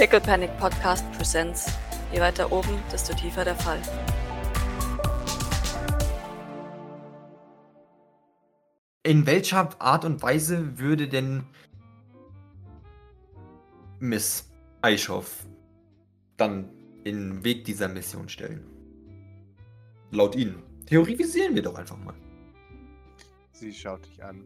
Pickle 0.00 0.18
Panic 0.18 0.56
Podcast 0.56 1.04
Presents. 1.12 1.66
Je 2.10 2.20
weiter 2.20 2.50
oben, 2.50 2.82
desto 2.90 3.12
tiefer 3.12 3.44
der 3.44 3.54
Fall. 3.54 3.82
In 9.02 9.26
welcher 9.26 9.68
Art 9.78 10.06
und 10.06 10.22
Weise 10.22 10.78
würde 10.78 11.06
denn 11.06 11.44
Miss 13.98 14.50
Eichhoff 14.80 15.46
dann 16.38 16.70
in 17.04 17.18
den 17.18 17.44
Weg 17.44 17.66
dieser 17.66 17.88
Mission 17.88 18.30
stellen? 18.30 18.64
Laut 20.12 20.34
Ihnen. 20.34 20.62
Theorisieren 20.86 21.54
wir 21.54 21.62
doch 21.62 21.74
einfach 21.74 21.98
mal. 21.98 22.14
Sie 23.52 23.74
schaut 23.74 24.06
dich 24.06 24.24
an. 24.24 24.42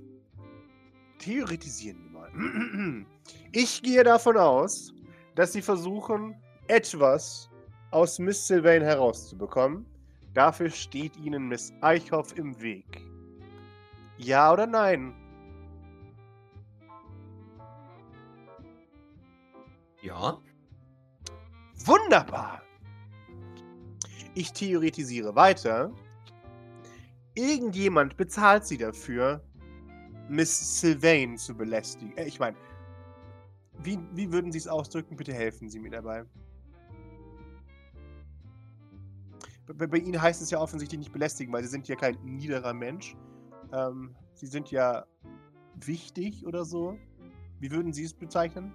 Theoretisieren 1.20 2.10
wir 2.10 2.10
mal. 2.10 3.06
Ich 3.52 3.82
gehe 3.82 4.02
davon 4.02 4.36
aus, 4.36 4.92
dass 5.34 5.52
Sie 5.52 5.62
versuchen, 5.62 6.36
etwas 6.68 7.50
aus 7.90 8.18
Miss 8.18 8.46
Sylvain 8.46 8.82
herauszubekommen. 8.82 9.86
Dafür 10.32 10.70
steht 10.70 11.16
Ihnen 11.16 11.48
Miss 11.48 11.72
Eichhoff 11.80 12.36
im 12.36 12.60
Weg. 12.60 13.02
Ja 14.16 14.52
oder 14.52 14.66
nein? 14.66 15.14
Ja. 20.02 20.38
Wunderbar. 21.84 22.62
Ich 24.34 24.52
theoretisiere 24.52 25.34
weiter. 25.34 25.92
Irgendjemand 27.34 28.16
bezahlt 28.16 28.66
sie 28.66 28.78
dafür, 28.78 29.42
Miss 30.28 30.80
Sylvain 30.80 31.36
zu 31.36 31.56
belästigen. 31.56 32.16
Äh, 32.16 32.24
ich 32.24 32.38
meine, 32.38 32.56
wie, 33.82 33.98
wie 34.12 34.32
würden 34.32 34.52
Sie 34.52 34.58
es 34.58 34.68
ausdrücken? 34.68 35.16
Bitte 35.16 35.32
helfen 35.32 35.68
Sie 35.68 35.78
mir 35.78 35.90
dabei. 35.90 36.24
Bei, 39.66 39.86
bei 39.86 39.98
Ihnen 39.98 40.20
heißt 40.20 40.42
es 40.42 40.50
ja 40.50 40.58
offensichtlich 40.60 40.98
nicht 40.98 41.12
belästigen, 41.12 41.52
weil 41.52 41.62
Sie 41.62 41.70
sind 41.70 41.88
ja 41.88 41.96
kein 41.96 42.16
niederer 42.22 42.74
Mensch. 42.74 43.16
Ähm, 43.72 44.14
Sie 44.34 44.46
sind 44.46 44.70
ja 44.70 45.06
wichtig 45.84 46.46
oder 46.46 46.64
so. 46.64 46.98
Wie 47.60 47.70
würden 47.70 47.92
Sie 47.92 48.04
es 48.04 48.12
bezeichnen? 48.14 48.72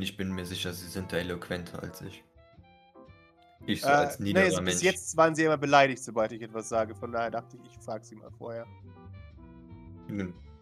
Ich 0.00 0.16
bin 0.16 0.32
mir 0.32 0.44
sicher, 0.44 0.72
Sie 0.72 0.86
sind 0.86 1.12
da 1.12 1.16
eloquenter 1.16 1.82
als 1.82 2.02
ich. 2.02 2.22
Ich 3.66 3.80
so 3.80 3.88
Äh, 3.88 3.92
als 3.92 4.18
nee, 4.20 4.26
niederer 4.26 4.48
bis 4.48 4.60
Mensch. 4.60 4.82
jetzt 4.82 5.16
waren 5.16 5.34
Sie 5.34 5.44
immer 5.44 5.56
beleidigt, 5.56 6.02
sobald 6.02 6.30
ich 6.32 6.42
etwas 6.42 6.68
sage. 6.68 6.94
Von 6.94 7.10
daher 7.12 7.30
dachte 7.30 7.56
ich, 7.56 7.70
ich 7.72 7.78
frage 7.84 8.04
Sie 8.04 8.14
mal 8.16 8.30
vorher. 8.30 8.66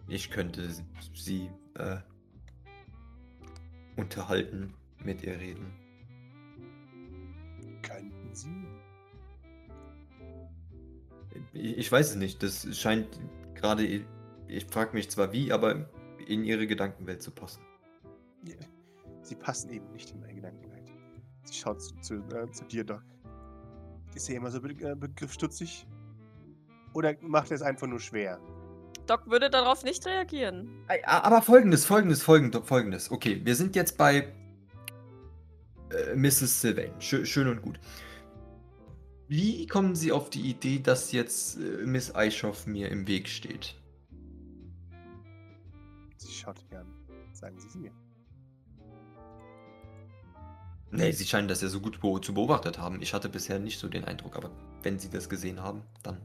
Ich 0.08 0.30
könnte 0.30 0.70
sie 1.14 1.50
äh, 1.74 1.96
unterhalten, 3.96 4.74
mit 5.04 5.22
ihr 5.22 5.38
reden. 5.38 5.72
Könnten 7.82 8.34
Sie? 8.34 8.64
Ich, 11.52 11.90
weiß 11.90 12.10
es 12.10 12.16
nicht. 12.16 12.42
Das 12.42 12.66
scheint 12.76 13.20
gerade. 13.54 14.04
Ich 14.48 14.66
frage 14.66 14.94
mich 14.94 15.10
zwar 15.10 15.32
wie, 15.32 15.52
aber 15.52 15.88
in 16.26 16.44
ihre 16.44 16.66
Gedankenwelt 16.66 17.22
zu 17.22 17.30
passen. 17.30 17.62
Ja, 18.46 18.54
Sie 19.22 19.34
passen 19.34 19.70
eben 19.70 19.90
nicht 19.92 20.10
in 20.10 20.20
meine 20.20 20.34
Gedankenwelt. 20.34 20.92
Sie 21.44 21.54
schaut 21.54 21.82
zu, 21.82 21.94
zu, 22.00 22.14
äh, 22.34 22.50
zu 22.50 22.64
dir, 22.64 22.84
Doc. 22.84 23.02
Ist 24.14 24.28
er 24.28 24.36
immer 24.36 24.50
so 24.50 24.60
be 24.60 24.70
äh, 24.70 24.94
begriffsstutzig? 24.94 25.86
Oder 26.92 27.14
macht 27.22 27.50
er 27.50 27.56
es 27.56 27.62
einfach 27.62 27.86
nur 27.86 28.00
schwer? 28.00 28.38
Doc 29.06 29.28
würde 29.28 29.50
darauf 29.50 29.84
nicht 29.84 30.06
reagieren. 30.06 30.68
Aber 31.04 31.42
folgendes, 31.42 31.84
folgendes, 31.84 32.22
folgendes, 32.22 32.62
folgendes. 32.64 33.10
Okay, 33.10 33.40
wir 33.44 33.54
sind 33.54 33.76
jetzt 33.76 33.98
bei 33.98 34.32
äh, 35.90 36.14
Mrs. 36.14 36.60
Sylvain. 36.60 36.92
Schö 37.00 37.24
schön 37.24 37.48
und 37.48 37.62
gut. 37.62 37.78
Wie 39.28 39.66
kommen 39.66 39.94
Sie 39.94 40.12
auf 40.12 40.30
die 40.30 40.42
Idee, 40.42 40.78
dass 40.78 41.12
jetzt 41.12 41.56
äh, 41.56 41.84
Miss 41.86 42.14
Eichhoff 42.14 42.66
mir 42.66 42.90
im 42.90 43.06
Weg 43.06 43.28
steht? 43.28 43.74
Sie 46.16 46.32
schaut 46.32 46.60
an. 46.74 46.86
Sagen 47.32 47.58
Sie 47.58 47.68
es 47.68 47.74
mir. 47.74 47.90
Nee, 50.90 51.10
Sie 51.10 51.26
scheinen 51.26 51.48
das 51.48 51.60
ja 51.60 51.68
so 51.68 51.80
gut 51.80 51.98
zu 52.24 52.34
beobachtet 52.34 52.78
haben. 52.78 53.02
Ich 53.02 53.14
hatte 53.14 53.28
bisher 53.28 53.58
nicht 53.58 53.80
so 53.80 53.88
den 53.88 54.04
Eindruck, 54.04 54.36
aber 54.36 54.50
wenn 54.82 54.98
Sie 54.98 55.10
das 55.10 55.28
gesehen 55.28 55.60
haben, 55.60 55.82
dann. 56.02 56.20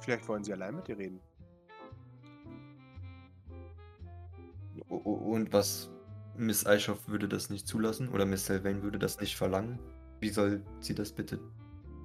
Vielleicht 0.00 0.26
wollen 0.26 0.42
Sie 0.42 0.52
allein 0.52 0.74
mit 0.74 0.88
ihr 0.88 0.98
reden. 0.98 1.20
Und 4.88 5.52
was? 5.52 5.90
Miss 6.34 6.66
Eichhoff 6.66 7.08
würde 7.08 7.28
das 7.28 7.50
nicht 7.50 7.66
zulassen? 7.66 8.08
Oder 8.08 8.24
Miss 8.24 8.46
Sylvain 8.46 8.82
würde 8.82 8.98
das 8.98 9.20
nicht 9.20 9.36
verlangen? 9.36 9.78
Wie 10.20 10.30
soll 10.30 10.62
sie 10.80 10.94
das 10.94 11.12
bitte 11.12 11.38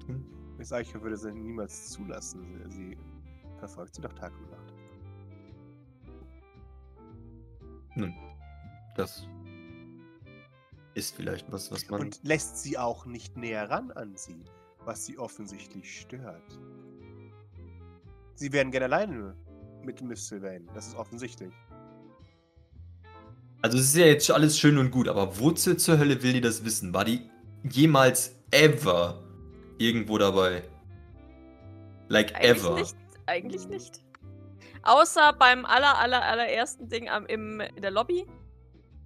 tun? 0.04 0.24
Miss 0.58 0.72
Eiche 0.72 1.00
würde 1.00 1.16
sie 1.16 1.32
niemals 1.32 1.90
zulassen. 1.90 2.60
Sie, 2.68 2.98
verfolgt 3.58 3.94
sie 3.94 4.02
doch 4.02 4.12
Tag 4.12 4.32
und 4.38 4.50
Nacht. 4.50 4.74
Nun, 7.94 8.14
das 8.96 9.26
ist 10.94 11.14
vielleicht 11.14 11.50
was, 11.52 11.70
was 11.70 11.88
man. 11.88 12.00
Und 12.00 12.20
lässt 12.22 12.58
sie 12.58 12.76
auch 12.76 13.06
nicht 13.06 13.36
näher 13.36 13.70
ran 13.70 13.92
an 13.92 14.16
sie, 14.16 14.44
was 14.84 15.06
sie 15.06 15.16
offensichtlich 15.16 16.00
stört. 16.00 16.60
Sie 18.34 18.52
wären 18.52 18.70
gerne 18.70 18.86
alleine 18.86 19.36
mit 19.84 20.02
Miss 20.02 20.26
Sylvain. 20.26 20.68
Das 20.74 20.88
ist 20.88 20.96
offensichtlich. 20.96 21.52
Also 23.60 23.78
es 23.78 23.84
ist 23.86 23.96
ja 23.96 24.06
jetzt 24.06 24.30
alles 24.30 24.58
schön 24.58 24.78
und 24.78 24.90
gut, 24.90 25.08
aber 25.08 25.38
wozu 25.40 25.74
zur 25.74 25.98
Hölle 25.98 26.22
will 26.22 26.34
die 26.34 26.40
das 26.40 26.64
wissen? 26.64 26.94
War 26.94 27.04
die 27.04 27.28
jemals 27.64 28.36
ever 28.52 29.22
irgendwo 29.78 30.16
dabei? 30.18 30.62
Like 32.08 32.34
Eigentlich 32.36 32.64
ever. 32.64 32.74
nicht. 32.76 32.96
Eigentlich 33.26 33.68
nicht. 33.68 34.00
Außer 34.82 35.32
beim 35.32 35.66
aller, 35.66 35.98
aller, 35.98 36.22
allerersten 36.22 36.88
Ding 36.88 37.08
am, 37.08 37.26
im, 37.26 37.60
in 37.60 37.82
der 37.82 37.90
Lobby. 37.90 38.26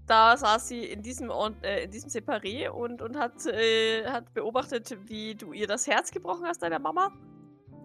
Da 0.06 0.36
saß 0.36 0.68
sie 0.68 0.84
in 0.84 1.02
diesem, 1.02 1.30
äh, 1.62 1.84
in 1.84 1.90
diesem 1.90 2.10
Separé 2.10 2.68
und, 2.68 3.00
und 3.00 3.16
hat, 3.16 3.46
äh, 3.46 4.04
hat 4.06 4.34
beobachtet, 4.34 4.98
wie 5.06 5.34
du 5.34 5.52
ihr 5.52 5.66
das 5.66 5.86
Herz 5.86 6.10
gebrochen 6.10 6.44
hast, 6.44 6.62
deiner 6.62 6.78
Mama. 6.78 7.10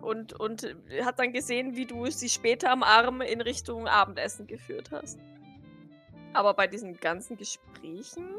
Und, 0.01 0.33
und 0.33 0.75
hat 1.03 1.17
dann 1.19 1.31
gesehen, 1.31 1.75
wie 1.75 1.85
du 1.85 2.07
sie 2.07 2.29
später 2.29 2.71
am 2.71 2.83
Arm 2.83 3.21
in 3.21 3.41
Richtung 3.41 3.87
Abendessen 3.87 4.47
geführt 4.47 4.91
hast. 4.91 5.17
Aber 6.33 6.53
bei 6.53 6.67
diesen 6.67 6.99
ganzen 6.99 7.37
Gesprächen 7.37 8.29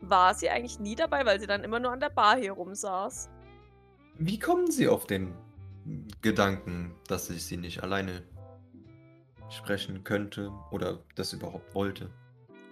war 0.00 0.34
sie 0.34 0.50
eigentlich 0.50 0.80
nie 0.80 0.96
dabei, 0.96 1.24
weil 1.24 1.40
sie 1.40 1.46
dann 1.46 1.64
immer 1.64 1.80
nur 1.80 1.92
an 1.92 2.00
der 2.00 2.10
Bar 2.10 2.36
hier 2.36 2.52
rumsaß. 2.52 3.30
Wie 4.18 4.38
kommen 4.38 4.70
Sie 4.70 4.88
auf 4.88 5.06
den 5.06 5.34
Gedanken, 6.20 6.94
dass 7.08 7.30
ich 7.30 7.44
sie 7.44 7.56
nicht 7.56 7.82
alleine 7.82 8.22
sprechen 9.50 10.04
könnte 10.04 10.52
oder 10.70 11.00
das 11.14 11.32
überhaupt 11.32 11.74
wollte? 11.74 12.10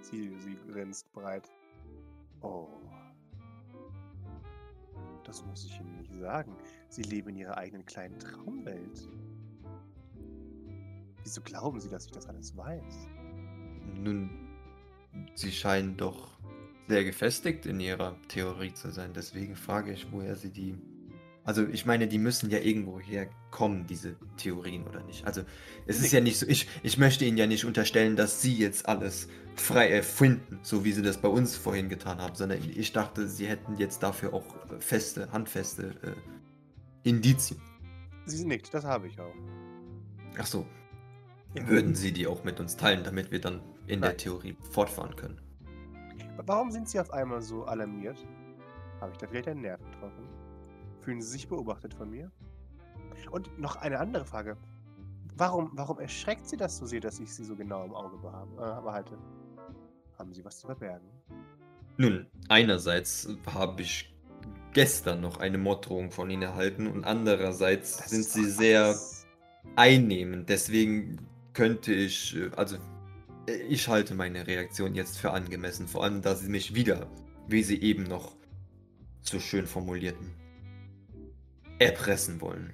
Sie, 0.01 0.35
sie 0.39 0.57
grinst 0.71 1.13
breit. 1.13 1.51
Oh. 2.43 2.69
Das 5.25 5.45
muss 5.45 5.65
ich 5.65 5.81
Ihnen 5.81 5.97
nicht 5.97 6.13
sagen. 6.21 6.57
Sie 6.89 7.03
leben 7.03 7.31
in 7.31 7.37
Ihrer 7.37 7.57
eigenen 7.57 7.85
kleinen 7.87 8.19
Traumwelt. 8.19 9.09
Wieso 11.23 11.41
glauben 11.41 11.81
Sie, 11.81 11.89
dass 11.89 12.07
ich 12.07 12.13
das 12.13 12.29
alles 12.29 12.57
weiß? 12.57 13.09
Nun, 13.95 14.31
Sie 15.35 15.53
scheinen 15.53 15.97
doch 15.97 16.33
sehr 16.89 17.05
gefestigt 17.05 17.67
in 17.67 17.81
Ihrer 17.81 18.17
Theorie 18.29 18.75
zu 18.75 18.91
sein. 18.91 19.13
Deswegen 19.15 19.57
frage 19.57 19.93
ich, 19.93 20.07
woher 20.11 20.37
Sie 20.37 20.51
die. 20.51 20.77
Also, 21.45 21.67
ich 21.67 21.87
meine, 21.87 22.07
die 22.07 22.19
müssen 22.19 22.51
ja 22.51 22.59
irgendwo 22.59 23.01
herkommen, 23.01 23.87
diese 23.87 24.15
Theorien, 24.37 24.87
oder 24.87 25.03
nicht? 25.03 25.27
Also, 25.27 25.43
es 25.87 25.99
ist 26.01 26.13
ja 26.13 26.21
nicht 26.21 26.39
so. 26.39 26.47
Ich, 26.47 26.69
ich 26.83 26.99
möchte 26.99 27.25
Ihnen 27.25 27.37
ja 27.37 27.47
nicht 27.47 27.65
unterstellen, 27.65 28.15
dass 28.15 28.43
Sie 28.43 28.55
jetzt 28.55 28.89
alles 28.89 29.29
frei 29.57 29.91
erfinden, 29.91 30.61
so 30.63 30.85
wie 30.85 30.93
Sie 30.93 31.03
das 31.03 31.19
bei 31.19 31.29
uns 31.29 31.57
vorhin 31.57 31.89
getan 31.89 32.19
haben, 32.19 32.35
sondern 32.35 32.59
ich 32.63 32.93
dachte, 32.93 33.27
Sie 33.29 33.47
hätten 33.47 33.77
jetzt 33.77 34.03
dafür 34.03 34.33
auch 34.35 34.45
feste, 34.79 35.31
handfeste 35.33 35.95
äh, 36.03 37.09
Indizien. 37.09 37.61
Sie 38.27 38.45
nickt, 38.45 38.73
das 38.73 38.85
habe 38.85 39.09
ich 39.09 39.19
auch. 39.19 39.35
Ach 40.39 40.47
so. 40.47 40.67
Würden 41.55 41.95
Sie 41.95 42.13
die 42.13 42.27
auch 42.27 42.45
mit 42.45 42.61
uns 42.61 42.77
teilen, 42.77 43.05
damit 43.05 43.31
wir 43.31 43.41
dann 43.41 43.61
in 43.93 44.01
der 44.01 44.11
Nein. 44.11 44.19
Theorie 44.19 44.57
fortfahren 44.71 45.15
können? 45.17 45.41
Warum 46.45 46.71
sind 46.71 46.89
Sie 46.89 46.99
auf 46.99 47.13
einmal 47.13 47.43
so 47.43 47.65
alarmiert? 47.65 48.17
Habe 49.01 49.13
ich 49.13 49.19
da 49.19 49.27
vielleicht 49.27 49.49
einen 49.49 49.61
Nerv 49.63 49.81
getroffen? 49.85 50.29
Fühlen 51.01 51.21
Sie 51.21 51.29
sich 51.29 51.49
beobachtet 51.49 51.95
von 51.95 52.11
mir? 52.11 52.31
Und 53.31 53.59
noch 53.59 53.77
eine 53.77 53.99
andere 53.99 54.25
Frage. 54.25 54.57
Warum, 55.37 55.71
warum 55.75 55.99
erschreckt 55.99 56.47
Sie 56.49 56.57
das 56.57 56.77
so 56.79 56.87
sehr, 56.87 57.01
dass 57.01 57.19
ich 57.21 57.33
Sie 57.35 57.45
so 57.45 57.57
genau 57.57 57.85
im 57.85 57.95
Auge 57.95 58.17
äh, 58.17 58.81
behalte? 58.83 59.19
Haben 60.19 60.33
Sie 60.33 60.45
was 60.45 60.59
zu 60.59 60.67
verbergen? 60.67 61.07
Nun, 61.97 62.27
einerseits 62.49 63.29
habe 63.55 63.83
ich 63.83 64.15
gestern 64.73 65.21
noch 65.21 65.39
eine 65.39 65.59
Morddrohung 65.59 66.11
von 66.11 66.31
Ihnen 66.31 66.43
erhalten 66.43 66.87
und 66.87 67.05
andererseits 67.05 67.99
Das 67.99 68.11
sind 68.11 68.25
Sie 68.25 68.45
sehr 68.45 68.85
alles- 68.85 69.27
einnehmend. 69.77 70.49
Deswegen 70.49 71.19
könnte 71.53 71.93
ich, 71.93 72.37
äh, 72.37 72.51
also 72.57 72.77
Ich 73.47 73.89
halte 73.89 74.15
meine 74.15 74.47
Reaktion 74.47 74.95
jetzt 74.95 75.19
für 75.19 75.33
angemessen, 75.33 75.89
vor 75.89 76.05
allem 76.05 76.23
da 76.23 76.35
sie 76.35 76.49
mich 76.49 76.75
wieder, 76.75 77.11
wie 77.49 77.63
sie 77.63 77.81
eben 77.83 78.05
noch 78.05 78.37
so 79.21 79.41
schön 79.41 79.67
formulierten, 79.67 80.31
erpressen 81.79 82.41
wollen. 82.41 82.73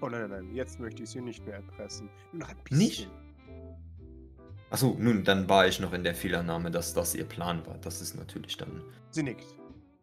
Oh 0.00 0.08
nein, 0.08 0.28
nein, 0.28 0.30
nein, 0.30 0.54
jetzt 0.54 0.78
möchte 0.80 1.02
ich 1.02 1.10
sie 1.10 1.20
nicht 1.20 1.44
mehr 1.46 1.56
erpressen. 1.56 2.10
Nur 2.32 2.48
ein 2.48 2.56
bisschen. 2.64 2.78
Nicht? 2.78 3.10
Achso, 4.70 4.96
nun, 4.98 5.24
dann 5.24 5.48
war 5.48 5.66
ich 5.66 5.80
noch 5.80 5.92
in 5.92 6.02
der 6.02 6.14
Fehlannahme, 6.14 6.70
dass 6.70 6.92
das 6.92 7.14
ihr 7.14 7.24
Plan 7.24 7.64
war. 7.66 7.78
Das 7.78 8.02
ist 8.02 8.16
natürlich 8.16 8.56
dann. 8.56 8.82
Sie 9.10 9.22
nickt. 9.22 9.54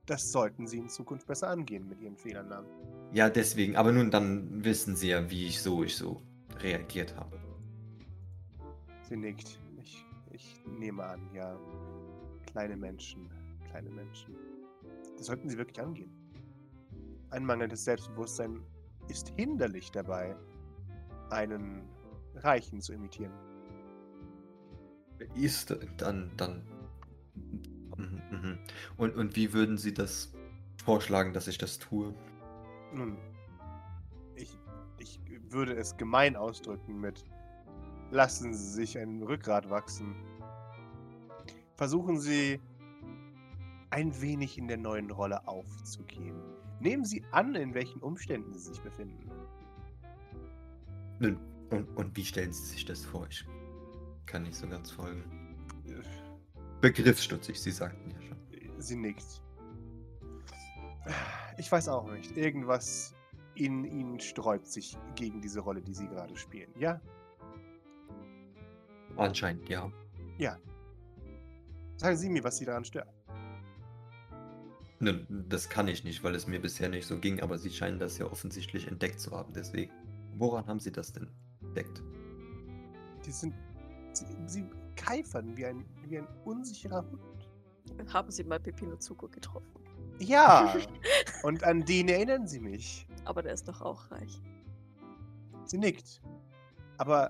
Das 0.06 0.32
sollten 0.32 0.66
Sie 0.66 0.78
in 0.78 0.90
Zukunft 0.90 1.28
besser 1.28 1.50
angehen 1.50 1.88
mit 1.88 2.02
Ihren 2.02 2.18
Fehlannahmen. 2.18 2.70
Ja, 3.14 3.30
deswegen, 3.30 3.76
aber 3.76 3.92
nun, 3.92 4.10
dann 4.10 4.64
wissen 4.64 4.96
sie 4.96 5.10
ja, 5.10 5.30
wie 5.30 5.46
ich 5.46 5.62
so, 5.62 5.84
ich 5.84 5.96
so 5.96 6.22
reagiert 6.60 7.16
habe. 7.18 7.38
Sie 9.04 9.18
nickt. 9.18 9.60
Nehme 10.80 11.04
an, 11.04 11.30
ja. 11.34 11.58
Kleine 12.48 12.76
Menschen, 12.76 13.30
kleine 13.70 13.90
Menschen. 13.90 14.36
Das 15.18 15.28
sollten 15.28 15.50
Sie 15.50 15.58
wirklich 15.58 15.80
angehen. 15.80 16.12
Ein 17.30 17.46
mangelndes 17.46 17.86
Selbstbewusstsein 17.86 18.62
ist 19.08 19.30
hinderlich 19.30 19.92
dabei, 19.92 20.36
einen 21.30 21.84
Reichen 22.36 22.82
zu 22.82 22.94
imitieren. 22.94 23.32
Ist 25.36 25.76
dann, 25.98 26.32
dann. 26.36 26.64
Mhm, 27.98 28.22
mhm. 28.32 28.58
Und, 28.98 29.16
und 29.16 29.36
wie 29.36 29.54
würden 29.54 29.78
Sie 29.78 29.94
das 29.94 30.34
vorschlagen, 30.84 31.34
dass 31.34 31.48
ich 31.48 31.58
das 31.58 31.80
tue? 31.80 32.14
Nun, 32.94 33.18
ich, 34.36 34.58
ich 34.98 35.20
würde 35.50 35.76
es 35.76 35.96
gemein 35.96 36.36
ausdrücken 36.36 37.00
mit 37.00 37.24
lassen 38.12 38.54
Sie 38.54 38.72
sich 38.72 38.98
ein 38.98 39.24
Rückgrat 39.24 39.70
wachsen. 39.70 40.16
Versuchen 41.82 42.20
Sie 42.20 42.60
ein 43.90 44.22
wenig 44.22 44.60
in 44.60 44.68
der 44.68 44.78
neuen 44.78 45.10
Rolle 45.10 45.48
aufzugehen. 45.48 46.40
Nehmen 46.80 47.04
Sie 47.06 47.24
an, 47.32 47.56
in 47.56 47.74
welchen 47.74 48.00
Umständen 48.02 48.54
Sie 48.54 48.70
sich 48.70 48.80
befinden. 48.82 49.32
Und, 51.72 51.88
und 51.96 52.16
wie 52.16 52.24
stellen 52.24 52.54
Sie 52.54 52.66
sich 52.66 52.86
das 52.86 53.04
vor? 53.04 53.26
Ich 53.28 53.44
kann 54.28 54.44
nicht 54.44 54.58
so 54.58 54.68
ganz 54.68 54.92
folgen. 54.92 55.24
Begriffsstutzig, 56.82 57.60
Sie 57.60 57.72
sagten 57.72 58.12
ja 58.12 58.22
schon. 58.22 58.80
Sie 58.80 58.96
nickt. 58.96 59.42
Ich 61.58 61.72
weiß 61.72 61.88
auch 61.88 62.12
nicht. 62.12 62.38
Irgendwas 62.38 63.16
in 63.56 63.86
Ihnen 63.86 64.20
sträubt 64.20 64.68
sich 64.68 65.00
gegen 65.16 65.42
diese 65.42 65.62
Rolle, 65.62 65.82
die 65.82 65.96
Sie 65.96 66.08
gerade 66.08 66.38
spielen. 66.38 66.72
Ja? 66.78 67.02
Anscheinend, 69.18 69.68
ja. 69.68 69.92
Sagen 72.02 72.18
Sie 72.18 72.30
mir, 72.30 72.44
was 72.44 72.58
Sie 72.58 72.66
daran 72.66 72.84
stört. 72.84 73.08
Nun, 75.00 75.46
das 75.48 75.70
kann 75.70 75.88
ich 75.88 76.04
nicht, 76.04 76.24
weil 76.24 76.34
es 76.34 76.48
mir 76.48 76.60
bisher 76.60 76.90
nicht 76.90 77.06
so 77.06 77.20
ging, 77.20 77.42
aber 77.42 77.60
Sie 77.60 77.70
scheinen 77.70 78.00
das 78.00 78.18
ja 78.18 78.26
offensichtlich 78.26 78.88
entdeckt 78.88 79.20
zu 79.20 79.30
haben. 79.38 79.54
Deswegen, 79.54 79.92
woran 80.36 80.66
haben 80.66 80.80
Sie 80.80 80.92
das 80.92 81.14
denn 81.14 81.30
entdeckt? 81.62 82.02
Die 83.24 83.32
sind. 83.32 83.54
Sie, 84.14 84.26
sie 84.48 84.66
keifern 84.96 85.56
wie 85.56 85.68
ein, 85.68 85.86
wie 86.08 86.18
ein 86.18 86.28
unsicherer 86.44 87.06
Hund. 87.08 88.12
Haben 88.12 88.32
Sie 88.32 88.46
mal 88.46 88.60
Pepino 88.60 88.96
Zuko 88.96 89.28
getroffen? 89.28 89.70
Ja! 90.18 90.76
Und 91.44 91.64
an 91.64 91.86
den 91.86 92.10
erinnern 92.10 92.48
Sie 92.48 92.62
mich. 92.62 93.06
Aber 93.26 93.44
der 93.44 93.54
ist 93.54 93.68
doch 93.68 93.80
auch 93.80 94.10
reich. 94.10 94.42
Sie 95.66 95.78
nickt. 95.78 96.20
Aber 96.98 97.30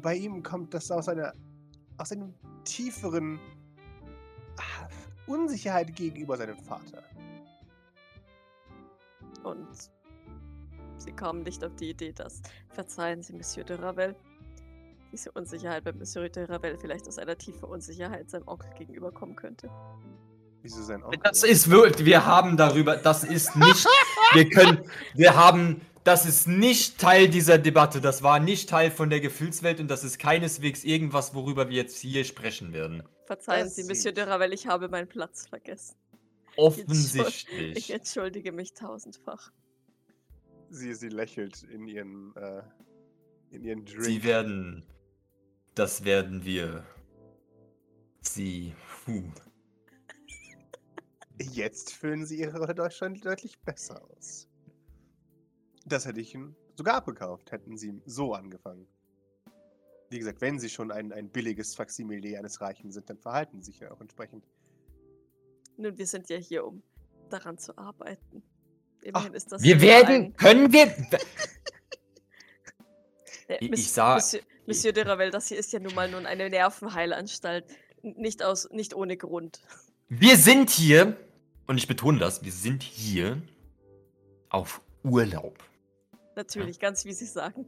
bei 0.00 0.16
ihm 0.16 0.42
kommt 0.42 0.72
das 0.72 0.90
aus 0.90 1.06
einer. 1.06 1.34
Aus 1.98 2.12
einem 2.12 2.34
tieferen. 2.64 3.38
ah, 4.58 4.88
Unsicherheit 5.26 5.94
gegenüber 5.94 6.36
seinem 6.36 6.58
Vater. 6.58 7.02
Und 9.44 9.68
Sie 10.98 11.12
kamen 11.12 11.42
nicht 11.42 11.64
auf 11.64 11.74
die 11.74 11.90
Idee, 11.90 12.12
dass, 12.12 12.42
verzeihen 12.70 13.22
Sie, 13.22 13.32
Monsieur 13.32 13.64
de 13.64 13.76
Ravel, 13.76 14.14
diese 15.10 15.32
Unsicherheit 15.32 15.84
bei 15.84 15.92
Monsieur 15.92 16.28
de 16.28 16.44
Ravel 16.44 16.78
vielleicht 16.78 17.08
aus 17.08 17.18
einer 17.18 17.36
tiefen 17.36 17.64
Unsicherheit 17.64 18.30
seinem 18.30 18.46
Onkel 18.46 18.70
gegenüberkommen 18.78 19.34
könnte. 19.36 19.68
Wieso 20.62 20.82
sein 20.82 21.02
Onkel? 21.02 21.20
Das 21.24 21.42
ist 21.42 21.68
wirklich, 21.68 22.06
wir 22.06 22.24
haben 22.24 22.56
darüber, 22.56 22.96
das 22.96 23.24
ist 23.24 23.56
nicht, 23.56 23.86
wir 24.32 24.48
können, 24.48 24.88
wir 25.14 25.34
haben, 25.34 25.80
das 26.04 26.26
ist 26.26 26.48
nicht 26.48 26.98
Teil 26.98 27.28
dieser 27.28 27.58
Debatte, 27.58 28.00
das 28.00 28.22
war 28.22 28.40
nicht 28.40 28.68
Teil 28.68 28.90
von 28.90 29.10
der 29.10 29.20
Gefühlswelt 29.20 29.80
und 29.80 29.88
das 29.88 30.04
ist 30.04 30.18
keineswegs 30.18 30.84
irgendwas, 30.84 31.34
worüber 31.34 31.68
wir 31.68 31.76
jetzt 31.76 31.98
hier 31.98 32.24
sprechen 32.24 32.72
werden. 32.72 33.02
Verzeihen 33.26 33.64
Das 33.64 33.76
Sie, 33.76 33.84
Monsieur 33.84 34.12
de 34.12 34.24
Ravel, 34.24 34.52
ich 34.52 34.66
habe 34.66 34.88
meinen 34.88 35.08
Platz 35.08 35.46
vergessen. 35.46 35.96
Ich 36.52 36.58
Offensichtlich. 36.58 37.90
entschuldige 37.90 38.52
mich 38.52 38.74
tausendfach. 38.74 39.50
Sie, 40.68 40.94
sie 40.94 41.08
lächelt 41.08 41.62
in 41.62 41.86
ihren. 41.86 42.34
Äh, 42.36 42.62
in 43.52 43.64
ihren 43.64 43.84
Drink. 43.84 44.04
Sie 44.04 44.24
werden, 44.24 44.84
das 45.74 46.04
werden 46.04 46.44
wir, 46.44 46.84
sie, 48.22 48.74
puh. 49.04 49.22
Jetzt 51.38 51.92
füllen 51.92 52.24
sie 52.24 52.40
ihre 52.40 52.74
Deutschland 52.74 53.24
deutlich 53.24 53.58
besser 53.60 54.02
aus. 54.10 54.48
Das 55.86 56.06
hätte 56.06 56.20
ich 56.20 56.34
ihnen 56.34 56.54
sogar 56.76 56.94
abgekauft, 56.96 57.50
hätten 57.52 57.76
sie 57.76 58.00
so 58.06 58.34
angefangen. 58.34 58.86
Wie 60.10 60.18
gesagt, 60.18 60.40
wenn 60.40 60.58
sie 60.58 60.68
schon 60.68 60.90
ein, 60.92 61.12
ein 61.12 61.28
billiges 61.30 61.74
Faksimile 61.74 62.38
eines 62.38 62.60
Reichen 62.60 62.92
sind, 62.92 63.08
dann 63.08 63.18
verhalten 63.18 63.60
sie 63.62 63.72
sich 63.72 63.80
ja 63.80 63.90
auch 63.90 64.00
entsprechend. 64.00 64.44
Nun, 65.76 65.96
wir 65.96 66.06
sind 66.06 66.28
ja 66.28 66.36
hier, 66.36 66.66
um 66.66 66.82
daran 67.30 67.56
zu 67.58 67.76
arbeiten. 67.78 68.42
Immerhin 69.02 69.32
ist 69.34 69.50
das 69.50 69.62
Wir 69.62 69.80
werden, 69.80 70.14
ein- 70.26 70.36
können 70.36 70.72
wir, 70.72 70.86
Ich- 73.60 73.72
ich 73.72 73.92
sah- 73.92 74.14
Monsieur, 74.14 74.42
Monsieur 74.66 74.92
de 74.92 75.04
Ravel, 75.04 75.30
das 75.30 75.48
hier 75.48 75.58
ist 75.58 75.72
ja 75.72 75.80
nun 75.80 75.94
mal 75.94 76.10
nun 76.10 76.26
eine 76.26 76.48
Nervenheilanstalt. 76.48 77.64
Nicht, 78.02 78.42
aus, 78.42 78.68
nicht 78.70 78.94
ohne 78.94 79.16
Grund. 79.16 79.60
wir 80.08 80.36
sind 80.36 80.70
hier, 80.70 81.16
und 81.66 81.78
ich 81.78 81.86
betone 81.88 82.18
das, 82.18 82.44
wir 82.44 82.52
sind 82.52 82.82
hier 82.82 83.40
auf 84.48 84.80
Urlaub. 85.04 85.56
Natürlich, 86.34 86.78
ganz 86.78 87.04
wie 87.04 87.12
Sie 87.12 87.26
sagen. 87.26 87.66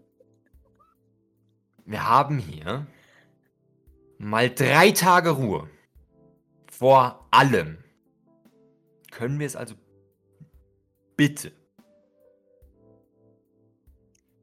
Wir 1.84 2.08
haben 2.08 2.38
hier 2.38 2.86
mal 4.18 4.48
drei 4.48 4.90
Tage 4.90 5.30
Ruhe. 5.30 5.68
Vor 6.70 7.26
allem. 7.30 7.78
Können 9.10 9.38
wir 9.38 9.46
es 9.46 9.54
also 9.54 9.74
bitte 11.16 11.52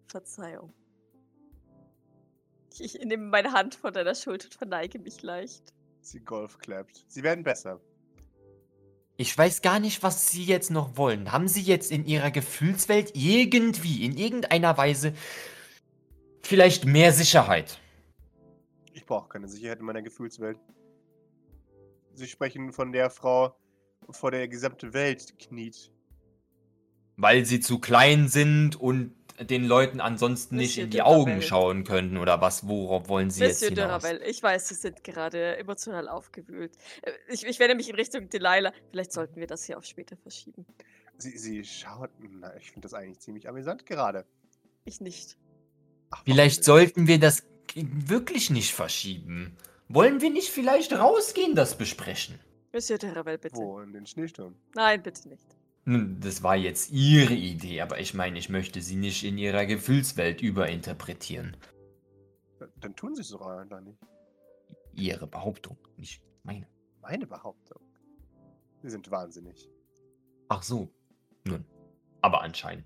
Verzeihung. 0.07 0.73
Ich, 2.71 2.95
ich 2.95 3.05
nehme 3.05 3.25
meine 3.25 3.53
Hand 3.53 3.75
von 3.75 3.93
deiner 3.93 4.15
Schulter 4.15 4.45
und 4.45 4.53
verneige 4.53 4.99
mich 4.99 5.21
leicht. 5.21 5.73
Sie 6.01 6.19
Golf 6.19 6.57
klappt. 6.57 7.05
Sie 7.07 7.23
werden 7.23 7.43
besser. 7.43 7.81
Ich 9.21 9.37
weiß 9.37 9.61
gar 9.61 9.79
nicht, 9.79 10.01
was 10.01 10.29
Sie 10.29 10.43
jetzt 10.43 10.71
noch 10.71 10.97
wollen. 10.97 11.31
Haben 11.31 11.47
Sie 11.47 11.61
jetzt 11.61 11.91
in 11.91 12.05
Ihrer 12.07 12.31
Gefühlswelt 12.31 13.11
irgendwie, 13.13 14.03
in 14.03 14.17
irgendeiner 14.17 14.75
Weise, 14.79 15.13
vielleicht 16.41 16.85
mehr 16.85 17.13
Sicherheit? 17.13 17.79
Ich 18.93 19.05
brauche 19.05 19.29
keine 19.29 19.47
Sicherheit 19.47 19.77
in 19.77 19.85
meiner 19.85 20.01
Gefühlswelt. 20.01 20.57
Sie 22.15 22.25
sprechen 22.25 22.73
von 22.73 22.91
der 22.91 23.11
Frau, 23.11 23.55
vor 24.09 24.31
der 24.31 24.41
die 24.41 24.49
gesamte 24.49 24.91
Welt 24.95 25.37
kniet. 25.37 25.91
Weil 27.15 27.45
Sie 27.45 27.59
zu 27.59 27.77
klein 27.77 28.27
sind 28.27 28.75
und 28.75 29.13
den 29.39 29.65
Leuten 29.65 29.99
ansonsten 29.99 30.55
nicht 30.57 30.69
Monsieur 30.71 30.83
in 30.85 30.89
die 30.91 30.97
de 30.97 31.05
Augen 31.05 31.41
schauen 31.41 31.83
können 31.83 32.17
oder 32.17 32.41
was? 32.41 32.67
Worauf 32.67 33.07
wollen 33.09 33.29
Sie 33.29 33.41
jetzt 33.43 33.61
Monsieur 33.61 33.75
de 33.75 33.83
hinaus? 33.85 34.03
Ravel, 34.03 34.21
ich 34.25 34.41
weiß, 34.43 34.67
Sie 34.69 34.75
sind 34.75 35.03
gerade 35.03 35.57
emotional 35.57 36.07
aufgewühlt. 36.09 36.73
Äh, 37.01 37.11
Ich, 37.29 37.45
ich 37.45 37.59
wende 37.59 37.75
mich 37.75 37.89
in 37.89 37.95
Richtung 37.95 38.29
Delilah. 38.29 38.73
Vielleicht 38.91 39.11
sollten 39.13 39.39
wir 39.39 39.47
das 39.47 39.63
hier 39.65 39.77
auf 39.77 39.85
später 39.85 40.17
verschieben. 40.17 40.65
Sie, 41.17 41.37
sie 41.37 41.63
schaut. 41.63 42.09
Na, 42.19 42.55
ich 42.57 42.71
finde 42.71 42.81
das 42.87 42.93
eigentlich 42.93 43.19
ziemlich 43.19 43.47
amüsant 43.47 43.85
gerade. 43.85 44.25
Ich 44.85 45.01
nicht. 45.01 45.37
Ach, 46.09 46.23
Vielleicht 46.25 46.57
nicht? 46.57 46.65
sollten 46.65 47.07
wir 47.07 47.19
das 47.19 47.43
wirklich 47.75 48.49
nicht 48.49 48.73
verschieben. 48.73 49.55
Wollen 49.87 50.21
wir 50.21 50.29
nicht 50.31 50.49
vielleicht 50.49 50.93
rausgehen, 50.93 51.53
das 51.55 51.77
besprechen? 51.77 52.39
Monsieur 52.73 52.97
de 52.97 53.11
Ravel, 53.11 53.37
bitte. 53.37 53.57
Wo? 53.57 53.79
In 53.81 53.93
den 53.93 54.05
Schneesturm. 54.05 54.55
Nein, 54.75 55.03
bitte 55.03 55.27
nicht. 55.27 55.45
Nun, 55.85 56.19
das 56.19 56.43
war 56.43 56.55
jetzt 56.55 56.91
Ihre 56.91 57.33
Idee, 57.33 57.81
aber 57.81 57.99
ich 57.99 58.13
meine, 58.13 58.37
ich 58.37 58.49
möchte 58.49 58.81
Sie 58.81 58.95
nicht 58.95 59.23
in 59.23 59.37
Ihrer 59.37 59.65
Gefühlswelt 59.65 60.41
überinterpretieren. 60.41 61.57
Dann- 62.59 62.69
Dann 62.79 62.95
tun 62.95 63.15
sie 63.15 63.21
es 63.21 63.29
doch 63.29 63.41
einfach 63.41 63.81
nicht. 63.81 63.97
Ihre 64.93 65.25
Behauptung, 65.25 65.77
nicht 65.97 66.23
meine. 66.43 66.67
Meine 67.01 67.25
Behauptung. 67.25 67.81
Sie 68.83 68.89
sind 68.89 69.09
wahnsinnig. 69.09 69.69
Ach 70.49 70.61
so. 70.61 70.89
Nun, 71.45 71.65
aber 72.21 72.41
anscheinend 72.41 72.85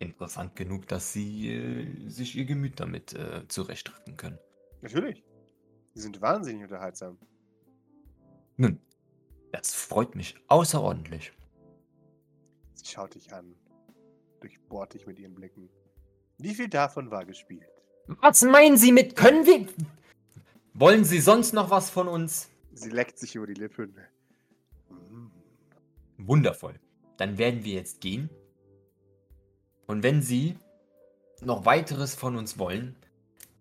interessant 0.00 0.56
genug, 0.56 0.88
dass 0.88 1.12
Sie 1.12 1.48
äh, 1.50 2.08
sich 2.08 2.34
Ihr 2.36 2.44
Gemüt 2.46 2.80
damit 2.80 3.12
äh, 3.14 3.46
zurechtrücken 3.46 4.16
können. 4.16 4.38
Natürlich. 4.82 5.22
Sie 5.94 6.02
sind 6.02 6.20
wahnsinnig 6.20 6.64
unterhaltsam. 6.64 7.16
Nun, 8.56 8.80
das 9.52 9.72
freut 9.72 10.16
mich 10.16 10.36
außerordentlich. 10.48 11.32
Sie 12.84 12.92
schaut 12.92 13.14
dich 13.14 13.32
an, 13.32 13.54
durchbohrt 14.40 14.92
dich 14.92 15.06
mit 15.06 15.18
ihren 15.18 15.34
Blicken. 15.34 15.70
Wie 16.36 16.54
viel 16.54 16.68
davon 16.68 17.10
war 17.10 17.24
gespielt? 17.24 17.66
Was 18.20 18.42
meinen 18.42 18.76
Sie 18.76 18.92
mit 18.92 19.16
können 19.16 19.46
wir? 19.46 19.66
Wollen 20.74 21.04
Sie 21.04 21.20
sonst 21.20 21.54
noch 21.54 21.70
was 21.70 21.88
von 21.88 22.08
uns? 22.08 22.50
Sie 22.74 22.90
leckt 22.90 23.18
sich 23.18 23.36
über 23.36 23.46
die 23.46 23.54
Lippen. 23.54 23.96
Mm. 24.90 25.28
Wundervoll. 26.18 26.78
Dann 27.16 27.38
werden 27.38 27.64
wir 27.64 27.72
jetzt 27.72 28.02
gehen. 28.02 28.28
Und 29.86 30.02
wenn 30.02 30.20
Sie 30.20 30.58
noch 31.40 31.64
weiteres 31.64 32.14
von 32.14 32.36
uns 32.36 32.58
wollen, 32.58 32.96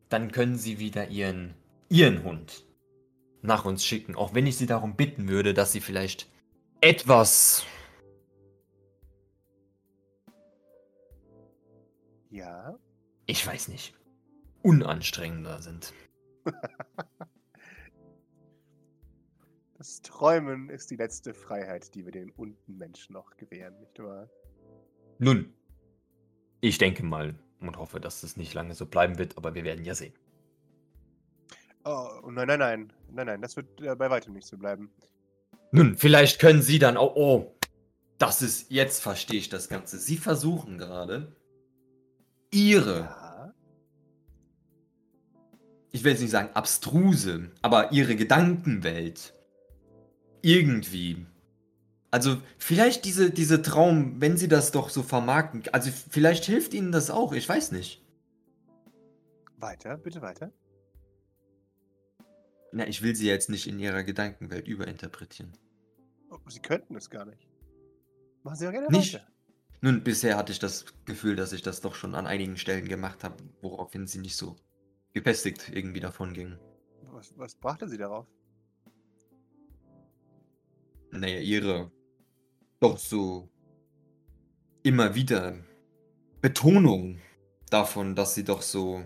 dann 0.10 0.34
können 0.34 0.58
Sie 0.58 0.80
wieder 0.80 1.08
Ihren, 1.08 1.54
Ihren 1.88 2.24
Hund 2.26 2.66
nach 3.42 3.64
uns 3.64 3.86
schicken. 3.86 4.16
Auch 4.16 4.34
wenn 4.34 4.48
ich 4.48 4.58
Sie 4.58 4.66
darum 4.66 4.98
bitten 4.98 5.30
würde, 5.30 5.54
dass 5.54 5.72
Sie 5.72 5.82
vielleicht 5.82 6.30
etwas 6.82 7.66
Ja, 12.34 12.80
ich 13.28 13.46
weiß 13.46 13.68
nicht, 13.68 13.94
unanstrengender 14.64 15.62
sind. 15.62 15.94
das 19.78 20.02
Träumen 20.02 20.72
ist 20.72 20.90
die 20.90 20.96
letzte 20.96 21.36
Freiheit, 21.36 21.94
die 21.94 22.06
wir 22.06 22.12
den 22.12 22.32
unten 22.32 22.76
Menschen 22.76 23.14
noch 23.14 23.38
gewähren, 23.38 23.80
nicht 23.80 24.00
wahr? 24.00 24.32
Nun, 25.20 25.54
ich 26.60 26.80
denke 26.80 27.04
mal 27.04 27.36
und 27.60 27.78
hoffe, 27.78 28.00
dass 28.00 28.24
es 28.24 28.36
nicht 28.36 28.56
lange 28.56 28.74
so 28.74 28.88
bleiben 28.88 29.20
wird, 29.20 29.38
aber 29.38 29.54
wir 29.54 29.64
werden 29.64 29.86
ja 29.86 29.94
sehen. 29.94 30.16
Oh, 31.86 32.32
nein, 32.32 32.48
nein, 32.48 32.58
nein. 32.58 32.94
Nein, 33.12 33.28
nein, 33.28 33.42
das 33.44 33.56
wird 33.58 33.80
äh, 33.80 33.96
bei 33.96 34.10
weitem 34.10 34.34
nicht 34.34 34.48
so 34.48 34.58
bleiben. 34.58 34.90
Nun, 35.72 35.98
vielleicht 35.98 36.40
können 36.40 36.64
Sie 36.64 36.80
dann 36.80 36.98
auch. 36.98 37.16
Oh, 37.16 37.56
Das 38.18 38.42
ist, 38.42 38.72
jetzt 38.72 39.04
verstehe 39.04 39.38
ich 39.38 39.50
das 39.50 39.70
Ganze. 39.70 40.00
Sie 40.00 40.18
versuchen 40.18 40.80
gerade, 40.80 41.36
ihre, 42.54 43.00
Ja. 43.02 43.54
ich 45.92 46.04
will 46.04 46.12
jetzt 46.12 46.22
nicht 46.22 46.32
sagen 46.32 46.50
abstruse, 46.54 47.52
aber 47.62 47.92
ihre 47.92 48.16
Gedankenwelt 48.16 49.34
irgendwie. 50.42 51.26
Also 52.12 52.38
vielleicht 52.58 53.06
diese, 53.06 53.32
diese 53.32 53.62
Traum, 53.62 54.22
wenn 54.22 54.38
sie 54.38 54.48
das 54.48 54.72
doch 54.72 54.90
so 54.90 55.02
vermarkten, 55.04 55.64
also 55.72 55.90
vielleicht 55.92 56.46
hilft 56.46 56.74
ihnen 56.74 56.92
das 56.92 57.10
auch, 57.10 57.34
ich 57.34 57.48
weiß 57.50 57.72
nicht. 57.72 58.02
Weiter, 59.58 59.98
bitte 59.98 60.22
weiter. 60.22 60.52
Na, 62.72 62.88
ich 62.88 63.02
will 63.02 63.16
sie 63.16 63.28
jetzt 63.28 63.50
nicht 63.50 63.68
in 63.68 63.80
ihrer 63.80 64.04
Gedankenwelt 64.04 64.68
überinterpretieren. 64.68 65.54
Oh, 66.30 66.38
Sie 66.50 66.60
könnten 66.60 66.96
es 66.96 67.10
gar 67.10 67.26
nicht. 67.26 67.48
Machen 68.44 68.58
Sie 68.58 68.66
doch 68.66 68.72
gerne 68.72 68.88
Nicht? 68.90 69.14
weiter. 69.14 69.28
Nun, 69.84 70.02
bisher 70.02 70.38
hatte 70.38 70.54
ich 70.54 70.60
das 70.60 70.86
Gefühl, 71.04 71.36
dass 71.36 71.52
ich 71.52 71.62
das 71.62 71.82
doch 71.82 71.94
schon 71.94 72.16
an 72.16 72.26
einigen 72.26 72.56
Stellen 72.56 72.88
gemacht 72.88 73.26
habe, 73.26 73.36
woraufhin 73.62 74.08
sie 74.08 74.20
nicht 74.20 74.38
so 74.38 74.56
gefestigt 75.12 75.70
irgendwie 75.74 76.00
davon 76.00 76.34
ging. 76.34 76.58
Was, 77.12 77.38
was 77.38 77.56
brachte 77.56 77.90
Sie 77.90 77.98
darauf? 77.98 78.26
Naja, 81.12 81.42
ihre 81.42 81.92
doch 82.80 82.98
so 82.98 83.50
immer 84.84 85.16
wieder 85.16 85.58
Betonung 86.40 87.20
davon, 87.70 88.16
dass 88.16 88.36
sie 88.36 88.46
doch 88.46 88.62
so 88.62 89.04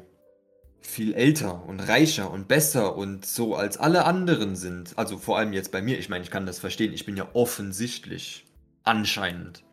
viel 0.80 1.16
älter 1.16 1.66
und 1.66 1.80
reicher 1.80 2.30
und 2.30 2.48
besser 2.48 2.96
und 2.96 3.26
so 3.26 3.56
als 3.56 3.78
alle 3.78 4.06
anderen 4.06 4.56
sind. 4.56 4.96
Also 4.96 5.18
vor 5.18 5.40
allem 5.40 5.54
jetzt 5.54 5.72
bei 5.72 5.82
mir, 5.82 5.98
ich 5.98 6.10
meine, 6.10 6.24
ich 6.24 6.30
kann 6.30 6.46
das 6.46 6.60
verstehen, 6.60 6.94
ich 6.94 7.08
bin 7.08 7.18
ja 7.18 7.28
offensichtlich 7.34 8.46
anscheinend 8.84 9.67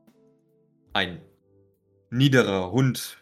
ein 0.95 1.21
niederer 2.11 2.71
Hund, 2.71 3.19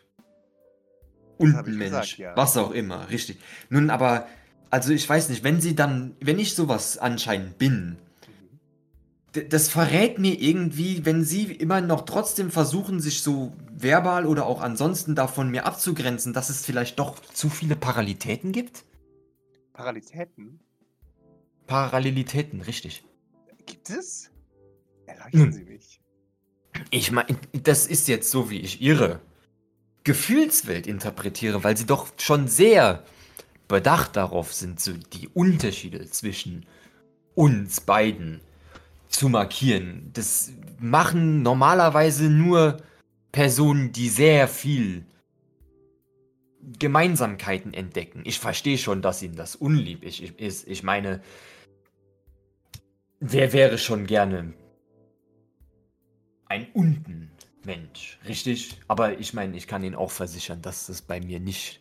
gesagt, 1.39 2.19
ja. 2.19 2.37
was 2.37 2.57
auch 2.57 2.71
immer, 2.71 3.11
richtig. 3.11 3.39
Nun 3.69 3.91
aber, 3.91 4.29
also 4.71 4.93
ich 4.93 5.09
weiß 5.09 5.29
nicht, 5.29 5.43
wenn 5.43 5.61
sie 5.61 5.75
dann, 5.75 6.15
wenn 6.21 6.39
ich 6.39 6.55
sowas 6.55 6.99
anscheinend 6.99 7.59
bin, 7.59 7.99
Mhm. 9.35 9.49
Das 9.49 9.69
verrät 9.71 10.19
mir 10.19 10.39
irgendwie, 10.39 11.07
wenn 11.07 11.25
sie 11.25 11.45
immer 11.53 11.81
noch 11.81 12.03
trotzdem 12.05 12.51
versuchen, 12.51 13.01
sich 13.01 13.23
so 13.23 13.55
verbal 13.75 14.27
oder 14.27 14.47
auch 14.47 14.61
ansonsten 14.61 15.15
davon 15.15 15.51
mir 15.51 15.65
abzugrenzen, 15.65 16.33
dass 16.33 16.51
es 16.51 16.65
vielleicht 16.65 16.99
doch 16.99 17.19
zu 17.21 17.49
viele 17.49 17.75
Parallelitäten 17.75 18.53
gibt? 18.53 18.85
Paralitäten? 19.73 20.61
Parallelitäten, 21.67 22.61
richtig. 22.61 23.05
Gibt 23.65 23.89
es? 23.89 24.31
Erleuchten 25.07 25.41
Hm. 25.41 25.53
Sie 25.53 25.65
mich. 25.65 25.92
Ich 26.91 27.11
meine, 27.11 27.39
das 27.53 27.87
ist 27.87 28.09
jetzt 28.09 28.31
so, 28.31 28.51
wie 28.51 28.61
ich 28.61 28.81
ihre 28.81 29.21
Gefühlswelt 30.05 30.87
interpretiere, 30.87 31.63
weil 31.65 31.77
sie 31.77 31.87
doch 31.87 32.09
schon 32.19 32.49
sehr 32.49 33.05
bedacht 33.69 34.17
darauf 34.17 34.53
sind, 34.53 34.81
so 34.81 34.93
die 34.93 35.29
Unterschiede 35.29 36.11
zwischen 36.11 36.67
uns 37.35 37.81
beiden 37.81 38.41
zu 39.09 39.29
markieren. 39.29 40.11
Das 40.13 40.53
machen 40.79 41.43
normalerweise 41.43 42.25
nur 42.25 42.79
Personen, 43.31 43.93
die 43.93 44.09
sehr 44.09 44.49
viel 44.49 45.07
Gemeinsamkeiten 46.79 47.75
entdecken. 47.75 48.23
Ich 48.25 48.39
verstehe 48.39 48.79
schon, 48.79 49.03
dass 49.03 49.23
ihnen 49.23 49.37
das 49.37 49.57
unlieb 49.57 50.05
ist. 50.05 50.21
Ich, 50.21 50.39
ist. 50.39 50.69
ich 50.69 50.83
meine, 50.83 51.21
wer 53.21 53.53
wäre 53.53 53.79
schon 53.79 54.07
gerne 54.07 54.53
ein 56.53 56.67
Untenmensch, 56.75 58.19
richtig? 58.29 58.79
Aber 58.87 59.19
ich 59.19 59.33
meine, 59.33 59.57
ich 59.57 59.67
kann 59.67 59.83
Ihnen 59.83 59.95
auch 59.95 60.11
versichern, 60.11 60.61
dass 60.61 60.87
das 60.87 61.01
bei 61.01 61.19
mir 61.21 61.41
nicht 61.41 61.81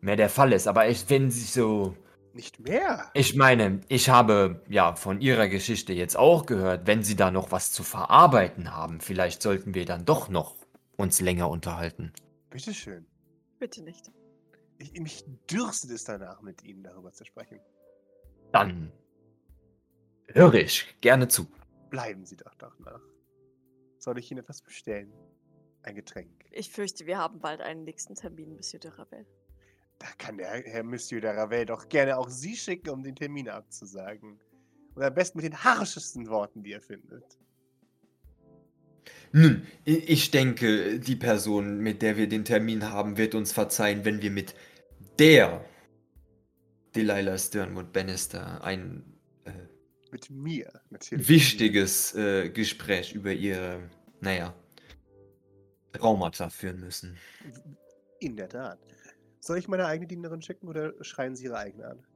mehr 0.00 0.14
der 0.14 0.28
Fall 0.28 0.52
ist. 0.52 0.68
Aber 0.68 0.88
ich, 0.88 1.10
wenn 1.10 1.30
Sie 1.30 1.44
so. 1.44 1.96
Nicht 2.34 2.60
mehr? 2.60 3.10
Ich 3.14 3.34
meine, 3.36 3.80
ich 3.88 4.08
habe 4.08 4.62
ja 4.68 4.94
von 4.96 5.20
Ihrer 5.20 5.48
Geschichte 5.48 5.92
jetzt 5.92 6.16
auch 6.16 6.46
gehört, 6.46 6.86
wenn 6.86 7.02
Sie 7.02 7.16
da 7.16 7.30
noch 7.30 7.52
was 7.52 7.72
zu 7.72 7.82
verarbeiten 7.82 8.74
haben, 8.74 9.00
vielleicht 9.00 9.42
sollten 9.42 9.74
wir 9.74 9.84
dann 9.84 10.04
doch 10.04 10.28
noch 10.28 10.56
uns 10.96 11.20
länger 11.20 11.48
unterhalten. 11.48 12.12
Bitteschön. 12.50 13.06
Bitte 13.58 13.82
nicht. 13.82 14.10
Ich, 14.78 14.92
mich 15.00 15.24
dürstet 15.50 15.90
es 15.90 16.04
danach, 16.04 16.42
mit 16.42 16.62
Ihnen 16.64 16.82
darüber 16.82 17.12
zu 17.12 17.24
sprechen. 17.24 17.60
Dann 18.52 18.92
höre 20.26 20.54
ich 20.54 20.96
gerne 21.00 21.28
zu. 21.28 21.46
Bleiben 21.90 22.24
Sie 22.24 22.36
doch 22.36 22.54
doch 22.56 22.76
nach. 22.80 23.00
Soll 24.04 24.18
ich 24.18 24.30
Ihnen 24.30 24.40
etwas 24.40 24.60
bestellen? 24.60 25.10
Ein 25.82 25.94
Getränk. 25.94 26.44
Ich 26.50 26.70
fürchte, 26.70 27.06
wir 27.06 27.16
haben 27.16 27.40
bald 27.40 27.62
einen 27.62 27.84
nächsten 27.84 28.14
Termin, 28.14 28.54
Monsieur 28.54 28.78
de 28.78 28.90
Ravel. 28.90 29.24
Da 29.98 30.08
kann 30.18 30.36
der 30.36 30.50
Herr 30.50 30.82
Monsieur 30.82 31.22
de 31.22 31.30
Ravel 31.30 31.64
doch 31.64 31.88
gerne 31.88 32.18
auch 32.18 32.28
Sie 32.28 32.54
schicken, 32.54 32.90
um 32.90 33.02
den 33.02 33.16
Termin 33.16 33.48
abzusagen. 33.48 34.38
Und 34.94 35.02
am 35.02 35.14
besten 35.14 35.38
mit 35.38 35.46
den 35.46 35.64
harschesten 35.64 36.28
Worten, 36.28 36.62
die 36.62 36.72
er 36.72 36.82
findet. 36.82 37.38
Nun, 39.32 39.66
ich 39.86 40.30
denke, 40.30 41.00
die 41.00 41.16
Person, 41.16 41.78
mit 41.78 42.02
der 42.02 42.18
wir 42.18 42.28
den 42.28 42.44
Termin 42.44 42.90
haben, 42.90 43.16
wird 43.16 43.34
uns 43.34 43.52
verzeihen, 43.52 44.04
wenn 44.04 44.20
wir 44.20 44.30
mit 44.30 44.54
der 45.18 45.64
Delilah 46.94 47.38
Sternwood 47.38 47.90
Bannister 47.94 48.62
ein 48.62 49.02
äh, 49.08 49.13
Mit 50.14 50.30
mir, 50.30 50.70
natürlich. 50.90 51.28
wichtiges 51.28 52.14
äh, 52.14 52.48
Gespräch 52.48 53.14
über 53.14 53.32
ihre, 53.32 53.90
naja, 54.20 54.54
Traumata 55.92 56.50
führen 56.50 56.78
müssen. 56.78 57.16
In 58.20 58.36
der 58.36 58.48
Tat. 58.48 58.78
Soll 59.40 59.58
ich 59.58 59.66
meine 59.66 59.86
eigene 59.86 60.06
Dienerin 60.06 60.40
schicken 60.40 60.68
oder 60.68 60.92
schreien 61.02 61.34
Sie 61.34 61.46
Ihre 61.46 61.58
eigene 61.58 61.86
an? 61.88 62.06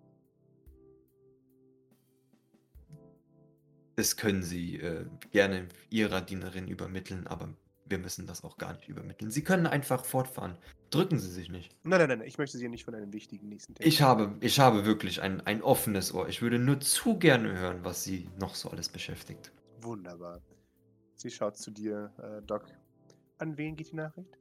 Das 3.97 4.17
können 4.17 4.45
Sie 4.45 4.77
äh, 4.77 5.05
gerne 5.33 5.67
Ihrer 5.91 6.21
Dienerin 6.21 6.69
übermitteln, 6.69 7.27
aber 7.27 7.53
wir 7.87 7.99
müssen 7.99 8.29
das 8.29 8.45
auch 8.45 8.59
gar 8.59 8.75
nicht 8.75 8.89
übermitteln. 8.89 9.33
Sie 9.33 9.43
können 9.43 9.67
einfach 9.67 10.05
fortfahren. 10.05 10.57
Drücken 10.91 11.19
Sie 11.19 11.31
sich 11.31 11.51
nicht. 11.51 11.75
Nein, 11.83 12.01
nein, 12.01 12.19
nein, 12.19 12.27
ich 12.27 12.39
möchte 12.39 12.57
Sie 12.57 12.69
nicht 12.69 12.85
von 12.85 12.95
einem 12.95 13.13
wichtigen 13.13 13.49
nächsten 13.49 13.75
Termin. 13.75 13.89
Ich 13.89 14.01
habe, 14.01 14.35
ich 14.41 14.59
habe 14.59 14.87
wirklich 14.87 15.21
ein, 15.21 15.43
ein 15.43 15.63
offenes 15.63 16.15
Ohr. 16.15 16.29
Ich 16.29 16.41
würde 16.41 16.59
nur 16.59 16.81
zu 16.81 17.19
gerne 17.19 17.59
hören, 17.59 17.85
was 17.85 18.05
Sie 18.05 18.29
noch 18.39 18.55
so 18.55 18.71
alles 18.71 18.89
beschäftigt. 18.89 19.53
Wunderbar. 19.83 20.41
Sie 21.17 21.31
schaut 21.31 21.57
zu 21.59 21.71
dir, 21.71 22.13
äh, 22.19 22.41
Doc. 22.47 22.65
An 23.39 23.57
wen 23.59 23.77
geht 23.77 23.93
die 23.93 23.97
Nachricht? 23.97 24.39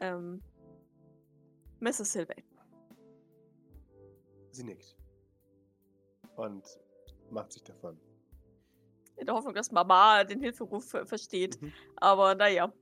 Ähm. 0.00 0.40
Mrs. 1.80 2.12
Sylvain. 2.12 2.42
Sie 4.52 4.64
nickt. 4.64 4.96
Und 6.36 6.64
macht 7.30 7.52
sich 7.52 7.62
davon. 7.64 7.98
In 9.16 9.26
der 9.26 9.34
Hoffnung, 9.34 9.54
dass 9.54 9.70
Mama 9.70 10.24
den 10.24 10.40
Hilferuf 10.40 10.88
ver- 10.88 11.06
versteht. 11.06 11.60
Mhm. 11.60 11.72
Aber 11.96 12.34
naja. 12.34 12.72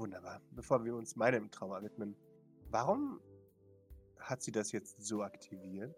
Wunderbar. 0.00 0.40
Bevor 0.52 0.82
wir 0.82 0.96
uns 0.96 1.14
meinem 1.14 1.50
Trauma 1.50 1.82
widmen, 1.82 2.16
warum 2.70 3.20
hat 4.18 4.42
sie 4.42 4.50
das 4.50 4.72
jetzt 4.72 5.04
so 5.04 5.22
aktiviert? 5.22 5.94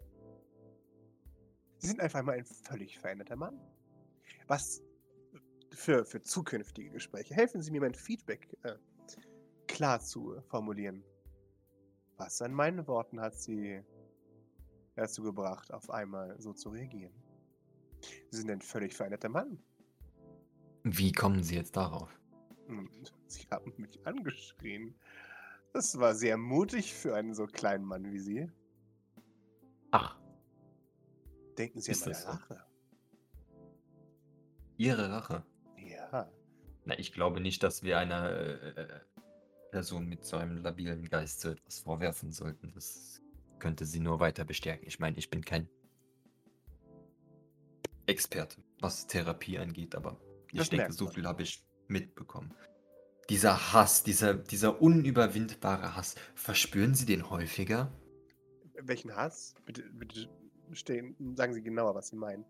Sie 1.78 1.86
sind 1.86 2.00
einfach 2.00 2.20
mal 2.24 2.32
ein 2.32 2.44
völlig 2.44 2.98
veränderter 2.98 3.36
Mann. 3.36 3.60
Was 4.48 4.82
für, 5.70 6.04
für 6.04 6.20
zukünftige 6.20 6.90
Gespräche. 6.90 7.32
Helfen 7.32 7.62
Sie 7.62 7.70
mir, 7.70 7.80
mein 7.80 7.94
Feedback 7.94 8.58
äh, 8.64 8.74
klar 9.68 10.00
zu 10.00 10.40
formulieren. 10.48 11.04
Was 12.16 12.42
an 12.42 12.52
meinen 12.52 12.84
Worten 12.88 13.20
hat 13.20 13.36
Sie 13.36 13.84
dazu 14.96 15.22
gebracht, 15.22 15.72
auf 15.72 15.88
einmal 15.90 16.34
so 16.40 16.52
zu 16.52 16.70
reagieren? 16.70 17.14
Sie 18.30 18.38
sind 18.38 18.50
ein 18.50 18.62
völlig 18.62 18.94
veränderter 18.94 19.28
Mann. 19.28 19.62
Wie 20.82 21.12
kommen 21.12 21.44
Sie 21.44 21.54
jetzt 21.54 21.76
darauf? 21.76 22.21
Hm, 22.78 22.90
Sie 23.26 23.46
haben 23.50 23.72
mich 23.76 24.06
angeschrien. 24.06 24.94
Das 25.72 25.98
war 25.98 26.14
sehr 26.14 26.36
mutig 26.36 26.94
für 26.94 27.14
einen 27.14 27.34
so 27.34 27.46
kleinen 27.46 27.84
Mann 27.84 28.10
wie 28.12 28.18
Sie. 28.18 28.50
Ach, 29.90 30.18
Denken 31.58 31.80
Sie 31.80 31.90
Ist 31.90 32.02
an 32.06 32.12
meine 32.12 32.22
so? 32.22 32.28
Rache. 32.30 32.64
Ihre 34.78 35.10
Rache. 35.10 35.44
Ja. 35.76 36.30
Na, 36.84 36.98
ich 36.98 37.12
glaube 37.12 37.40
nicht, 37.40 37.62
dass 37.62 37.82
wir 37.82 37.98
einer 37.98 38.30
äh, 38.30 39.00
Person 39.70 40.06
mit 40.08 40.24
so 40.24 40.36
einem 40.36 40.56
labilen 40.58 41.08
Geist 41.08 41.40
so 41.40 41.50
etwas 41.50 41.80
vorwerfen 41.80 42.32
sollten. 42.32 42.72
Das 42.72 43.22
könnte 43.58 43.84
sie 43.84 44.00
nur 44.00 44.18
weiter 44.18 44.44
bestärken. 44.44 44.86
Ich 44.86 44.98
meine, 44.98 45.16
ich 45.18 45.30
bin 45.30 45.44
kein 45.44 45.68
Experte, 48.06 48.62
was 48.80 49.06
Therapie 49.06 49.58
angeht, 49.58 49.94
aber 49.94 50.20
ich 50.50 50.58
Das 50.58 50.70
denke, 50.70 50.92
so 50.92 51.06
viel 51.06 51.26
habe 51.26 51.42
ich 51.42 51.64
mitbekommen. 51.88 52.54
Dieser 53.28 53.72
Hass, 53.72 54.02
dieser, 54.02 54.34
dieser 54.34 54.82
unüberwindbare 54.82 55.96
Hass, 55.96 56.16
verspüren 56.34 56.94
Sie 56.94 57.06
den 57.06 57.30
häufiger? 57.30 57.92
Welchen 58.74 59.14
Hass? 59.14 59.54
Bitte, 59.64 59.82
bitte 59.92 60.28
stehen, 60.72 61.16
sagen 61.36 61.54
Sie 61.54 61.62
genauer, 61.62 61.94
was 61.94 62.08
Sie 62.08 62.16
meinen. 62.16 62.44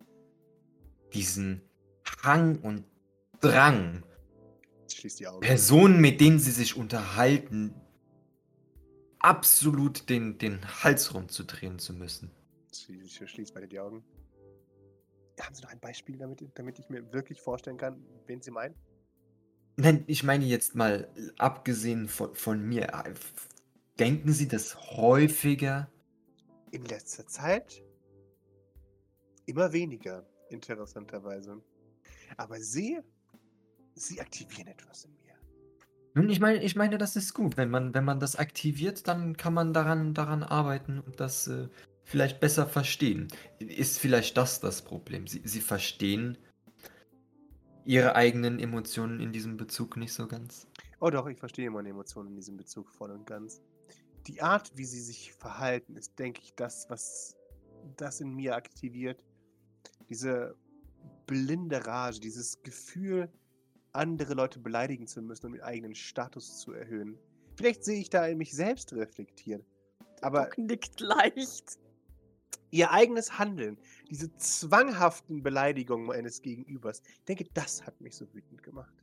Diesen 1.12 1.62
Hang 2.22 2.58
und 2.60 2.84
Drang, 3.40 4.04
Schließt 4.94 5.20
die 5.20 5.26
Augen. 5.26 5.40
Personen, 5.40 6.00
mit 6.00 6.20
denen 6.20 6.38
Sie 6.38 6.50
sich 6.50 6.76
unterhalten, 6.76 7.74
absolut 9.18 10.08
den, 10.08 10.38
den 10.38 10.64
Hals 10.82 11.14
rumzudrehen 11.14 11.78
zu 11.78 11.92
müssen. 11.94 12.30
Schließ, 12.74 13.30
schließ 13.30 13.52
beide 13.52 13.68
die 13.68 13.80
Augen. 13.80 14.04
Haben 15.40 15.54
Sie 15.54 15.62
noch 15.62 15.70
ein 15.70 15.80
Beispiel, 15.80 16.18
damit, 16.18 16.44
damit 16.54 16.78
ich 16.78 16.88
mir 16.88 17.12
wirklich 17.12 17.40
vorstellen 17.40 17.76
kann, 17.76 18.04
wen 18.26 18.40
Sie 18.40 18.50
meinen? 18.50 18.74
Nein, 19.76 20.04
ich 20.06 20.22
meine 20.22 20.44
jetzt 20.44 20.74
mal, 20.74 21.08
abgesehen 21.38 22.08
von, 22.08 22.34
von 22.34 22.62
mir, 22.62 22.88
äh, 22.88 23.14
denken 23.98 24.32
Sie 24.32 24.48
das 24.48 24.76
häufiger? 24.96 25.88
In 26.70 26.84
letzter 26.84 27.26
Zeit 27.26 27.82
immer 29.46 29.72
weniger, 29.72 30.26
interessanterweise. 30.50 31.62
Aber 32.36 32.58
Sie, 32.60 32.98
Sie 33.94 34.20
aktivieren 34.20 34.68
etwas 34.68 35.04
in 35.04 35.12
mir. 35.12 35.34
Nun, 36.14 36.28
ich 36.28 36.40
meine, 36.40 36.62
ich 36.62 36.76
meine, 36.76 36.98
das 36.98 37.16
ist 37.16 37.34
gut. 37.34 37.56
Wenn 37.56 37.70
man, 37.70 37.94
wenn 37.94 38.04
man 38.04 38.20
das 38.20 38.36
aktiviert, 38.36 39.08
dann 39.08 39.36
kann 39.36 39.54
man 39.54 39.72
daran, 39.72 40.14
daran 40.14 40.42
arbeiten 40.42 41.00
und 41.00 41.20
das 41.20 41.46
äh, 41.46 41.68
vielleicht 42.04 42.40
besser 42.40 42.66
verstehen. 42.66 43.28
Ist 43.58 43.98
vielleicht 43.98 44.36
das 44.36 44.60
das 44.60 44.82
Problem? 44.82 45.26
Sie, 45.26 45.42
Sie 45.44 45.60
verstehen 45.60 46.38
Ihre 47.84 48.14
eigenen 48.14 48.58
Emotionen 48.58 49.20
in 49.20 49.32
diesem 49.32 49.56
Bezug 49.56 49.96
nicht 49.96 50.12
so 50.12 50.28
ganz? 50.28 50.68
Oh 51.00 51.10
doch, 51.10 51.26
ich 51.26 51.38
verstehe 51.38 51.70
meine 51.70 51.88
Emotionen 51.88 52.30
in 52.30 52.36
diesem 52.36 52.56
Bezug 52.56 52.90
voll 52.90 53.10
und 53.10 53.26
ganz. 53.26 53.60
Die 54.26 54.40
Art, 54.40 54.70
wie 54.76 54.84
sie 54.84 55.00
sich 55.00 55.32
verhalten, 55.32 55.96
ist, 55.96 56.16
denke 56.18 56.40
ich, 56.42 56.54
das, 56.54 56.88
was 56.88 57.36
das 57.96 58.20
in 58.20 58.34
mir 58.34 58.54
aktiviert. 58.54 59.24
Diese 60.08 60.54
blinde 61.26 61.84
Rage, 61.84 62.20
dieses 62.20 62.62
Gefühl, 62.62 63.28
andere 63.92 64.34
Leute 64.34 64.60
beleidigen 64.60 65.06
zu 65.06 65.20
müssen, 65.20 65.46
um 65.46 65.52
den 65.52 65.62
eigenen 65.62 65.94
Status 65.94 66.60
zu 66.60 66.72
erhöhen. 66.72 67.18
Vielleicht 67.56 67.84
sehe 67.84 68.00
ich 68.00 68.10
da 68.10 68.26
in 68.26 68.38
mich 68.38 68.54
selbst 68.54 68.92
reflektiert. 68.92 69.64
Aber 70.20 70.44
Doc 70.44 70.58
nickt 70.58 71.00
leicht. 71.00 71.78
Ihr 72.72 72.90
eigenes 72.90 73.38
Handeln, 73.38 73.78
diese 74.10 74.34
zwanghaften 74.36 75.42
Beleidigungen 75.42 76.06
meines 76.06 76.42
Gegenübers, 76.42 77.02
ich 77.18 77.24
denke, 77.24 77.44
das 77.54 77.86
hat 77.86 78.00
mich 78.00 78.16
so 78.16 78.26
wütend 78.34 78.62
gemacht. 78.62 78.94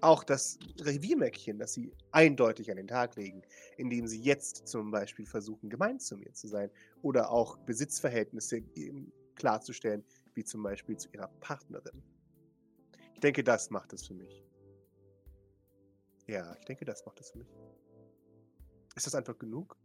Auch 0.00 0.24
das 0.24 0.58
Reviermäckchen, 0.80 1.58
das 1.58 1.74
sie 1.74 1.92
eindeutig 2.10 2.70
an 2.70 2.76
den 2.76 2.88
Tag 2.88 3.16
legen, 3.16 3.42
indem 3.76 4.06
sie 4.06 4.20
jetzt 4.20 4.66
zum 4.68 4.90
Beispiel 4.90 5.26
versuchen, 5.26 5.70
gemein 5.70 6.00
zu 6.00 6.16
mir 6.16 6.32
zu 6.32 6.48
sein 6.48 6.70
oder 7.02 7.30
auch 7.30 7.58
Besitzverhältnisse 7.58 8.62
klarzustellen, 9.36 10.04
wie 10.34 10.44
zum 10.44 10.62
Beispiel 10.62 10.96
zu 10.96 11.08
ihrer 11.12 11.28
Partnerin. 11.40 12.02
Ich 13.14 13.20
denke, 13.20 13.44
das 13.44 13.70
macht 13.70 13.92
es 13.92 14.06
für 14.06 14.14
mich. 14.14 14.44
Ja, 16.26 16.56
ich 16.58 16.64
denke, 16.64 16.84
das 16.84 17.04
macht 17.06 17.20
es 17.20 17.30
für 17.30 17.38
mich. 17.38 17.48
Ist 18.94 19.06
das 19.06 19.14
einfach 19.14 19.38
genug? 19.38 19.76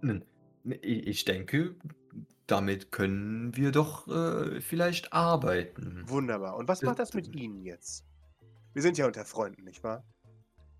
Nun, 0.00 0.24
Ich 0.82 1.24
denke, 1.24 1.76
damit 2.46 2.92
können 2.92 3.56
wir 3.56 3.72
doch 3.72 4.08
äh, 4.08 4.60
vielleicht 4.60 5.12
arbeiten. 5.12 6.02
Wunderbar. 6.06 6.56
Und 6.56 6.68
was 6.68 6.82
macht 6.82 6.98
das 6.98 7.14
mit 7.14 7.34
Ihnen 7.34 7.64
jetzt? 7.64 8.04
Wir 8.72 8.82
sind 8.82 8.98
ja 8.98 9.06
unter 9.06 9.24
Freunden, 9.24 9.64
nicht 9.64 9.82
wahr? 9.82 10.04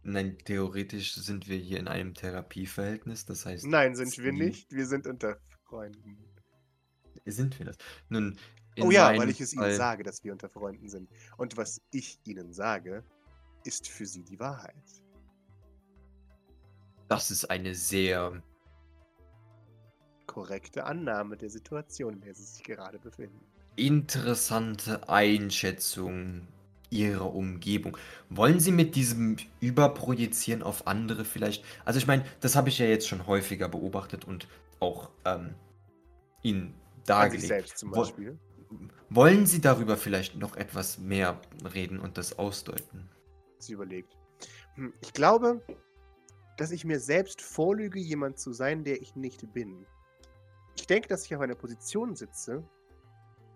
Nein, 0.02 0.38
theoretisch 0.44 1.14
sind 1.14 1.48
wir 1.48 1.58
hier 1.58 1.78
in 1.78 1.88
einem 1.88 2.14
Therapieverhältnis, 2.14 3.26
das 3.26 3.44
heißt, 3.44 3.66
Nein, 3.66 3.94
sind 3.94 4.16
wir 4.18 4.32
nicht. 4.32 4.72
Wir 4.72 4.86
sind 4.86 5.06
unter 5.06 5.38
Freunden. 5.64 6.16
sind 7.26 7.58
wir 7.58 7.66
das. 7.66 7.76
Nun, 8.08 8.38
oh 8.80 8.90
ja, 8.90 9.14
weil 9.18 9.28
ich 9.28 9.40
es 9.40 9.52
Ihnen 9.52 9.64
Fall- 9.64 9.74
sage, 9.74 10.02
dass 10.02 10.24
wir 10.24 10.32
unter 10.32 10.48
Freunden 10.48 10.88
sind. 10.88 11.10
Und 11.36 11.56
was 11.56 11.80
ich 11.90 12.18
Ihnen 12.24 12.52
sage, 12.52 13.04
ist 13.64 13.88
für 13.88 14.06
Sie 14.06 14.22
die 14.22 14.38
Wahrheit. 14.38 15.02
Das 17.08 17.30
ist 17.30 17.46
eine 17.50 17.74
sehr 17.74 18.42
Korrekte 20.38 20.84
Annahme 20.84 21.36
der 21.36 21.50
Situation, 21.50 22.14
in 22.14 22.20
der 22.20 22.34
Sie 22.34 22.44
sich 22.44 22.62
gerade 22.62 22.98
befinden. 22.98 23.40
interessante 23.76 25.08
Einschätzung 25.08 26.46
Ihrer 26.90 27.34
Umgebung. 27.34 27.96
Wollen 28.30 28.60
Sie 28.60 28.72
mit 28.72 28.94
diesem 28.96 29.36
Überprojizieren 29.60 30.62
auf 30.62 30.86
andere 30.86 31.24
vielleicht. 31.24 31.64
Also, 31.84 31.98
ich 31.98 32.06
meine, 32.06 32.24
das 32.40 32.56
habe 32.56 32.68
ich 32.70 32.78
ja 32.78 32.86
jetzt 32.86 33.08
schon 33.08 33.26
häufiger 33.26 33.68
beobachtet 33.68 34.24
und 34.24 34.48
auch 34.80 35.10
ähm, 35.24 35.54
Ihnen 36.42 36.74
An 37.16 37.30
sich 37.30 37.44
dargelegt. 37.44 37.46
selbst 37.46 37.78
zum 37.78 37.90
Beispiel. 37.90 38.38
Wollen 39.10 39.46
Sie 39.46 39.60
darüber 39.60 39.96
vielleicht 39.96 40.36
noch 40.36 40.56
etwas 40.56 40.98
mehr 40.98 41.40
reden 41.74 41.98
und 41.98 42.16
das 42.16 42.38
ausdeuten? 42.38 43.08
Sie 43.58 43.72
überlegt. 43.72 44.16
Hm, 44.76 44.92
Ich 45.00 45.12
glaube, 45.12 45.60
dass 46.56 46.70
ich 46.70 46.84
mir 46.84 47.00
selbst 47.00 47.42
vorlüge, 47.42 47.98
jemand 48.00 48.38
zu 48.38 48.52
sein, 48.52 48.84
der 48.84 49.00
ich 49.02 49.14
nicht 49.16 49.52
bin. 49.52 49.86
Ich 50.78 50.86
denke, 50.86 51.08
dass 51.08 51.24
ich 51.24 51.34
auf 51.34 51.40
einer 51.40 51.56
Position 51.56 52.14
sitze, 52.14 52.62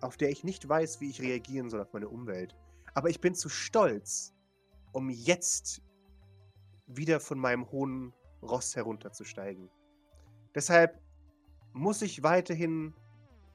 auf 0.00 0.16
der 0.16 0.30
ich 0.30 0.42
nicht 0.42 0.68
weiß, 0.68 1.00
wie 1.00 1.08
ich 1.08 1.22
reagieren 1.22 1.70
soll 1.70 1.80
auf 1.80 1.92
meine 1.92 2.08
Umwelt. 2.08 2.56
Aber 2.94 3.10
ich 3.10 3.20
bin 3.20 3.36
zu 3.36 3.48
stolz, 3.48 4.34
um 4.90 5.08
jetzt 5.08 5.82
wieder 6.88 7.20
von 7.20 7.38
meinem 7.38 7.70
hohen 7.70 8.12
Ross 8.42 8.74
herunterzusteigen. 8.74 9.70
Deshalb 10.52 11.00
muss 11.72 12.02
ich 12.02 12.24
weiterhin 12.24 12.92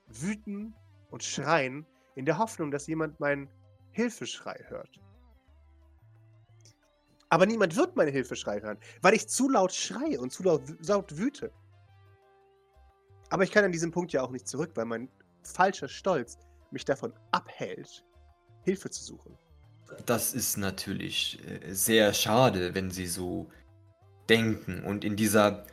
wüten 0.07 0.73
und 1.11 1.23
schreien, 1.23 1.85
in 2.15 2.25
der 2.25 2.37
Hoffnung, 2.37 2.71
dass 2.71 2.87
jemand 2.87 3.19
meinen 3.19 3.49
Hilfeschrei 3.91 4.63
hört. 4.69 5.01
Aber 7.27 7.45
niemand 7.45 7.75
wird 7.75 7.97
meine 7.97 8.11
Hilfeschrei 8.11 8.61
hören, 8.61 8.79
weil 9.01 9.13
ich 9.13 9.27
zu 9.27 9.49
laut 9.49 9.73
schreie 9.73 10.21
und 10.21 10.31
zu 10.31 10.43
laut, 10.43 10.63
laut 10.87 11.17
wüte. 11.17 11.51
Aber 13.29 13.43
ich 13.43 13.51
kann 13.51 13.65
an 13.65 13.71
diesem 13.71 13.91
Punkt 13.91 14.13
ja 14.13 14.21
auch 14.21 14.31
nicht 14.31 14.47
zurück, 14.47 14.71
weil 14.75 14.85
mein 14.85 15.09
falscher 15.43 15.87
Stolz 15.87 16.37
mich 16.71 16.85
davon 16.85 17.13
abhält, 17.31 18.03
Hilfe 18.63 18.89
zu 18.89 19.03
suchen. 19.03 19.37
Das 20.05 20.33
ist 20.33 20.57
natürlich 20.57 21.39
äh, 21.47 21.73
sehr 21.73 22.13
schade, 22.13 22.75
wenn 22.75 22.91
Sie 22.91 23.07
so 23.07 23.49
denken 24.27 24.83
und 24.83 25.05
in 25.05 25.15
dieser 25.15 25.65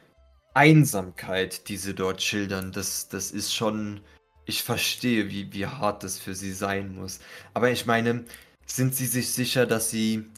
Einsamkeit, 0.54 1.68
die 1.68 1.76
Sie 1.76 1.94
dort 1.94 2.22
schildern, 2.22 2.72
das, 2.72 3.08
das 3.08 3.30
ist 3.30 3.52
schon. 3.52 4.00
Ich 4.46 4.62
verstehe, 4.62 5.30
wie, 5.30 5.52
wie 5.54 5.66
hart 5.66 6.04
das 6.04 6.18
für 6.18 6.34
Sie 6.34 6.52
sein 6.52 6.94
muss. 6.94 7.18
Aber 7.54 7.70
ich 7.70 7.86
meine, 7.86 8.26
sind 8.66 8.94
Sie 8.94 9.06
sich 9.06 9.32
sicher, 9.32 9.64
dass 9.64 9.88
Sie 9.88 10.30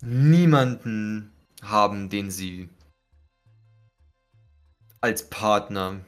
niemanden 0.00 1.32
haben, 1.62 2.10
den 2.10 2.32
Sie 2.32 2.68
als 5.02 5.28
Partner 5.28 6.04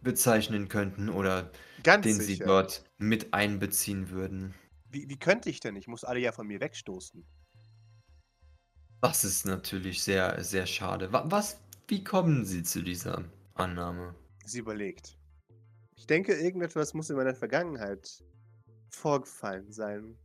bezeichnen 0.00 0.68
könnten 0.68 1.08
oder 1.08 1.52
Ganz 1.84 2.04
den 2.04 2.16
Sie 2.18 2.24
sicher. 2.24 2.46
dort 2.46 2.84
mit 2.98 3.32
einbeziehen 3.34 4.10
würden? 4.10 4.54
Wie, 4.90 5.08
wie 5.08 5.18
könnte 5.18 5.48
ich 5.50 5.60
denn? 5.60 5.76
Ich 5.76 5.86
muss 5.86 6.02
alle 6.04 6.20
ja 6.20 6.32
von 6.32 6.46
mir 6.46 6.60
wegstoßen. 6.60 7.24
Das 9.00 9.24
ist 9.24 9.44
natürlich 9.46 10.02
sehr, 10.02 10.42
sehr 10.44 10.66
schade. 10.66 11.12
Wa- 11.12 11.24
Was, 11.26 11.58
wie 11.88 12.02
kommen 12.04 12.44
Sie 12.44 12.62
zu 12.62 12.82
dieser 12.82 13.24
Annahme? 13.54 14.14
Sie 14.44 14.58
überlegt. 14.60 15.18
Ich 15.96 16.06
denke, 16.06 16.34
irgendetwas 16.34 16.94
muss 16.94 17.10
in 17.10 17.16
meiner 17.16 17.34
Vergangenheit 17.34 18.24
vorgefallen 18.90 19.72
sein. 19.72 20.16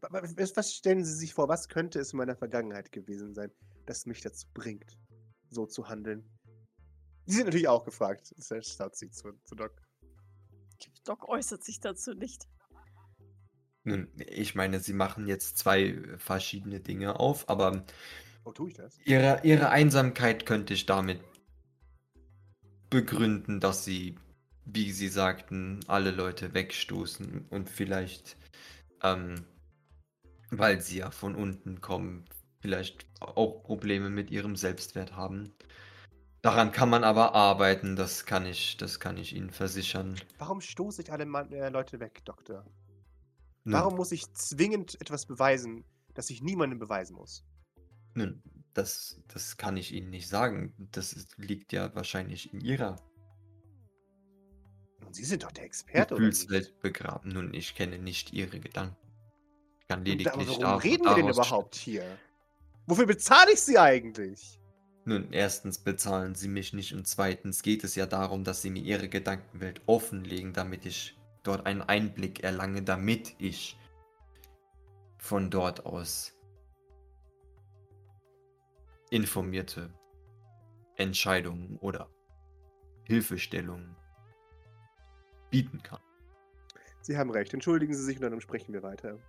Wa- 0.00 0.08
wa- 0.12 0.22
Was 0.36 0.56
was 0.56 0.74
stellen 0.74 1.04
Sie 1.04 1.14
sich 1.14 1.34
vor, 1.34 1.48
was 1.48 1.68
könnte 1.68 1.98
es 2.00 2.12
in 2.12 2.18
meiner 2.18 2.36
Vergangenheit 2.36 2.90
gewesen 2.92 3.34
sein, 3.34 3.50
das 3.86 4.06
mich 4.06 4.20
dazu 4.22 4.46
bringt, 4.54 4.96
so 5.50 5.66
zu 5.66 5.88
handeln? 5.88 6.24
Die 7.26 7.32
sind 7.32 7.46
natürlich 7.46 7.68
auch 7.68 7.84
gefragt. 7.84 8.34
Schaut 8.38 8.96
sie 8.96 9.10
zu, 9.10 9.32
zu 9.44 9.54
Doc. 9.54 9.72
Doc 11.04 11.28
äußert 11.28 11.64
sich 11.64 11.80
dazu 11.80 12.14
nicht. 12.14 12.46
Nun, 13.84 14.08
ich 14.16 14.54
meine, 14.56 14.80
Sie 14.80 14.92
machen 14.92 15.28
jetzt 15.28 15.58
zwei 15.58 16.02
verschiedene 16.18 16.80
Dinge 16.80 17.20
auf, 17.20 17.48
aber 17.48 17.84
Oh, 18.44 18.52
tue 18.52 18.70
ich 18.70 18.76
das? 18.76 18.96
Ihre, 19.04 19.40
ihre 19.42 19.70
Einsamkeit 19.70 20.46
könnte 20.46 20.74
ich 20.74 20.86
damit 20.86 21.20
begründen, 22.90 23.58
dass 23.58 23.84
Sie, 23.84 24.16
wie 24.64 24.92
Sie 24.92 25.08
sagten, 25.08 25.80
alle 25.88 26.12
Leute 26.12 26.54
wegstoßen 26.54 27.46
und 27.50 27.68
vielleicht, 27.68 28.36
ähm, 29.02 29.44
weil 30.50 30.80
Sie 30.80 30.98
ja 30.98 31.10
von 31.10 31.34
unten 31.34 31.80
kommen, 31.80 32.24
vielleicht 32.60 33.06
auch 33.20 33.64
Probleme 33.64 34.10
mit 34.10 34.30
Ihrem 34.30 34.54
Selbstwert 34.54 35.16
haben. 35.16 35.52
Daran 36.46 36.70
kann 36.70 36.88
man 36.88 37.02
aber 37.02 37.34
arbeiten, 37.34 37.96
das 37.96 38.24
kann 38.24 38.46
ich, 38.46 38.76
das 38.76 39.00
kann 39.00 39.16
ich 39.16 39.34
Ihnen 39.34 39.50
versichern. 39.50 40.14
Warum 40.38 40.60
stoße 40.60 41.02
ich 41.02 41.10
alle 41.10 41.26
Mann, 41.26 41.50
äh, 41.52 41.70
Leute 41.70 41.98
weg, 41.98 42.24
Doktor? 42.24 42.64
Nun, 43.64 43.74
Warum 43.74 43.96
muss 43.96 44.12
ich 44.12 44.32
zwingend 44.32 45.00
etwas 45.00 45.26
beweisen, 45.26 45.84
das 46.14 46.30
ich 46.30 46.42
niemandem 46.42 46.78
beweisen 46.78 47.16
muss? 47.16 47.44
nun, 48.16 48.42
das, 48.74 49.20
das 49.28 49.56
kann 49.56 49.76
ich 49.76 49.92
Ihnen 49.92 50.10
nicht 50.10 50.28
sagen. 50.28 50.72
Das 50.92 51.12
ist, 51.12 51.36
liegt 51.38 51.72
ja 51.72 51.94
wahrscheinlich 51.94 52.52
in 52.52 52.60
Ihrer 52.60 52.96
Und 55.04 55.14
Sie 55.14 55.24
sind 55.24 55.42
doch 55.42 55.52
der 55.52 55.64
Experte, 55.64 56.14
oder? 56.14 56.24
Gefühlswelt 56.24 56.80
begraben. 56.80 57.32
Nun, 57.32 57.54
ich 57.54 57.74
kenne 57.74 57.98
nicht 57.98 58.32
Ihre 58.32 58.60
Gedanken. 58.60 58.96
Ich 59.80 59.88
kann 59.88 60.00
Und 60.00 60.06
lediglich 60.06 60.32
Aber 60.32 60.62
warum 60.62 60.80
reden 60.80 61.04
wir 61.04 61.14
denn 61.14 61.28
überhaupt 61.28 61.74
hier? 61.74 62.04
Wofür 62.86 63.06
bezahle 63.06 63.52
ich 63.52 63.60
Sie 63.60 63.78
eigentlich? 63.78 64.60
Nun, 65.08 65.32
erstens 65.32 65.78
bezahlen 65.78 66.34
Sie 66.34 66.48
mich 66.48 66.72
nicht 66.72 66.92
und 66.92 67.06
zweitens 67.06 67.62
geht 67.62 67.84
es 67.84 67.94
ja 67.94 68.06
darum, 68.06 68.42
dass 68.42 68.60
Sie 68.60 68.70
mir 68.70 68.82
Ihre 68.82 69.08
Gedankenwelt 69.08 69.80
offenlegen, 69.86 70.52
damit 70.52 70.84
ich 70.84 71.16
dort 71.44 71.64
einen 71.64 71.80
Einblick 71.80 72.42
erlange, 72.42 72.82
damit 72.82 73.36
ich 73.38 73.78
von 75.16 75.48
dort 75.48 75.86
aus 75.86 76.36
informierte 79.10 79.94
Entscheidungen 80.96 81.76
oder 81.76 82.10
Hilfestellungen 83.04 83.94
bieten 85.50 85.80
kann. 85.84 86.00
Sie 87.00 87.16
haben 87.16 87.30
recht. 87.30 87.54
Entschuldigen 87.54 87.94
Sie 87.94 88.02
sich 88.02 88.16
und 88.16 88.22
dann 88.28 88.40
sprechen 88.40 88.72
wir 88.72 88.82
weiter. 88.82 89.20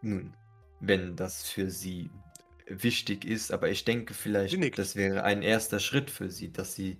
Nun, 0.00 0.36
wenn 0.78 1.16
das 1.16 1.50
für 1.50 1.72
Sie 1.72 2.08
wichtig 2.66 3.24
ist, 3.24 3.52
aber 3.52 3.68
ich 3.70 3.84
denke 3.84 4.14
vielleicht, 4.14 4.78
das 4.78 4.96
wäre 4.96 5.24
ein 5.24 5.42
erster 5.42 5.80
Schritt 5.80 6.10
für 6.10 6.30
Sie, 6.30 6.52
dass 6.52 6.74
Sie 6.74 6.98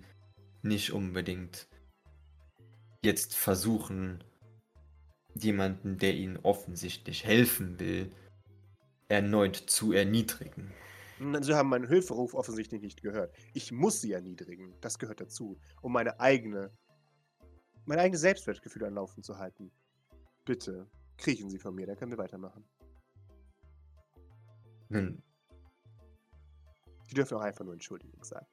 nicht 0.61 0.91
unbedingt 0.91 1.67
jetzt 3.03 3.35
versuchen, 3.35 4.23
jemanden, 5.35 5.97
der 5.97 6.15
Ihnen 6.15 6.37
offensichtlich 6.37 7.25
helfen 7.25 7.79
will, 7.79 8.09
erneut 9.07 9.55
zu 9.55 9.91
erniedrigen. 9.91 10.71
Sie 11.41 11.53
haben 11.53 11.69
meinen 11.69 11.87
Hilferuf 11.87 12.33
offensichtlich 12.33 12.81
nicht 12.81 13.01
gehört. 13.01 13.33
Ich 13.53 13.71
muss 13.71 14.01
Sie 14.01 14.11
erniedrigen. 14.11 14.73
Das 14.81 14.99
gehört 14.99 15.21
dazu, 15.21 15.57
um 15.81 15.93
meine 15.93 16.19
eigene, 16.19 16.71
mein 17.85 17.99
eigenes 17.99 18.21
Selbstwertgefühl 18.21 18.83
am 18.83 18.95
Laufen 18.95 19.23
zu 19.23 19.37
halten. 19.37 19.71
Bitte, 20.43 20.87
kriechen 21.17 21.49
Sie 21.49 21.59
von 21.59 21.73
mir, 21.73 21.87
dann 21.87 21.95
können 21.95 22.11
wir 22.11 22.17
weitermachen. 22.17 22.65
Nun, 24.89 25.23
Sie 27.07 27.13
dürfen 27.13 27.37
auch 27.37 27.41
einfach 27.41 27.63
nur 27.63 27.73
Entschuldigung 27.73 28.23
sagen. 28.23 28.47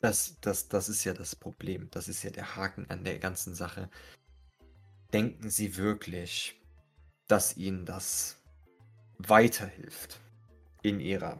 Das, 0.00 0.38
das, 0.40 0.68
das 0.68 0.88
ist 0.88 1.04
ja 1.04 1.12
das 1.12 1.34
Problem. 1.34 1.88
Das 1.90 2.08
ist 2.08 2.22
ja 2.22 2.30
der 2.30 2.56
Haken 2.56 2.88
an 2.88 3.04
der 3.04 3.18
ganzen 3.18 3.54
Sache. 3.54 3.90
Denken 5.12 5.50
Sie 5.50 5.76
wirklich, 5.76 6.60
dass 7.26 7.56
Ihnen 7.56 7.84
das 7.84 8.36
weiterhilft 9.18 10.20
in 10.82 11.00
Ihrer 11.00 11.38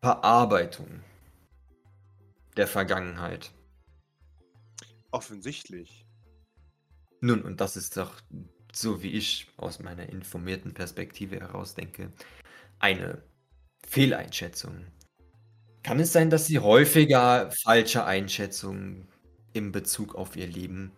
Verarbeitung 0.00 1.02
der 2.56 2.66
Vergangenheit? 2.66 3.52
Offensichtlich. 5.10 6.06
Nun, 7.20 7.42
und 7.42 7.60
das 7.60 7.76
ist 7.76 7.96
doch, 7.96 8.20
so 8.72 9.02
wie 9.02 9.12
ich 9.12 9.48
aus 9.56 9.78
meiner 9.78 10.08
informierten 10.08 10.74
Perspektive 10.74 11.40
heraus 11.40 11.74
denke, 11.74 12.12
eine 12.78 13.22
Fehleinschätzung. 13.86 14.86
Kann 15.82 15.98
es 15.98 16.12
sein, 16.12 16.30
dass 16.30 16.46
Sie 16.46 16.60
häufiger 16.60 17.50
falsche 17.50 18.04
Einschätzungen 18.04 19.08
in 19.52 19.72
Bezug 19.72 20.14
auf 20.14 20.36
Ihr 20.36 20.46
Leben 20.46 20.92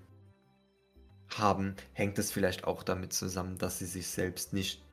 haben? 1.34 1.74
Hängt 1.94 2.18
es 2.18 2.30
vielleicht 2.30 2.64
auch 2.64 2.82
damit 2.82 3.12
zusammen, 3.12 3.56
dass 3.56 3.78
Sie 3.78 3.86
sich 3.86 4.06
selbst 4.06 4.52
nicht 4.52 4.84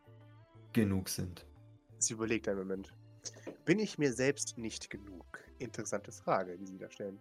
genug 0.72 1.10
sind? 1.10 1.46
Sie 2.00 2.14
überlegt 2.14 2.48
einen 2.48 2.60
Moment. 2.60 2.94
Bin 3.66 3.80
ich 3.80 3.98
mir 3.98 4.14
selbst 4.14 4.58
nicht 4.58 4.90
genug? 4.90 5.40
Interessante 5.60 6.12
Frage, 6.12 6.58
die 6.58 6.66
Sie 6.66 6.78
da 6.78 6.90
stellen. 6.90 7.20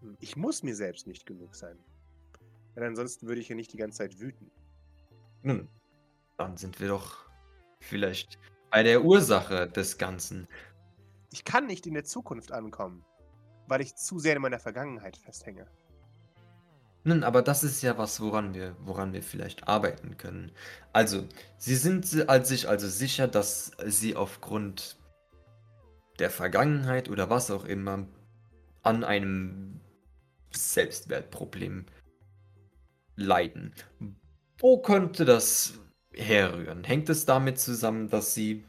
Hm, 0.00 0.16
Ich 0.20 0.36
muss 0.36 0.62
mir 0.62 0.74
selbst 0.74 1.06
nicht 1.06 1.26
genug 1.26 1.54
sein. 1.54 1.78
Denn 2.74 2.82
ansonsten 2.82 3.26
würde 3.28 3.40
ich 3.40 3.48
ja 3.48 3.54
nicht 3.54 3.72
die 3.72 3.78
ganze 3.78 3.98
Zeit 3.98 4.20
wüten. 4.20 4.50
Nun, 5.42 5.68
dann 6.36 6.56
sind 6.56 6.80
wir 6.80 6.88
doch 6.88 7.30
vielleicht 7.80 8.38
bei 8.70 8.82
der 8.82 9.04
Ursache 9.04 9.68
des 9.68 9.96
Ganzen. 9.96 10.48
Ich 11.32 11.44
kann 11.44 11.66
nicht 11.66 11.86
in 11.86 11.94
der 11.94 12.04
Zukunft 12.04 12.52
ankommen, 12.52 13.04
weil 13.66 13.80
ich 13.80 13.96
zu 13.96 14.18
sehr 14.18 14.36
in 14.36 14.42
meiner 14.42 14.58
Vergangenheit 14.58 15.16
festhänge. 15.16 15.66
Nun, 17.04 17.22
aber 17.22 17.42
das 17.42 17.62
ist 17.62 17.82
ja 17.82 17.98
was, 17.98 18.20
woran 18.20 18.52
wir, 18.52 18.74
woran 18.80 19.12
wir 19.12 19.22
vielleicht 19.22 19.68
arbeiten 19.68 20.16
können. 20.16 20.50
Also, 20.92 21.24
Sie 21.56 21.76
sind 21.76 22.04
sich 22.04 22.68
also 22.68 22.88
sicher, 22.88 23.28
dass 23.28 23.70
Sie 23.86 24.16
aufgrund 24.16 24.96
der 26.18 26.30
Vergangenheit 26.30 27.08
oder 27.08 27.30
was 27.30 27.50
auch 27.52 27.64
immer 27.64 28.08
an 28.82 29.04
einem 29.04 29.80
Selbstwertproblem 30.50 31.86
leiden. 33.14 33.72
Wo 34.58 34.80
könnte 34.80 35.24
das 35.24 35.74
herrühren? 36.12 36.82
Hängt 36.82 37.08
es 37.08 37.24
damit 37.24 37.60
zusammen, 37.60 38.08
dass 38.08 38.34
Sie 38.34 38.64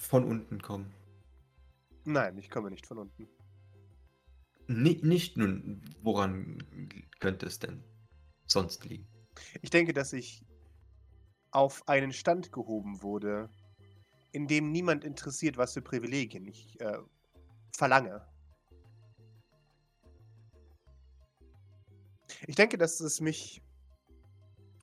von 0.00 0.24
unten 0.24 0.62
kommen? 0.62 0.92
Nein, 2.06 2.38
ich 2.38 2.50
komme 2.50 2.70
nicht 2.70 2.86
von 2.86 2.98
unten. 2.98 3.28
Ni- 4.68 5.00
nicht 5.02 5.36
nun, 5.36 5.82
woran 6.02 6.58
könnte 7.20 7.46
es 7.46 7.58
denn 7.58 7.82
sonst 8.46 8.84
liegen? 8.84 9.06
Ich 9.60 9.70
denke, 9.70 9.92
dass 9.92 10.12
ich 10.12 10.44
auf 11.50 11.86
einen 11.88 12.12
Stand 12.12 12.52
gehoben 12.52 13.02
wurde, 13.02 13.50
in 14.32 14.46
dem 14.46 14.70
niemand 14.70 15.04
interessiert, 15.04 15.56
was 15.56 15.74
für 15.74 15.82
Privilegien 15.82 16.46
ich 16.46 16.80
äh, 16.80 16.98
verlange. 17.76 18.24
Ich 22.46 22.54
denke, 22.54 22.78
dass 22.78 23.00
es 23.00 23.20
mich 23.20 23.62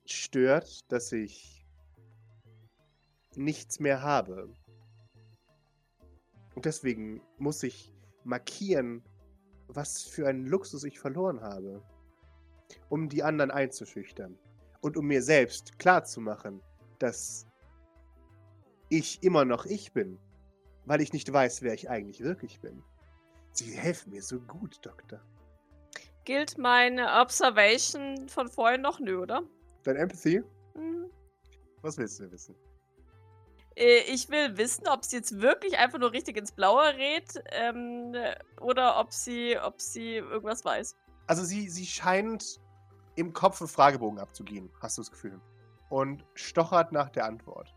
stört, 0.06 0.90
dass 0.92 1.12
ich 1.12 1.64
nichts 3.36 3.80
mehr 3.80 4.02
habe. 4.02 4.52
Und 6.54 6.64
deswegen 6.64 7.20
muss 7.38 7.62
ich 7.62 7.92
markieren, 8.24 9.02
was 9.68 10.04
für 10.04 10.28
einen 10.28 10.46
Luxus 10.46 10.84
ich 10.84 10.98
verloren 10.98 11.40
habe, 11.40 11.82
um 12.88 13.08
die 13.08 13.22
anderen 13.22 13.50
einzuschüchtern 13.50 14.38
und 14.80 14.96
um 14.96 15.06
mir 15.06 15.22
selbst 15.22 15.78
klarzumachen, 15.78 16.60
dass 16.98 17.46
ich 18.88 19.22
immer 19.22 19.44
noch 19.44 19.66
ich 19.66 19.92
bin, 19.92 20.18
weil 20.84 21.00
ich 21.00 21.12
nicht 21.12 21.32
weiß, 21.32 21.62
wer 21.62 21.74
ich 21.74 21.90
eigentlich 21.90 22.20
wirklich 22.20 22.60
bin. 22.60 22.82
Sie 23.52 23.72
helfen 23.72 24.10
mir 24.10 24.22
so 24.22 24.40
gut, 24.40 24.78
Doktor. 24.84 25.20
Gilt 26.24 26.58
meine 26.58 27.20
Observation 27.20 28.28
von 28.28 28.48
vorhin 28.48 28.80
noch? 28.80 28.98
Nö, 29.00 29.18
oder? 29.18 29.42
Dein 29.82 29.96
Empathy? 29.96 30.42
Mhm. 30.74 31.10
Was 31.82 31.98
willst 31.98 32.20
du 32.20 32.30
wissen? 32.30 32.54
Äh, 33.76 34.00
Ich 34.12 34.28
will 34.28 34.56
wissen, 34.56 34.88
ob 34.88 35.04
sie 35.04 35.16
jetzt 35.16 35.40
wirklich 35.40 35.78
einfach 35.78 35.98
nur 35.98 36.12
richtig 36.12 36.36
ins 36.36 36.52
Blaue 36.52 36.94
rät 36.94 37.42
ähm, 37.52 38.14
oder 38.60 38.98
ob 38.98 39.12
sie, 39.12 39.58
ob 39.58 39.80
sie 39.80 40.16
irgendwas 40.16 40.64
weiß. 40.64 40.96
Also 41.26 41.44
sie, 41.44 41.68
sie 41.68 41.86
scheint 41.86 42.60
im 43.16 43.32
Kopf 43.32 43.60
einen 43.60 43.68
Fragebogen 43.68 44.18
abzugehen, 44.18 44.70
hast 44.80 44.98
du 44.98 45.02
das 45.02 45.10
Gefühl. 45.10 45.40
Und 45.90 46.24
stochert 46.34 46.92
nach 46.92 47.10
der 47.10 47.26
Antwort. 47.26 47.74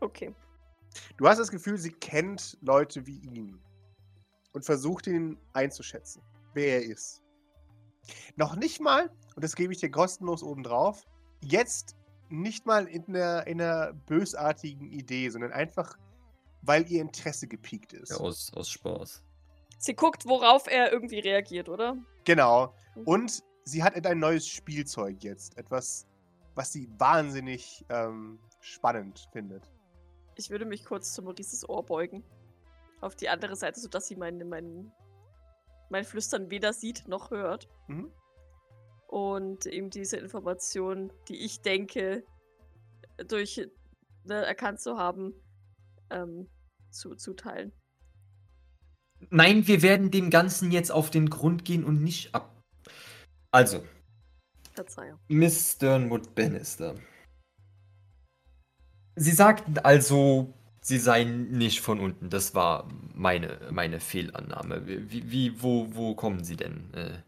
Okay. 0.00 0.34
Du 1.16 1.28
hast 1.28 1.38
das 1.38 1.50
Gefühl, 1.50 1.76
sie 1.76 1.92
kennt 1.92 2.56
Leute 2.62 3.06
wie 3.06 3.18
ihn 3.18 3.60
und 4.52 4.64
versucht 4.64 5.06
ihn 5.06 5.38
einzuschätzen, 5.52 6.22
wer 6.54 6.76
er 6.76 6.84
ist. 6.84 7.22
Noch 8.36 8.54
nicht 8.56 8.80
mal, 8.80 9.10
und 9.34 9.42
das 9.44 9.56
gebe 9.56 9.72
ich 9.72 9.80
dir 9.80 9.90
kostenlos 9.90 10.42
obendrauf, 10.42 11.04
jetzt 11.40 11.96
nicht 12.28 12.66
mal 12.66 12.86
in 12.86 13.04
einer, 13.08 13.46
in 13.46 13.60
einer 13.60 13.92
bösartigen 13.92 14.90
Idee, 14.90 15.28
sondern 15.28 15.52
einfach, 15.52 15.96
weil 16.62 16.90
ihr 16.90 17.00
Interesse 17.00 17.46
gepiekt 17.46 17.92
ist. 17.92 18.10
Ja, 18.10 18.16
aus, 18.16 18.52
aus 18.54 18.68
Spaß. 18.68 19.22
Sie 19.78 19.94
guckt, 19.94 20.26
worauf 20.26 20.66
er 20.66 20.92
irgendwie 20.92 21.18
reagiert, 21.18 21.68
oder? 21.68 21.96
Genau. 22.24 22.74
Mhm. 22.94 23.02
Und 23.04 23.42
sie 23.64 23.82
hat 23.82 24.06
ein 24.06 24.18
neues 24.18 24.46
Spielzeug 24.46 25.22
jetzt. 25.22 25.58
Etwas, 25.58 26.06
was 26.54 26.72
sie 26.72 26.88
wahnsinnig 26.98 27.84
ähm, 27.88 28.38
spannend 28.60 29.28
findet. 29.32 29.68
Ich 30.36 30.50
würde 30.50 30.64
mich 30.64 30.84
kurz 30.84 31.12
zu 31.12 31.22
Maurices 31.22 31.68
Ohr 31.68 31.84
beugen. 31.84 32.24
Auf 33.00 33.14
die 33.14 33.28
andere 33.28 33.56
Seite, 33.56 33.80
sodass 33.80 34.06
sie 34.06 34.16
mein, 34.16 34.48
mein, 34.48 34.92
mein 35.90 36.04
Flüstern 36.04 36.50
weder 36.50 36.72
sieht 36.72 37.06
noch 37.06 37.30
hört. 37.30 37.68
Mhm. 37.88 38.10
Und 39.14 39.66
ihm 39.66 39.90
diese 39.90 40.16
Information, 40.16 41.12
die 41.28 41.36
ich 41.44 41.62
denke, 41.62 42.24
durch 43.28 43.64
ne, 44.24 44.44
erkannt 44.44 44.80
zu 44.80 44.98
haben, 44.98 45.32
ähm, 46.10 46.48
zu, 46.90 47.14
zuteilen. 47.14 47.70
Nein, 49.30 49.68
wir 49.68 49.82
werden 49.82 50.10
dem 50.10 50.30
Ganzen 50.30 50.72
jetzt 50.72 50.90
auf 50.90 51.10
den 51.10 51.30
Grund 51.30 51.64
gehen 51.64 51.84
und 51.84 52.02
nicht 52.02 52.34
ab. 52.34 52.60
Also, 53.52 53.84
Verzeihung. 54.72 55.20
Miss 55.28 55.74
Sternwood 55.74 56.34
Bannister. 56.34 56.96
Sie 59.14 59.30
sagten 59.30 59.78
also, 59.78 60.52
sie 60.80 60.98
seien 60.98 61.52
nicht 61.52 61.82
von 61.82 62.00
unten. 62.00 62.30
Das 62.30 62.56
war 62.56 62.88
meine, 63.14 63.60
meine 63.70 64.00
Fehlannahme. 64.00 64.88
Wie, 64.88 65.30
wie, 65.30 65.62
wo, 65.62 65.94
wo 65.94 66.16
kommen 66.16 66.42
sie 66.42 66.56
denn 66.56 66.92
äh, 66.94 67.22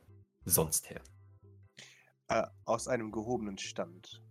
sonst 0.45 0.91
her? 0.91 1.01
Äh, 2.29 2.43
aus 2.65 2.89
einem 2.89 3.13
gehobenen 3.13 3.59
Stand. 3.59 4.23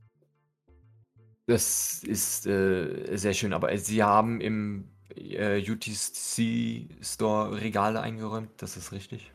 Das 1.47 2.03
ist 2.03 2.47
äh, 2.47 3.15
sehr 3.15 3.33
schön, 3.33 3.53
aber 3.53 3.77
sie 3.77 4.03
haben 4.03 4.41
im 4.41 4.89
äh, 5.15 5.61
UTC-Store 5.61 7.61
Regale 7.61 8.01
eingeräumt, 8.01 8.49
das 8.57 8.77
ist 8.77 8.91
richtig? 8.91 9.31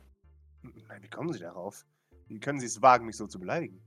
Nein, 0.63 1.03
wie 1.03 1.09
kommen 1.09 1.33
Sie 1.33 1.39
darauf? 1.39 1.87
Wie 2.27 2.41
können 2.41 2.61
Sie 2.61 2.67
es 2.67 2.83
wagen, 2.83 3.07
mich 3.07 3.17
so 3.17 3.27
zu 3.27 3.39
beleidigen? 3.39 3.81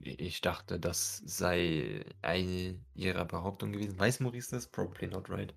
Ich 0.00 0.40
dachte, 0.40 0.78
das 0.78 1.20
sei 1.26 2.04
eine 2.22 2.80
ihrer 2.94 3.24
Behauptungen 3.24 3.72
gewesen. 3.72 3.98
Weiß 3.98 4.20
Maurice 4.20 4.52
das? 4.52 4.68
Probably 4.68 5.08
not 5.08 5.28
right. 5.28 5.52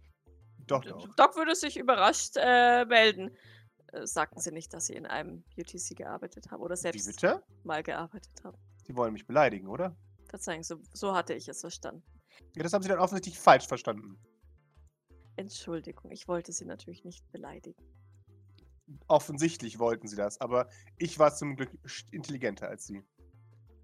Doch, 0.65 0.84
doch. 0.84 1.08
Doc 1.15 1.36
würde 1.36 1.56
sich 1.56 1.78
überrascht 1.78 2.34
äh, 2.38 2.86
melden. 2.86 3.30
Äh, 3.92 4.06
sagten 4.08 4.40
Sie 4.40 4.52
nicht, 4.52 4.74
dass 4.74 4.86
Sie 4.88 4.94
in 4.94 5.06
einem 5.06 5.44
UTC 5.58 5.96
gearbeitet 5.96 6.50
haben 6.52 6.62
oder 6.62 6.76
Wie 6.76 6.80
selbst 6.80 7.06
bitte? 7.08 7.44
mal 7.64 7.84
gearbeitet 7.84 8.44
haben? 8.44 8.58
Sie 8.86 8.96
wollen 8.96 9.14
mich 9.14 9.26
beleidigen, 9.28 9.68
oder? 9.68 9.96
Verzeihen, 10.30 10.64
so, 10.64 10.78
so 10.94 11.14
hatte 11.14 11.34
ich 11.34 11.48
es 11.50 11.60
verstanden. 11.62 12.04
Ja, 12.56 12.64
das 12.64 12.74
haben 12.74 12.82
Sie 12.84 12.90
dann 12.90 13.00
offensichtlich 13.00 13.38
falsch 13.40 13.68
verstanden. 13.68 14.18
Entschuldigung, 15.36 16.12
ich 16.12 16.28
wollte 16.28 16.52
Sie 16.54 16.66
natürlich 16.66 17.04
nicht 17.04 17.30
beleidigen. 17.32 17.82
Offensichtlich 19.08 19.80
wollten 19.80 20.08
Sie 20.08 20.16
das, 20.16 20.40
aber 20.42 20.70
ich 20.98 21.18
war 21.20 21.34
zum 21.34 21.56
Glück 21.56 21.70
intelligenter 22.12 22.68
als 22.68 22.86
Sie. 22.88 23.04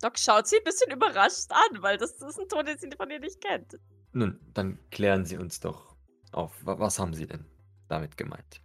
Doc 0.01 0.19
schaut 0.19 0.45
sie 0.47 0.57
ein 0.57 0.63
bisschen 0.63 0.91
überrascht 0.91 1.49
an, 1.49 1.81
weil 1.81 1.97
das, 1.97 2.11
ist 2.21 2.39
ein 2.39 2.47
Ton, 2.49 2.65
den 2.65 2.77
sie 2.77 2.89
von 2.95 3.09
ihr 3.09 3.19
nicht 3.19 3.41
kennt. 3.41 3.79
Nun, 4.11 4.39
dann 4.53 4.77
klären 4.91 5.25
Sie 5.25 5.37
uns 5.37 5.59
doch 5.59 5.95
auf. 6.31 6.63
Wa- 6.65 6.77
Was 6.77 6.99
haben 6.99 7.13
Sie 7.15 7.25
denn 7.25 7.45
damit 7.87 8.15
gemeint? 8.15 8.61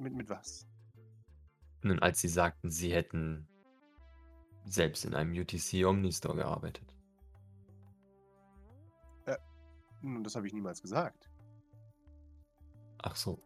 Mit, 0.00 0.14
mit 0.14 0.30
was? 0.30 0.66
Nun, 1.82 1.98
als 1.98 2.20
Sie 2.20 2.28
sagten, 2.28 2.70
Sie 2.70 2.92
hätten 2.92 3.46
selbst 4.64 5.04
in 5.04 5.14
einem 5.14 5.32
UTC 5.32 5.84
Omnistore 5.86 6.36
gearbeitet. 6.36 6.94
Nun, 10.02 10.24
das 10.24 10.34
habe 10.34 10.46
ich 10.46 10.52
niemals 10.52 10.80
gesagt. 10.80 11.28
Ach 13.02 13.16
so. 13.16 13.42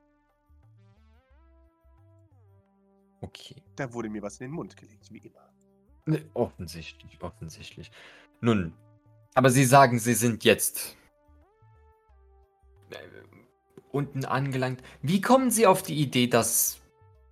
Okay. 3.21 3.63
Da 3.77 3.93
wurde 3.93 4.09
mir 4.09 4.23
was 4.23 4.39
in 4.41 4.49
den 4.49 4.55
Mund 4.55 4.77
gelegt, 4.77 5.13
wie 5.13 5.19
immer. 5.19 5.53
Ne, 6.07 6.31
offensichtlich, 6.35 7.21
offensichtlich. 7.23 7.91
Nun, 8.41 8.75
aber 9.35 9.51
Sie 9.51 9.65
sagen, 9.65 9.99
Sie 9.99 10.15
sind 10.15 10.45
jetzt 10.45 10.97
äh, 12.91 12.97
unten 13.91 14.25
angelangt. 14.25 14.83
Wie 15.03 15.21
kommen 15.21 15.51
Sie 15.51 15.67
auf 15.67 15.83
die 15.83 15.95
Idee, 15.95 16.27
dass 16.27 16.81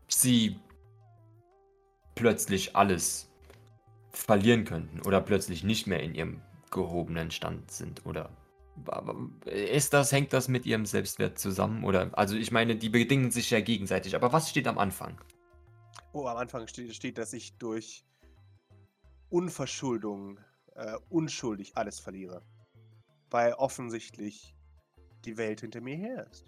Sie 0.09 0.57
plötzlich 2.15 2.77
alles 2.77 3.31
verlieren 4.11 4.65
könnten 4.65 5.01
oder 5.03 5.21
plötzlich 5.21 5.65
nicht 5.65 5.87
mehr 5.87 6.01
in 6.01 6.15
Ihrem 6.15 6.43
gehobenen 6.71 7.31
Stand 7.31 7.71
sind? 7.71 8.05
Oder 8.07 8.31
ist 9.45 9.93
das, 9.93 10.13
hängt 10.13 10.33
das 10.33 10.49
mit 10.49 10.67
Ihrem 10.67 10.87
Selbstwert 10.87 11.39
zusammen? 11.39 11.85
Oder, 11.85 12.11
also 12.13 12.37
ich 12.37 12.53
meine, 12.53 12.77
die 12.77 12.89
bedingen 12.89 13.31
sich 13.31 13.51
ja 13.51 13.61
gegenseitig, 13.61 14.15
aber 14.15 14.33
was 14.33 14.51
steht 14.51 14.67
am 14.67 14.79
Anfang? 14.79 15.21
Oh, 16.13 16.27
am 16.27 16.37
Anfang 16.37 16.67
steht, 16.69 16.95
steht 16.95 17.19
dass 17.19 17.33
ich 17.33 17.57
durch 17.59 18.05
Unverschuldung 19.31 20.39
äh, 20.75 20.97
unschuldig 21.09 21.77
alles 21.77 22.01
verliere. 22.01 22.43
Weil 23.31 23.55
offensichtlich 23.55 24.55
die 25.25 25.37
Welt 25.37 25.61
hinter 25.61 25.81
mir 25.81 25.97
her 25.97 26.27
ist. 26.31 26.47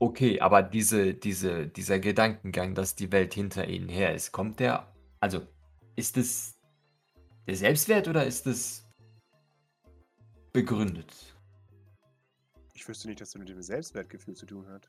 Okay, 0.00 0.40
aber 0.40 0.62
diese, 0.62 1.14
diese, 1.14 1.66
dieser 1.66 1.98
Gedankengang, 1.98 2.74
dass 2.74 2.94
die 2.94 3.10
Welt 3.10 3.34
hinter 3.34 3.66
ihnen 3.66 3.88
her 3.88 4.14
ist, 4.14 4.30
kommt 4.30 4.60
der, 4.60 4.92
also 5.18 5.46
ist 5.96 6.16
es 6.16 6.60
der 7.46 7.56
Selbstwert 7.56 8.06
oder 8.06 8.24
ist 8.24 8.46
es 8.46 8.86
begründet? 10.52 11.12
Ich 12.74 12.86
wüsste 12.86 13.08
nicht, 13.08 13.20
dass 13.20 13.32
das 13.32 13.40
mit 13.40 13.48
dem 13.48 13.60
Selbstwertgefühl 13.60 14.34
zu 14.34 14.46
tun 14.46 14.68
hat. 14.68 14.88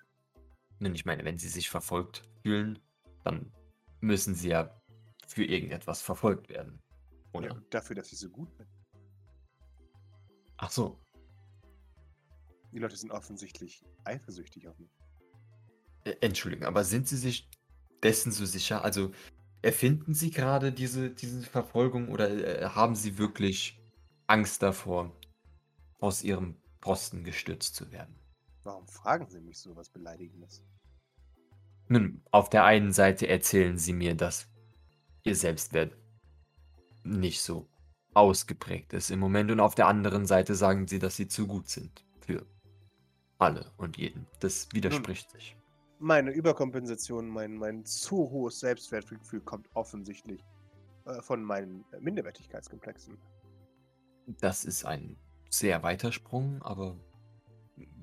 Nun, 0.77 0.93
ich 0.93 1.05
meine, 1.05 1.25
wenn 1.25 1.39
sie 1.39 1.49
sich 1.49 1.69
verfolgt 1.69 2.21
fühlen, 2.43 2.77
dann 3.23 3.51
müssen 3.99 4.35
sie 4.35 4.49
ja 4.49 4.79
für 5.27 5.43
irgendetwas 5.43 6.01
verfolgt 6.01 6.49
werden. 6.49 6.79
Oder? 7.33 7.47
Ja, 7.47 7.61
dafür, 7.69 7.95
dass 7.95 8.11
ich 8.11 8.19
so 8.19 8.29
gut 8.29 8.55
bin. 8.57 8.67
Ach 10.57 10.71
so. 10.71 10.99
Die 12.71 12.79
Leute 12.79 12.95
sind 12.95 13.11
offensichtlich 13.11 13.83
eifersüchtig 14.03 14.67
auf 14.67 14.77
mich. 14.77 14.91
Äh, 16.03 16.15
Entschuldigung, 16.21 16.67
aber 16.67 16.83
sind 16.83 17.07
Sie 17.07 17.17
sich 17.17 17.49
dessen 18.03 18.31
so 18.31 18.45
sicher? 18.45 18.83
Also 18.83 19.11
erfinden 19.61 20.13
Sie 20.13 20.31
gerade 20.31 20.71
diese, 20.71 21.09
diese 21.09 21.41
Verfolgung 21.41 22.09
oder 22.09 22.29
äh, 22.29 22.65
haben 22.69 22.95
Sie 22.95 23.17
wirklich 23.17 23.79
Angst 24.27 24.61
davor, 24.61 25.11
aus 25.99 26.23
Ihrem 26.23 26.55
Posten 26.79 27.23
gestürzt 27.23 27.75
zu 27.75 27.91
werden? 27.91 28.15
Warum 28.63 28.87
fragen 28.87 29.27
Sie 29.29 29.41
mich 29.41 29.59
so 29.59 29.75
was 29.75 29.89
Beleidigendes? 29.89 30.63
Nun, 31.87 32.21
auf 32.29 32.49
der 32.49 32.65
einen 32.65 32.91
Seite 32.91 33.27
erzählen 33.27 33.77
Sie 33.77 33.93
mir, 33.93 34.15
dass 34.15 34.47
Ihr 35.23 35.35
Selbstwert 35.35 35.97
nicht 37.03 37.41
so 37.41 37.67
ausgeprägt 38.13 38.93
ist 38.93 39.09
im 39.09 39.19
Moment 39.19 39.49
und 39.49 39.59
auf 39.59 39.75
der 39.75 39.87
anderen 39.87 40.25
Seite 40.25 40.53
sagen 40.55 40.87
Sie, 40.87 40.99
dass 40.99 41.15
Sie 41.15 41.27
zu 41.27 41.47
gut 41.47 41.67
sind 41.67 42.05
alle 43.39 43.71
und 43.77 43.97
jeden. 43.97 44.27
Das 44.39 44.67
widerspricht 44.73 45.31
sich. 45.31 45.55
Meine 45.99 46.31
Überkompensation, 46.31 47.27
mein, 47.27 47.55
mein 47.55 47.85
zu 47.85 48.29
hohes 48.29 48.59
Selbstwertgefühl 48.59 49.41
kommt 49.41 49.67
offensichtlich 49.73 50.45
äh, 51.05 51.21
von 51.21 51.43
meinen 51.43 51.83
Minderwertigkeitskomplexen. 51.99 53.17
Das 54.39 54.63
ist 54.63 54.85
ein 54.85 55.17
sehr 55.49 55.81
weiter 55.83 56.11
Sprung, 56.11 56.61
aber 56.61 56.95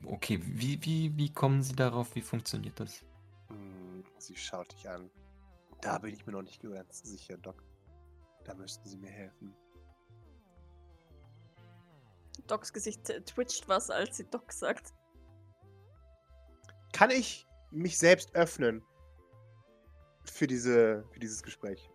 okay, 0.04 0.40
wie, 0.42 0.84
wie, 0.84 1.16
wie 1.16 1.32
kommen 1.32 1.62
Sie 1.62 1.76
darauf? 1.76 2.14
Wie 2.14 2.22
funktioniert 2.22 2.78
das? 2.80 3.04
Hm, 3.48 4.04
sie 4.18 4.36
schaut 4.36 4.72
dich 4.72 4.88
an. 4.88 5.10
Da 5.80 5.98
bin 5.98 6.12
ich 6.12 6.26
mir 6.26 6.32
noch 6.32 6.42
nicht 6.42 6.60
ganz 6.62 7.02
sicher, 7.02 7.36
Doc. 7.38 7.62
Da 8.44 8.54
müssten 8.54 8.88
Sie 8.88 8.98
mir 8.98 9.10
helfen. 9.10 9.54
Docs 12.46 12.72
Gesicht 12.72 13.04
twitcht 13.26 13.68
was, 13.68 13.90
als 13.90 14.18
sie 14.18 14.24
Doc 14.24 14.52
sagt. 14.52 14.92
Kann 16.96 17.10
ich 17.10 17.46
mich 17.70 17.98
selbst 17.98 18.34
öffnen 18.34 18.82
für, 20.24 20.46
diese, 20.46 21.04
für 21.12 21.20
dieses 21.20 21.42
Gespräch? 21.42 21.90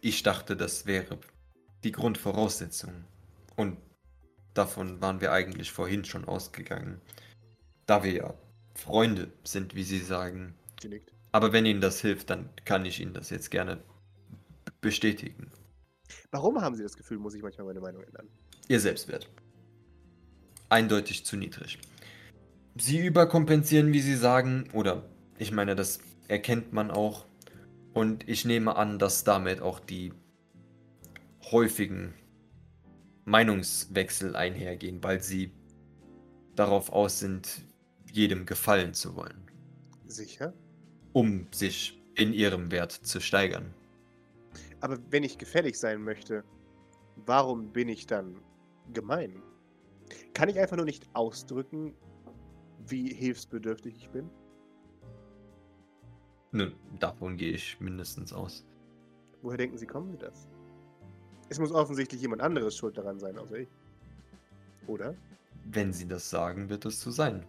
Ich 0.00 0.22
dachte, 0.22 0.56
das 0.56 0.86
wäre 0.86 1.18
die 1.84 1.92
Grundvoraussetzung. 1.92 3.04
Und 3.54 3.76
davon 4.54 5.02
waren 5.02 5.20
wir 5.20 5.30
eigentlich 5.30 5.72
vorhin 5.72 6.06
schon 6.06 6.24
ausgegangen. 6.24 7.02
Da 7.84 8.02
wir 8.02 8.12
ja 8.12 8.34
Freunde 8.74 9.30
sind, 9.44 9.74
wie 9.74 9.84
Sie 9.84 9.98
sagen. 9.98 10.54
Genickt. 10.80 11.12
Aber 11.32 11.52
wenn 11.52 11.66
Ihnen 11.66 11.82
das 11.82 12.00
hilft, 12.00 12.30
dann 12.30 12.48
kann 12.64 12.86
ich 12.86 12.98
Ihnen 12.98 13.12
das 13.12 13.28
jetzt 13.28 13.50
gerne 13.50 13.84
bestätigen. 14.80 15.52
Warum 16.30 16.62
haben 16.62 16.76
Sie 16.76 16.82
das 16.82 16.96
Gefühl, 16.96 17.18
muss 17.18 17.34
ich 17.34 17.42
manchmal 17.42 17.66
meine 17.66 17.80
Meinung 17.80 18.02
ändern? 18.04 18.26
Ihr 18.68 18.80
Selbstwert. 18.80 19.28
eindeutig 20.70 21.26
zu 21.26 21.36
niedrig. 21.36 21.78
Sie 22.76 23.04
überkompensieren, 23.04 23.92
wie 23.92 24.00
Sie 24.00 24.16
sagen, 24.16 24.68
oder 24.72 25.04
ich 25.38 25.52
meine, 25.52 25.74
das 25.74 26.00
erkennt 26.28 26.72
man 26.72 26.90
auch. 26.90 27.26
Und 27.92 28.26
ich 28.28 28.44
nehme 28.44 28.76
an, 28.76 28.98
dass 28.98 29.24
damit 29.24 29.60
auch 29.60 29.78
die 29.78 30.12
häufigen 31.50 32.14
Meinungswechsel 33.26 34.34
einhergehen, 34.34 35.02
weil 35.04 35.22
Sie 35.22 35.52
darauf 36.56 36.90
aus 36.90 37.18
sind, 37.18 37.64
jedem 38.10 38.46
gefallen 38.46 38.94
zu 38.94 39.16
wollen, 39.16 39.50
Sicher? 40.06 40.54
um 41.12 41.46
sich 41.52 42.02
in 42.14 42.32
ihrem 42.32 42.70
Wert 42.70 42.92
zu 42.92 43.20
steigern. 43.20 43.74
Aber 44.80 44.98
wenn 45.10 45.22
ich 45.22 45.38
gefällig 45.38 45.78
sein 45.78 46.02
möchte, 46.02 46.44
warum 47.16 47.72
bin 47.72 47.88
ich 47.88 48.06
dann 48.06 48.36
gemein? 48.92 49.42
Kann 50.34 50.48
ich 50.48 50.58
einfach 50.58 50.76
nur 50.76 50.84
nicht 50.84 51.08
ausdrücken, 51.14 51.94
wie 52.88 53.12
hilfsbedürftig 53.14 53.96
ich 53.96 54.10
bin? 54.10 54.30
Nun, 56.52 56.74
davon 56.98 57.36
gehe 57.36 57.52
ich 57.52 57.80
mindestens 57.80 58.32
aus. 58.32 58.66
Woher 59.40 59.58
denken 59.58 59.78
Sie, 59.78 59.86
kommen 59.86 60.10
Sie 60.10 60.18
das? 60.18 60.48
Es 61.48 61.58
muss 61.58 61.72
offensichtlich 61.72 62.20
jemand 62.20 62.42
anderes 62.42 62.76
schuld 62.76 62.96
daran 62.96 63.18
sein, 63.18 63.38
außer 63.38 63.56
ich. 63.56 63.68
Oder? 64.86 65.14
Wenn 65.64 65.92
Sie 65.92 66.06
das 66.06 66.28
sagen, 66.28 66.68
wird 66.68 66.84
es 66.84 67.00
so 67.00 67.10
sein. 67.10 67.46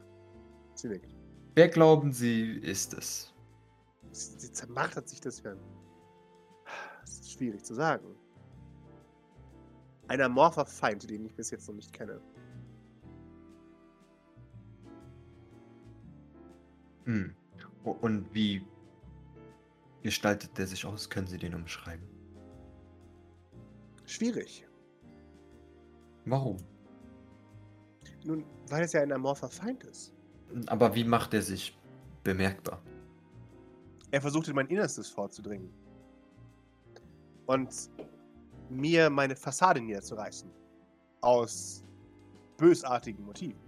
Sie 0.76 0.88
nickt. 0.88 1.16
Wer 1.56 1.70
glauben 1.70 2.12
Sie, 2.12 2.54
ist 2.54 2.94
es? 2.94 3.34
Sie, 4.12 4.40
sie 4.40 4.52
zermartert 4.52 5.08
sich 5.08 5.22
das 5.22 5.40
Hirn. 5.40 5.60
Das 7.02 7.20
ist 7.20 7.32
schwierig 7.32 7.64
zu 7.64 7.74
sagen. 7.74 8.16
Ein 10.08 10.22
amorpher 10.22 10.66
Feind, 10.66 11.10
den 11.10 11.26
ich 11.26 11.36
bis 11.36 11.52
jetzt 11.52 11.68
noch 11.68 11.76
nicht 11.76 11.94
kenne. 11.94 12.22
Hm. 17.06 17.36
Und 17.84 18.34
wie 18.34 18.66
gestaltet 20.02 20.58
der 20.58 20.68
sich 20.68 20.86
aus? 20.86 21.10
Können 21.10 21.28
Sie 21.28 21.38
den 21.38 21.54
umschreiben? 21.54 22.08
Schwierig. 24.06 24.66
Warum? 26.26 26.58
Nun, 28.24 28.46
weil 28.70 28.84
es 28.84 28.94
ja 28.94 29.02
ein 29.02 29.12
amorpher 29.12 29.50
Feind 29.50 29.84
ist. 29.84 30.14
Aber 30.68 30.94
wie 30.96 31.04
macht 31.04 31.34
er 31.34 31.42
sich 31.42 31.78
bemerkbar? 32.24 32.82
Er 34.12 34.22
versucht 34.22 34.48
in 34.48 34.56
mein 34.56 34.68
Innerstes 34.68 35.10
vorzudringen. 35.10 35.74
Und 37.48 37.90
mir 38.70 39.10
meine 39.10 39.36
Fassade 39.36 39.82
niederzureißen. 39.82 40.50
Aus 41.22 41.84
bösartigen 42.58 43.26
Motiven. 43.26 43.60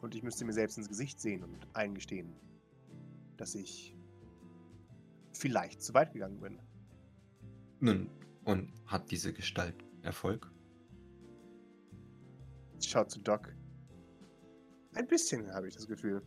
Und 0.00 0.14
ich 0.14 0.22
müsste 0.22 0.44
mir 0.44 0.52
selbst 0.52 0.78
ins 0.78 0.88
Gesicht 0.88 1.20
sehen 1.20 1.44
und 1.44 1.66
eingestehen, 1.74 2.32
dass 3.40 3.54
ich 3.54 3.96
vielleicht 5.32 5.82
zu 5.82 5.94
weit 5.94 6.12
gegangen 6.12 6.40
bin. 6.40 6.60
Nun, 7.80 8.10
und 8.44 8.70
hat 8.86 9.10
diese 9.10 9.32
Gestalt 9.32 9.74
Erfolg? 10.02 10.50
Schaut 12.82 13.10
zu 13.10 13.20
Doc. 13.20 13.54
Ein 14.94 15.06
bisschen 15.06 15.50
habe 15.52 15.68
ich 15.68 15.74
das 15.74 15.86
Gefühl. 15.86 16.22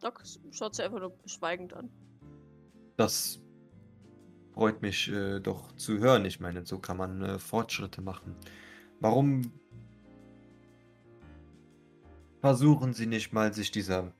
Doc 0.00 0.22
schaut 0.50 0.74
sie 0.74 0.82
einfach 0.82 1.00
nur 1.00 1.16
schweigend 1.26 1.72
an. 1.72 1.88
Das 2.96 3.40
freut 4.52 4.82
mich 4.82 5.08
äh, 5.08 5.40
doch 5.40 5.72
zu 5.76 5.98
hören. 5.98 6.24
Ich 6.24 6.40
meine, 6.40 6.66
so 6.66 6.78
kann 6.78 6.96
man 6.98 7.22
äh, 7.22 7.38
Fortschritte 7.38 8.02
machen. 8.02 8.36
Warum 9.00 9.52
versuchen 12.40 12.92
Sie 12.92 13.06
nicht 13.06 13.32
mal, 13.32 13.54
sich 13.54 13.70
dieser 13.70 14.12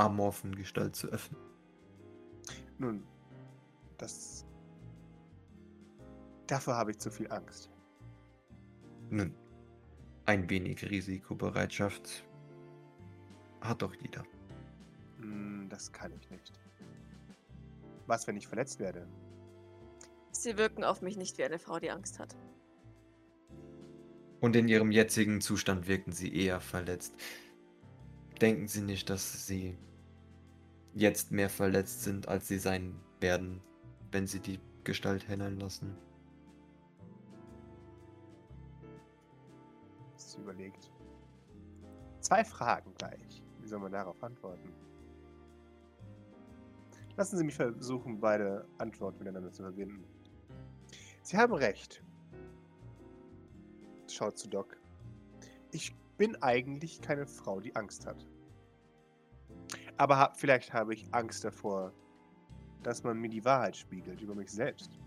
amorphen 0.00 0.54
Gestalt 0.54 0.96
zu 0.96 1.08
öffnen? 1.08 1.40
Nun, 2.78 3.04
das. 3.98 4.46
Dafür 6.46 6.74
habe 6.74 6.90
ich 6.90 6.98
zu 6.98 7.10
viel 7.10 7.30
Angst. 7.30 7.70
Nun, 9.10 9.34
ein 10.24 10.48
wenig 10.48 10.88
Risikobereitschaft 10.88 12.24
hat 13.60 13.82
doch 13.82 13.94
jeder. 13.94 14.24
Hm, 15.18 15.68
das 15.68 15.92
kann 15.92 16.12
ich 16.12 16.30
nicht. 16.30 16.52
Was, 18.06 18.26
wenn 18.26 18.36
ich 18.36 18.48
verletzt 18.48 18.80
werde? 18.80 19.06
Sie 20.32 20.56
wirken 20.56 20.84
auf 20.84 21.02
mich 21.02 21.16
nicht 21.16 21.38
wie 21.38 21.44
eine 21.44 21.58
Frau, 21.58 21.78
die 21.78 21.90
Angst 21.90 22.18
hat. 22.18 22.34
Und 24.40 24.56
in 24.56 24.68
Ihrem 24.68 24.90
jetzigen 24.90 25.40
Zustand 25.40 25.86
wirken 25.86 26.12
Sie 26.12 26.34
eher 26.34 26.60
verletzt. 26.60 27.14
Denken 28.40 28.68
Sie 28.68 28.80
nicht, 28.80 29.10
dass 29.10 29.46
Sie 29.46 29.76
jetzt 30.94 31.30
mehr 31.30 31.48
verletzt 31.48 32.02
sind, 32.02 32.28
als 32.28 32.48
Sie 32.48 32.58
sein 32.58 32.94
werden, 33.20 33.60
wenn 34.12 34.26
Sie 34.26 34.40
die 34.40 34.60
Gestalt 34.84 35.22
hineinlassen? 35.22 35.96
Sie 40.16 40.40
überlegt. 40.40 40.90
Zwei 42.20 42.44
Fragen 42.44 42.94
gleich. 42.94 43.42
Wie 43.60 43.66
soll 43.66 43.80
man 43.80 43.92
darauf 43.92 44.22
antworten? 44.22 44.72
Lassen 47.16 47.36
Sie 47.36 47.44
mich 47.44 47.54
versuchen, 47.54 48.20
beide 48.20 48.66
Antworten 48.78 49.18
miteinander 49.18 49.52
zu 49.52 49.62
verbinden. 49.62 50.04
Sie 51.22 51.36
haben 51.36 51.52
recht. 51.52 52.02
Schaut 54.08 54.38
zu 54.38 54.48
Doc. 54.48 54.76
Ich 55.72 55.94
bin 56.16 56.36
eigentlich 56.42 57.00
keine 57.00 57.26
Frau, 57.26 57.60
die 57.60 57.74
Angst 57.76 58.06
hat. 58.06 58.26
Aber 60.00 60.16
ha 60.16 60.32
vielleicht 60.34 60.72
habe 60.72 60.94
ich 60.94 61.12
Angst 61.12 61.44
davor, 61.44 61.92
dass 62.82 63.04
man 63.04 63.18
mir 63.18 63.28
die 63.28 63.44
Wahrheit 63.44 63.76
spiegelt 63.76 64.22
über 64.22 64.34
mich 64.34 64.50
selbst, 64.50 64.98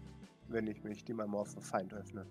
wenn 0.50 0.68
ich 0.68 0.84
mich 0.84 1.04
dem 1.04 1.20
amorphen 1.20 1.64
Feind 1.64 1.92
öffne. 1.96 2.28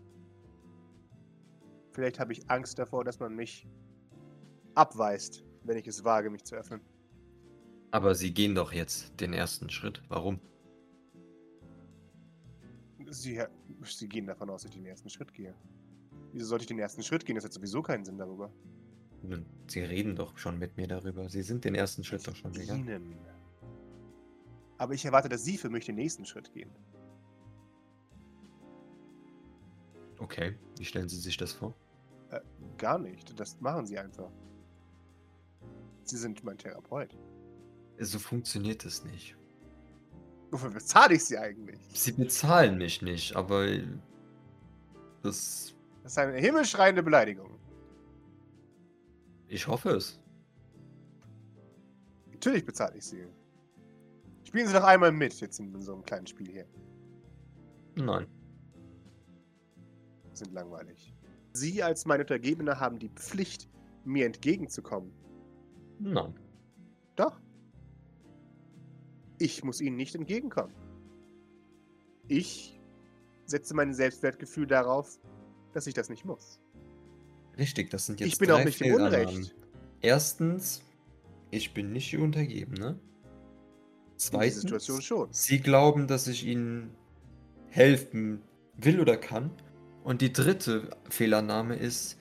Vielleicht 1.91 2.21
habe 2.21 2.33
ich 2.33 2.49
Angst 2.49 2.79
davor, 2.79 3.03
dass 3.03 3.19
man 3.19 3.35
mich 3.35 3.67
abweist, 4.77 5.45
wenn 5.65 5.77
ich 5.77 5.89
es 5.89 6.05
wage, 6.05 6.31
mich 6.31 6.45
zu 6.45 6.55
öffnen. 6.55 6.81
Aber 7.91 8.15
Sie 8.15 8.33
gehen 8.33 8.55
doch 8.55 8.73
jetzt 8.73 9.21
den 9.21 9.33
ersten 9.33 9.69
Schritt. 9.69 10.01
Warum? 10.09 10.39
Sie, 13.11 13.43
Sie 13.83 14.09
gehen 14.09 14.29
davon 14.29 14.49
aus, 14.51 14.63
dass 14.63 14.71
ich 14.71 14.77
den 14.77 14.87
ersten 14.87 15.11
Schritt 15.11 15.35
gehe. 15.35 15.53
Wieso 16.33 16.47
sollte 16.47 16.63
ich 16.63 16.69
den 16.69 16.79
ersten 16.79 17.03
Schritt 17.03 17.27
gehen? 17.27 17.35
Das 17.35 17.45
hat 17.45 17.53
sowieso 17.53 17.83
keinen 17.83 18.05
Sinn 18.05 18.19
darüber. 18.19 18.53
Sie 19.69 19.81
reden 19.81 20.17
doch 20.17 20.37
schon 20.37 20.59
mit 20.59 20.77
mir 20.77 20.89
darüber. 20.89 21.29
Sie 21.29 21.43
sind 21.43 21.65
den 21.65 21.75
ersten 21.75 22.05
Schritt 22.05 22.27
doch 22.27 22.37
schon 22.37 22.53
gegangen. 22.53 22.89
Ihnen. 22.89 23.19
Aber 24.79 24.95
ich 24.95 25.05
erwarte, 25.05 25.29
dass 25.29 25.45
Sie 25.45 25.57
für 25.57 25.71
mich 25.71 25.87
den 25.87 25.95
nächsten 25.95 26.27
Schritt 26.27 26.53
gehen. 26.53 26.71
Okay, 30.19 30.57
wie 30.77 30.85
stellen 30.85 31.09
Sie 31.09 31.19
sich 31.19 31.37
das 31.37 31.53
vor? 31.53 31.75
Äh, 32.31 32.41
gar 32.79 32.99
nicht. 32.99 33.39
Das 33.39 33.61
machen 33.61 33.87
Sie 33.87 33.99
einfach. 33.99 34.31
Sie 36.05 36.17
sind 36.17 36.43
mein 36.45 36.59
Therapeut. 36.59 37.17
So 37.99 38.19
funktioniert 38.19 38.85
es 38.85 39.05
nicht. 39.05 39.37
Wofür 40.51 40.71
bezahle 40.71 41.15
ich 41.15 41.25
Sie 41.25 41.39
eigentlich? 41.39 41.81
Sie 41.95 42.13
bezahlen 42.13 42.77
mich 42.79 43.03
nicht, 43.03 43.37
aber 43.37 43.67
das. 45.23 45.75
Das 46.03 46.13
ist 46.13 46.19
eine 46.19 46.39
himmelschreiende 46.39 47.03
Beleidigung. 47.03 47.59
Ich 49.53 49.67
hoffe 49.67 49.91
es. 49.91 50.19
Natürlich 52.33 52.65
bezahle 52.65 52.97
ich 52.97 53.05
Sie. 53.05 53.27
Spielen 54.45 54.67
Sie 54.67 54.73
doch 54.73 54.83
einmal 54.83 55.13
mit 55.13 55.39
jetzt 55.43 55.61
in 55.61 55.79
so 55.83 55.93
einem 55.93 56.03
kleinen 56.05 56.27
Spiel 56.27 56.51
hier. 56.51 56.67
Nein. 57.95 58.27
Sie 60.33 60.45
sind 60.45 60.55
langweilig. 60.55 61.15
Sie 61.53 61.83
als 61.83 62.07
mein 62.07 62.21
Untergebener 62.21 62.81
haben 62.81 62.99
die 62.99 63.11
Pflicht, 63.11 63.69
mir 64.07 64.25
entgegenzukommen. 64.25 65.13
Nein. 65.99 66.35
Doch. 67.17 67.39
Ich 69.37 69.63
muss 69.65 69.83
ihnen 69.83 69.97
nicht 69.97 70.15
entgegenkommen. 70.15 70.75
Ich 72.27 72.81
setze 73.45 73.75
mein 73.75 73.93
Selbstwertgefühl 73.93 74.67
darauf, 74.67 75.21
dass 75.75 75.87
ich 75.87 75.93
das 75.93 76.09
nicht 76.09 76.25
muss. 76.25 76.62
Richtig, 77.59 77.91
das 77.91 78.07
sind 78.07 78.21
jetzt 78.21 78.33
ich 78.33 78.39
bin 78.39 78.49
drei 78.49 78.61
auch 78.61 78.65
nicht 78.65 78.81
im. 78.81 78.95
Unrecht. 78.95 79.55
Erstens, 80.01 80.83
ich 81.51 81.75
bin 81.75 81.93
nicht 81.93 82.13
Ihr 82.13 82.29
dieser 82.29 82.97
Zweitens. 84.17 84.91
Sie 85.33 85.61
glauben, 85.61 86.07
dass 86.07 86.29
ich 86.29 86.47
Ihnen 86.47 86.95
helfen 87.69 88.41
will 88.77 89.01
oder 89.01 89.17
kann. 89.17 89.51
Und 90.05 90.21
die 90.21 90.33
dritte 90.33 90.91
Fehlannahme 91.11 91.77
ist, 91.77 92.19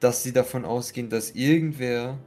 dass 0.00 0.22
Sie 0.22 0.32
davon 0.32 0.64
ausgehen, 0.64 1.08
dass 1.08 1.32
irgendwer 1.32 2.18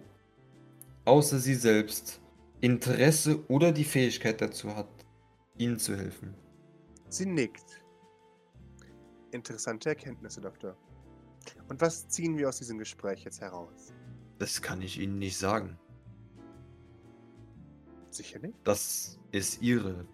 außer 1.06 1.40
Sie 1.40 1.56
selbst 1.56 2.22
Interesse 2.62 3.44
oder 3.50 3.72
die 3.72 3.84
Fähigkeit 3.84 4.40
dazu 4.42 4.76
hat, 4.76 4.88
Ihnen 5.58 5.80
zu 5.80 5.96
helfen. 5.98 6.34
Sie 7.10 7.26
nickt. 7.26 7.84
Interessante 9.32 9.90
Erkenntnisse, 9.90 10.42
Doktor. 10.42 10.78
Und 11.70 11.82
was 11.82 12.08
ziehen 12.08 12.38
wir 12.38 12.50
aus 12.50 12.58
diesem 12.58 12.78
Gespräch 12.78 13.24
jetzt 13.24 13.42
heraus? 13.42 13.94
Das 14.40 14.62
kann 14.62 14.82
ich 14.82 15.00
Ihnen 15.00 15.20
nicht 15.20 15.38
sagen. 15.38 15.78
Sicher 18.10 18.40
nicht? 18.40 18.56
Das 18.64 19.20
ist 19.32 19.62
Ihre 19.62 20.06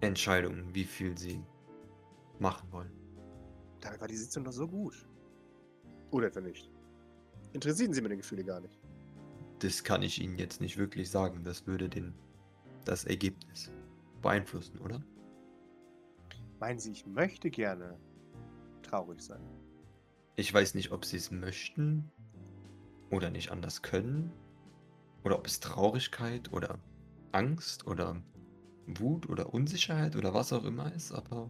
Entscheidung, 0.00 0.74
wie 0.74 0.84
viel 0.84 1.16
Sie 1.16 1.42
machen 2.38 2.70
wollen. 2.70 2.92
Dabei 3.80 4.00
war 4.00 4.08
die 4.08 4.16
Sitzung 4.16 4.44
doch 4.44 4.52
so 4.52 4.66
gut. 4.66 5.08
Oder 6.10 6.28
etwa 6.28 6.40
nicht? 6.40 6.70
Interessieren 7.52 7.92
Sie 7.92 8.00
meine 8.00 8.16
Gefühle 8.16 8.44
gar 8.44 8.60
nicht. 8.60 8.80
Das 9.58 9.82
kann 9.82 10.02
ich 10.02 10.20
Ihnen 10.20 10.38
jetzt 10.38 10.60
nicht 10.60 10.76
wirklich 10.76 11.10
sagen. 11.10 11.44
Das 11.44 11.66
würde 11.66 11.88
den, 11.88 12.14
das 12.84 13.04
Ergebnis 13.04 13.70
beeinflussen, 14.20 14.78
oder? 14.78 15.02
Meinen 16.60 16.78
Sie, 16.78 16.92
ich 16.92 17.06
möchte 17.06 17.50
gerne 17.50 17.98
traurig 18.82 19.20
sein? 19.20 19.42
Ich 20.42 20.52
weiß 20.52 20.74
nicht, 20.74 20.90
ob 20.90 21.04
Sie 21.04 21.18
es 21.18 21.30
möchten 21.30 22.10
oder 23.12 23.30
nicht 23.30 23.52
anders 23.52 23.80
können. 23.80 24.32
Oder 25.22 25.38
ob 25.38 25.46
es 25.46 25.60
Traurigkeit 25.60 26.52
oder 26.52 26.80
Angst 27.30 27.86
oder 27.86 28.20
Wut 28.88 29.28
oder 29.28 29.54
Unsicherheit 29.54 30.16
oder 30.16 30.34
was 30.34 30.52
auch 30.52 30.64
immer 30.64 30.92
ist, 30.92 31.12
aber 31.12 31.48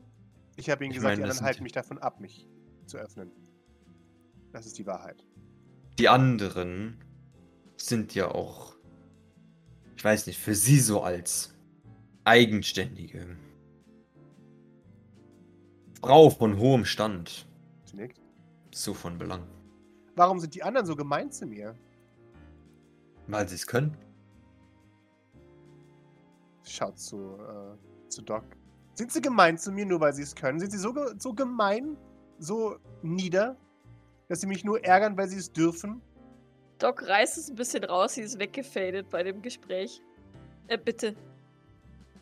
Ich 0.56 0.68
habe 0.68 0.84
Ihnen 0.84 0.92
gesagt, 0.92 1.16
meine, 1.16 1.22
die 1.22 1.30
anderen 1.30 1.46
halten 1.46 1.62
mich 1.62 1.72
davon 1.72 1.96
ab, 2.00 2.20
mich 2.20 2.46
zu 2.84 2.98
öffnen. 2.98 3.32
Das 4.52 4.66
ist 4.66 4.76
die 4.76 4.84
Wahrheit. 4.84 5.24
die 5.98 6.10
anderen 6.10 7.02
sind 7.78 8.14
ja 8.14 8.30
auch, 8.30 8.76
ich 9.96 10.04
weiß 10.04 10.26
nicht, 10.26 10.38
für 10.38 10.54
Sie 10.54 10.78
so 10.78 11.00
als 11.00 11.54
eigenständige 12.24 13.38
Frau 16.02 16.28
von 16.28 16.58
hohem 16.58 16.84
Stand 16.84 17.46
Sie 17.84 17.96
nickt. 17.96 18.21
So 18.74 18.94
von 18.94 19.18
Belang. 19.18 19.46
Warum 20.16 20.38
sind 20.40 20.54
die 20.54 20.62
anderen 20.62 20.86
so 20.86 20.96
gemein 20.96 21.30
zu 21.30 21.46
mir? 21.46 21.74
Weil 23.28 23.48
Sie 23.48 23.54
es 23.54 23.66
können. 23.66 23.96
Schaut 26.64 26.98
zu, 26.98 27.36
äh, 27.38 28.08
zu 28.08 28.22
Doc. 28.22 28.44
Sind 28.94 29.10
sie 29.10 29.20
gemein 29.20 29.56
zu 29.56 29.72
mir, 29.72 29.86
nur 29.86 30.00
weil 30.00 30.12
sie 30.12 30.22
es 30.22 30.34
können? 30.34 30.60
Sind 30.60 30.70
sie 30.70 30.78
so, 30.78 30.94
so 31.18 31.32
gemein, 31.32 31.96
so 32.38 32.76
nieder, 33.02 33.56
dass 34.28 34.40
sie 34.42 34.46
mich 34.46 34.64
nur 34.64 34.84
ärgern, 34.84 35.16
weil 35.16 35.28
sie 35.28 35.38
es 35.38 35.50
dürfen? 35.50 36.02
Doc 36.78 37.02
reißt 37.02 37.38
es 37.38 37.48
ein 37.48 37.56
bisschen 37.56 37.84
raus, 37.84 38.14
sie 38.14 38.22
ist 38.22 38.38
weggefadet 38.38 39.08
bei 39.08 39.22
dem 39.22 39.40
Gespräch. 39.40 40.02
Äh, 40.68 40.78
bitte. 40.78 41.14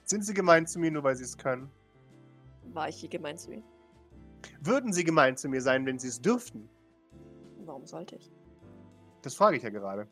Sind 0.05 0.25
sie 0.25 0.35
gemein 0.35 0.67
zu 0.67 0.79
mir, 0.79 0.91
nur 0.91 1.03
weil 1.03 1.17
sie 1.17 1.25
es 1.25 1.37
können? 1.37 1.71
War 2.73 2.89
ich 2.89 2.97
hier 2.97 3.09
gemein 3.09 3.37
zu 3.37 3.53
ihm? 3.53 3.65
Würden 4.61 4.93
sie 4.93 5.05
gemein 5.05 5.37
zu 5.37 5.49
mir 5.49 5.61
sein, 5.61 5.87
wenn 5.87 5.99
sie 5.99 6.09
es 6.09 6.21
dürften? 6.21 6.69
Warum 7.65 7.87
sollte 7.87 8.17
ich? 8.17 8.31
Das 9.23 9.35
frage 9.35 9.57
ich 9.57 9.63
ja 9.63 9.71
gerade. 9.71 10.07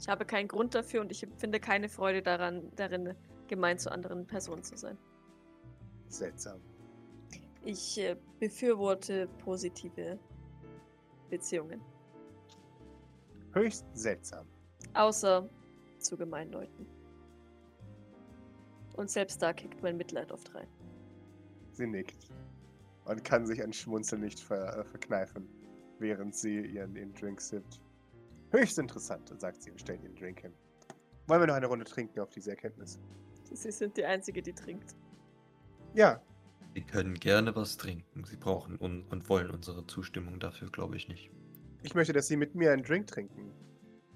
Ich 0.00 0.08
habe 0.08 0.24
keinen 0.24 0.48
Grund 0.48 0.74
dafür 0.74 1.00
und 1.00 1.10
ich 1.10 1.22
empfinde 1.22 1.60
keine 1.60 1.88
Freude 1.88 2.22
daran, 2.22 2.70
darin, 2.76 3.14
gemein 3.48 3.78
zu 3.78 3.90
anderen 3.90 4.26
Personen 4.26 4.62
zu 4.62 4.76
sein. 4.76 4.96
Seltsam. 6.08 6.60
Ich 7.64 7.98
äh, 7.98 8.16
befürworte 8.38 9.28
positive 9.44 10.18
Beziehungen. 11.30 11.80
Höchst 13.52 13.84
seltsam. 13.94 14.46
Außer 14.94 15.48
zu 15.98 16.16
gemeinen 16.16 16.52
Leuten. 16.52 16.86
Und 18.96 19.10
selbst 19.10 19.42
da 19.42 19.52
kickt 19.52 19.82
mein 19.82 19.96
Mitleid 19.96 20.32
oft 20.32 20.54
rein. 20.54 20.68
Sie 21.78 21.86
nickt 21.86 22.28
und 23.04 23.24
kann 23.24 23.46
sich 23.46 23.62
ein 23.62 23.72
Schmunzeln 23.72 24.20
nicht 24.20 24.40
ver 24.40 24.78
äh, 24.78 24.84
verkneifen, 24.84 25.48
während 26.00 26.34
sie 26.34 26.60
ihren, 26.60 26.96
ihren 26.96 27.14
Drink 27.14 27.40
sippt. 27.40 27.80
Höchst 28.50 28.78
interessant, 28.78 29.32
sagt 29.38 29.62
sie 29.62 29.70
und 29.70 29.80
stellt 29.80 30.02
ihren 30.02 30.16
Drink 30.16 30.40
hin. 30.40 30.52
Wollen 31.28 31.40
wir 31.40 31.46
noch 31.46 31.54
eine 31.54 31.66
Runde 31.66 31.84
trinken 31.84 32.18
auf 32.18 32.30
diese 32.30 32.50
Erkenntnis? 32.50 32.98
Sie 33.52 33.70
sind 33.70 33.96
die 33.96 34.04
Einzige, 34.04 34.42
die 34.42 34.52
trinkt. 34.52 34.96
Ja, 35.94 36.20
Sie 36.74 36.82
können 36.82 37.14
gerne 37.14 37.54
was 37.56 37.76
trinken. 37.76 38.24
Sie 38.24 38.36
brauchen 38.36 38.76
un 38.78 39.04
und 39.04 39.28
wollen 39.28 39.50
unsere 39.50 39.86
Zustimmung 39.86 40.38
dafür, 40.38 40.70
glaube 40.70 40.96
ich 40.96 41.08
nicht. 41.08 41.30
ich 41.82 41.94
möchte, 41.94 42.12
dass 42.12 42.26
Sie 42.26 42.36
mit 42.36 42.54
mir 42.54 42.72
einen 42.72 42.82
Drink 42.82 43.06
trinken. 43.06 43.52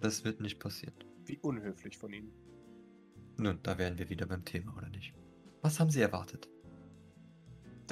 Das 0.01 0.25
wird 0.25 0.41
nicht 0.41 0.59
passieren. 0.59 0.95
Wie 1.25 1.39
unhöflich 1.39 1.97
von 1.97 2.13
Ihnen. 2.13 2.33
Nun, 3.37 3.59
da 3.63 3.79
wären 3.79 3.99
wir 3.99 4.09
wieder 4.11 4.27
beim 4.27 4.45
Thema, 4.45 4.77
oder 4.77 4.89
nicht? 4.91 5.15
Was 5.63 5.81
haben 5.81 5.91
Sie 5.91 6.01
erwartet? 6.01 6.49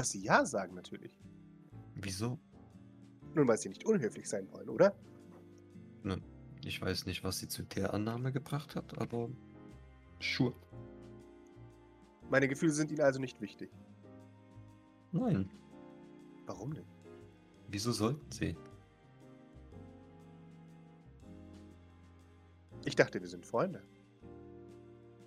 Dass 0.00 0.12
Sie 0.12 0.22
Ja 0.22 0.46
sagen, 0.46 0.74
natürlich. 0.74 1.20
Wieso? 1.96 2.38
Nun, 3.34 3.46
weil 3.46 3.58
Sie 3.58 3.68
nicht 3.68 3.84
unhöflich 3.84 4.26
sein 4.26 4.50
wollen, 4.50 4.70
oder? 4.70 4.96
Nun, 6.02 6.22
ich 6.64 6.80
weiß 6.80 7.04
nicht, 7.04 7.22
was 7.22 7.38
Sie 7.38 7.48
zu 7.48 7.64
der 7.64 7.92
Annahme 7.92 8.32
gebracht 8.32 8.76
hat, 8.76 8.96
aber 8.96 9.28
sure. 10.18 10.54
Meine 12.30 12.48
Gefühle 12.48 12.72
sind 12.72 12.90
Ihnen 12.90 13.02
also 13.02 13.20
nicht 13.20 13.42
wichtig. 13.42 13.70
Nein. 15.12 15.50
Warum 16.46 16.72
denn? 16.72 16.86
Wieso 17.68 17.92
sollten 17.92 18.32
Sie? 18.32 18.56
Ich 22.86 22.96
dachte, 22.96 23.20
wir 23.20 23.28
sind 23.28 23.44
Freunde. 23.44 23.82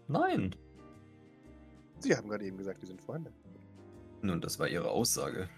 Nein. 0.08 0.56
Sie 2.00 2.16
haben 2.16 2.28
gerade 2.28 2.46
eben 2.46 2.58
gesagt, 2.58 2.82
wir 2.82 2.88
sind 2.88 3.04
Freunde. 3.04 3.32
Nun, 4.24 4.40
das 4.40 4.58
war 4.58 4.70
Ihre 4.70 4.90
Aussage. 4.90 5.50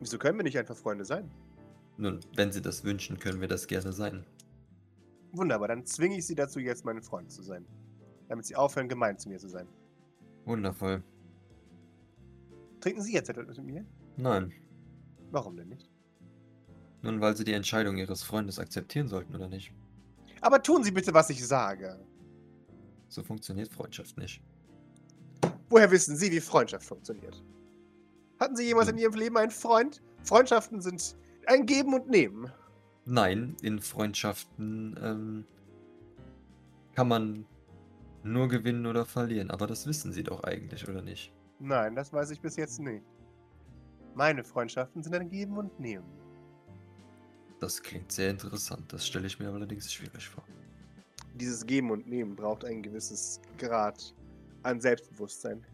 Wieso 0.00 0.18
können 0.18 0.38
wir 0.38 0.42
nicht 0.42 0.58
einfach 0.58 0.76
Freunde 0.76 1.04
sein? 1.04 1.30
Nun, 1.98 2.20
wenn 2.34 2.50
Sie 2.50 2.62
das 2.62 2.82
wünschen, 2.82 3.18
können 3.18 3.42
wir 3.42 3.48
das 3.48 3.66
gerne 3.66 3.92
sein. 3.92 4.24
Wunderbar, 5.32 5.68
dann 5.68 5.84
zwinge 5.84 6.16
ich 6.16 6.26
Sie 6.26 6.34
dazu, 6.34 6.60
jetzt 6.60 6.86
mein 6.86 7.02
Freund 7.02 7.30
zu 7.30 7.42
sein. 7.42 7.66
Damit 8.28 8.46
Sie 8.46 8.56
aufhören, 8.56 8.88
gemein 8.88 9.18
zu 9.18 9.28
mir 9.28 9.38
zu 9.38 9.50
sein. 9.50 9.68
Wundervoll. 10.46 11.02
Trinken 12.80 13.02
Sie 13.02 13.12
jetzt 13.12 13.28
etwas 13.28 13.58
mit 13.58 13.66
mir? 13.66 13.84
Nein. 14.16 14.52
Warum 15.30 15.54
denn 15.56 15.68
nicht? 15.68 15.90
Nun, 17.02 17.20
weil 17.20 17.36
Sie 17.36 17.44
die 17.44 17.52
Entscheidung 17.52 17.98
Ihres 17.98 18.22
Freundes 18.22 18.58
akzeptieren 18.58 19.08
sollten, 19.08 19.34
oder 19.34 19.48
nicht? 19.48 19.72
Aber 20.40 20.62
tun 20.62 20.84
Sie 20.84 20.90
bitte, 20.90 21.12
was 21.12 21.28
ich 21.28 21.46
sage. 21.46 22.00
So 23.08 23.22
funktioniert 23.22 23.70
Freundschaft 23.70 24.16
nicht. 24.16 24.42
Woher 25.72 25.90
wissen 25.90 26.16
Sie, 26.16 26.30
wie 26.30 26.40
Freundschaft 26.40 26.84
funktioniert? 26.84 27.42
Hatten 28.38 28.56
Sie 28.56 28.64
jemals 28.64 28.88
Hm. 28.88 28.96
in 28.96 29.02
Ihrem 29.02 29.14
Leben 29.14 29.38
einen 29.38 29.50
Freund? 29.50 30.02
Freundschaften 30.22 30.82
sind 30.82 31.16
ein 31.46 31.64
Geben 31.64 31.94
und 31.94 32.10
Nehmen. 32.10 32.52
Nein, 33.06 33.56
in 33.62 33.80
Freundschaften 33.80 35.00
ähm, 35.02 35.44
kann 36.94 37.08
man 37.08 37.46
nur 38.22 38.48
gewinnen 38.48 38.84
oder 38.84 39.06
verlieren. 39.06 39.50
Aber 39.50 39.66
das 39.66 39.86
wissen 39.86 40.12
Sie 40.12 40.22
doch 40.22 40.44
eigentlich, 40.44 40.86
oder 40.86 41.00
nicht? 41.00 41.32
Nein, 41.58 41.94
das 41.96 42.12
weiß 42.12 42.32
ich 42.32 42.40
bis 42.42 42.56
jetzt 42.56 42.78
nicht. 42.78 43.02
Meine 44.14 44.44
Freundschaften 44.44 45.02
sind 45.02 45.14
ein 45.14 45.30
Geben 45.30 45.56
und 45.56 45.80
Nehmen. 45.80 46.04
Das 47.60 47.82
klingt 47.82 48.12
sehr 48.12 48.28
interessant. 48.28 48.92
Das 48.92 49.06
stelle 49.06 49.26
ich 49.26 49.40
mir 49.40 49.48
allerdings 49.48 49.90
schwierig 49.90 50.28
vor. 50.28 50.44
Dieses 51.34 51.64
Geben 51.64 51.90
und 51.90 52.06
Nehmen 52.06 52.36
braucht 52.36 52.62
ein 52.66 52.82
gewisses 52.82 53.40
Grad 53.56 54.14
an 54.62 54.80
Selbstbewusstsein 54.80 55.64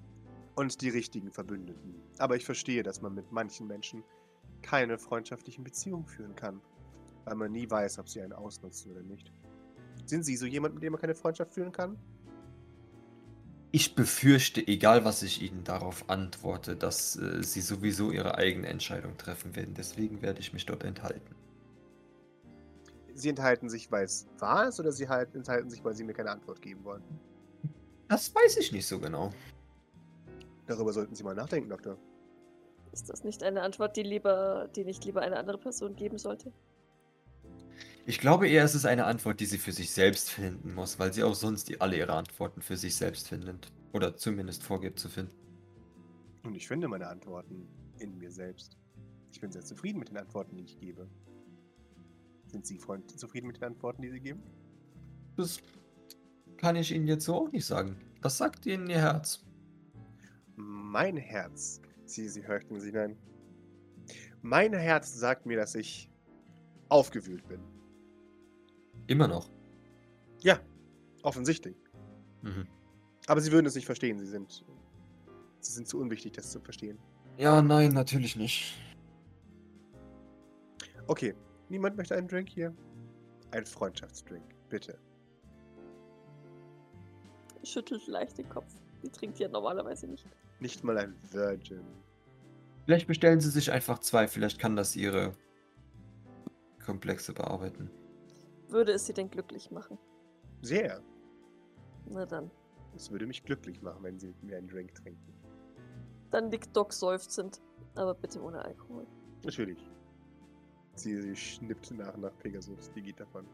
und 0.54 0.80
die 0.80 0.88
richtigen 0.88 1.30
Verbündeten. 1.30 1.94
Aber 2.18 2.36
ich 2.36 2.44
verstehe, 2.44 2.82
dass 2.82 3.00
man 3.00 3.14
mit 3.14 3.30
manchen 3.32 3.66
Menschen 3.66 4.02
keine 4.62 4.98
freundschaftlichen 4.98 5.62
Beziehungen 5.64 6.06
führen 6.06 6.34
kann, 6.34 6.60
weil 7.24 7.36
man 7.36 7.52
nie 7.52 7.70
weiß, 7.70 7.98
ob 7.98 8.08
sie 8.08 8.20
einen 8.20 8.32
ausnutzen 8.32 8.90
oder 8.92 9.02
nicht. 9.02 9.32
Sind 10.04 10.24
Sie 10.24 10.36
so 10.36 10.46
jemand, 10.46 10.74
mit 10.74 10.82
dem 10.82 10.92
man 10.92 11.00
keine 11.00 11.14
Freundschaft 11.14 11.54
führen 11.54 11.72
kann? 11.72 11.98
Ich 13.70 13.94
befürchte, 13.94 14.66
egal 14.66 15.04
was 15.04 15.22
ich 15.22 15.42
Ihnen 15.42 15.62
darauf 15.62 16.08
antworte, 16.08 16.74
dass 16.74 17.16
äh, 17.16 17.42
Sie 17.42 17.60
sowieso 17.60 18.10
Ihre 18.10 18.36
eigene 18.36 18.66
Entscheidung 18.68 19.18
treffen 19.18 19.54
werden. 19.54 19.74
Deswegen 19.76 20.22
werde 20.22 20.40
ich 20.40 20.54
mich 20.54 20.64
dort 20.64 20.84
enthalten. 20.84 21.34
Sie 23.14 23.28
enthalten 23.28 23.68
sich, 23.68 23.92
weil 23.92 24.04
es 24.04 24.26
wahr 24.38 24.68
ist, 24.68 24.80
oder 24.80 24.90
Sie 24.90 25.08
halt 25.08 25.34
enthalten 25.34 25.68
sich, 25.68 25.84
weil 25.84 25.94
Sie 25.94 26.04
mir 26.04 26.14
keine 26.14 26.30
Antwort 26.30 26.62
geben 26.62 26.84
wollen? 26.84 27.02
Das 28.08 28.34
weiß 28.34 28.56
ich 28.56 28.72
nicht 28.72 28.86
so 28.86 28.98
genau. 28.98 29.32
Darüber 30.66 30.92
sollten 30.92 31.14
Sie 31.14 31.22
mal 31.22 31.34
nachdenken, 31.34 31.70
Doktor. 31.70 31.98
Ist 32.92 33.08
das 33.08 33.22
nicht 33.22 33.42
eine 33.42 33.62
Antwort, 33.62 33.96
die 33.96 34.02
lieber, 34.02 34.68
die 34.74 34.84
nicht 34.84 35.04
lieber 35.04 35.20
eine 35.20 35.36
andere 35.36 35.58
Person 35.58 35.94
geben 35.94 36.18
sollte? 36.18 36.52
Ich 38.06 38.18
glaube 38.18 38.48
eher, 38.48 38.64
es 38.64 38.74
ist 38.74 38.86
eine 38.86 39.04
Antwort, 39.04 39.38
die 39.40 39.44
sie 39.44 39.58
für 39.58 39.72
sich 39.72 39.90
selbst 39.92 40.30
finden 40.30 40.74
muss, 40.74 40.98
weil 40.98 41.12
sie 41.12 41.22
auch 41.22 41.34
sonst 41.34 41.68
die, 41.68 41.80
alle 41.80 41.98
ihre 41.98 42.14
Antworten 42.14 42.62
für 42.62 42.78
sich 42.78 42.96
selbst 42.96 43.28
findet. 43.28 43.70
Oder 43.92 44.16
zumindest 44.16 44.62
vorgibt 44.62 44.98
zu 44.98 45.10
finden. 45.10 45.34
Und 46.42 46.54
ich 46.54 46.66
finde 46.66 46.88
meine 46.88 47.08
Antworten 47.08 47.68
in 47.98 48.16
mir 48.16 48.30
selbst. 48.30 48.78
Ich 49.30 49.40
bin 49.40 49.52
sehr 49.52 49.62
zufrieden 49.62 49.98
mit 49.98 50.08
den 50.08 50.16
Antworten, 50.16 50.56
die 50.56 50.64
ich 50.64 50.78
gebe. 50.78 51.06
Sind 52.46 52.66
Sie 52.66 52.78
Freund 52.78 53.18
zufrieden 53.18 53.46
mit 53.46 53.56
den 53.56 53.64
Antworten, 53.64 54.00
die 54.00 54.10
Sie 54.10 54.20
geben? 54.20 54.42
Das 55.36 55.60
kann 56.58 56.76
ich 56.76 56.92
Ihnen 56.92 57.06
jetzt 57.06 57.24
so 57.24 57.34
auch 57.34 57.52
nicht 57.52 57.64
sagen. 57.64 57.96
Das 58.20 58.36
sagt 58.36 58.66
Ihnen 58.66 58.90
Ihr 58.90 59.00
Herz. 59.00 59.44
Mein 60.56 61.16
Herz. 61.16 61.80
Sie, 62.04 62.28
Sie 62.28 62.46
hörten 62.46 62.80
sie 62.80 62.88
hinein. 62.88 63.16
Mein 64.42 64.72
Herz 64.72 65.14
sagt 65.14 65.46
mir, 65.46 65.56
dass 65.56 65.74
ich 65.74 66.10
aufgewühlt 66.88 67.46
bin. 67.48 67.60
Immer 69.06 69.28
noch. 69.28 69.50
Ja, 70.40 70.60
offensichtlich. 71.22 71.76
Mhm. 72.42 72.66
Aber 73.26 73.40
sie 73.40 73.52
würden 73.52 73.66
es 73.66 73.74
nicht 73.74 73.86
verstehen. 73.86 74.18
Sie 74.18 74.26
sind, 74.26 74.64
sie 75.60 75.72
sind 75.72 75.88
zu 75.88 75.98
unwichtig, 76.00 76.32
das 76.32 76.50
zu 76.50 76.60
verstehen. 76.60 76.98
Ja, 77.36 77.60
nein, 77.62 77.92
natürlich 77.92 78.36
nicht. 78.36 78.74
Okay, 81.06 81.34
niemand 81.68 81.96
möchte 81.96 82.16
einen 82.16 82.28
Drink 82.28 82.48
hier? 82.48 82.74
Ein 83.50 83.64
Freundschaftsdrink, 83.64 84.44
bitte. 84.68 84.98
Schüttelt 87.68 88.06
leicht 88.06 88.38
den 88.38 88.48
Kopf. 88.48 88.72
Die 89.02 89.10
trinkt 89.10 89.38
ja 89.38 89.48
normalerweise 89.48 90.06
nicht. 90.06 90.26
Nicht 90.60 90.82
mal 90.82 90.98
ein 90.98 91.14
Virgin. 91.30 91.84
Vielleicht 92.84 93.06
bestellen 93.06 93.40
Sie 93.40 93.50
sich 93.50 93.70
einfach 93.70 93.98
zwei. 93.98 94.26
Vielleicht 94.26 94.58
kann 94.58 94.74
das 94.76 94.96
Ihre 94.96 95.32
Komplexe 96.84 97.32
bearbeiten. 97.32 97.90
Würde 98.68 98.92
es 98.92 99.06
sie 99.06 99.12
denn 99.12 99.30
glücklich 99.30 99.70
machen? 99.70 99.98
Sehr. 100.62 101.02
Na 102.06 102.24
dann. 102.24 102.50
Es 102.96 103.10
würde 103.10 103.26
mich 103.26 103.42
glücklich 103.44 103.82
machen, 103.82 104.02
wenn 104.02 104.18
sie 104.18 104.28
mit 104.28 104.42
mir 104.42 104.56
einen 104.56 104.68
Drink 104.68 104.94
trinken. 104.94 105.34
Dann 106.30 106.50
liegt 106.50 106.74
Doc 106.76 106.92
seufzend. 106.92 107.60
Aber 107.94 108.14
bitte 108.14 108.42
ohne 108.42 108.62
Alkohol. 108.62 109.06
Natürlich. 109.44 109.78
Sie, 110.94 111.20
sie 111.20 111.36
schnippt 111.36 111.90
nach 111.92 112.16
nach 112.16 112.36
Pegasus, 112.38 112.90
die 112.94 113.02
geht 113.02 113.20
davon. 113.20 113.46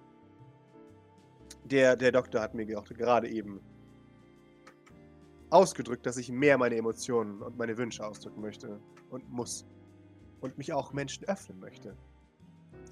Der, 1.64 1.96
der 1.96 2.12
Doktor 2.12 2.40
hat 2.40 2.54
mir 2.54 2.78
auch 2.78 2.84
gerade 2.84 3.28
eben 3.28 3.60
ausgedrückt, 5.54 6.04
dass 6.04 6.16
ich 6.16 6.30
mehr 6.30 6.58
meine 6.58 6.76
Emotionen 6.76 7.40
und 7.40 7.56
meine 7.56 7.78
Wünsche 7.78 8.04
ausdrücken 8.04 8.40
möchte 8.40 8.80
und 9.10 9.30
muss. 9.30 9.64
Und 10.40 10.58
mich 10.58 10.72
auch 10.72 10.92
Menschen 10.92 11.24
öffnen 11.24 11.58
möchte. 11.60 11.96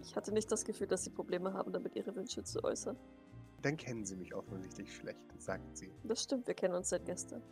Ich 0.03 0.17
hatte 0.17 0.33
nicht 0.33 0.51
das 0.51 0.65
Gefühl, 0.65 0.87
dass 0.87 1.05
sie 1.05 1.11
Probleme 1.11 1.53
haben, 1.53 1.73
damit 1.73 1.97
ihre 1.97 2.15
Wünsche 2.15 2.43
zu 2.45 2.63
äußern. 2.65 2.97
Dann 3.63 3.77
kennen 3.77 4.05
sie 4.05 4.17
mich 4.17 4.35
offensichtlich 4.35 4.95
schlecht, 4.95 5.21
sagt 5.39 5.77
sie. 5.77 5.93
Das 6.05 6.23
stimmt, 6.23 6.47
wir 6.47 6.55
kennen 6.55 6.75
uns 6.75 6.89
seit 6.89 7.05
gestern. 7.05 7.43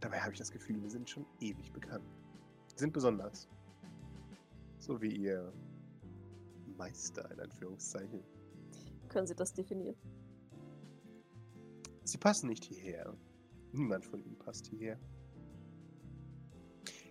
Dabei 0.00 0.20
habe 0.20 0.32
ich 0.32 0.38
das 0.38 0.50
Gefühl, 0.50 0.82
wir 0.82 0.90
sind 0.90 1.08
schon 1.08 1.24
ewig 1.40 1.72
bekannt. 1.72 2.04
Sie 2.68 2.78
sind 2.78 2.92
besonders. 2.92 3.48
So 4.78 5.00
wie 5.00 5.14
ihr 5.14 5.52
Meister, 6.76 7.30
in 7.30 7.40
Anführungszeichen. 7.40 8.22
Können 9.08 9.26
Sie 9.26 9.34
das 9.34 9.54
definieren? 9.54 9.96
Sie 12.04 12.18
passen 12.18 12.48
nicht 12.48 12.64
hierher. 12.64 13.14
Niemand 13.72 14.04
von 14.04 14.22
ihnen 14.22 14.38
passt 14.38 14.66
hierher. 14.66 14.98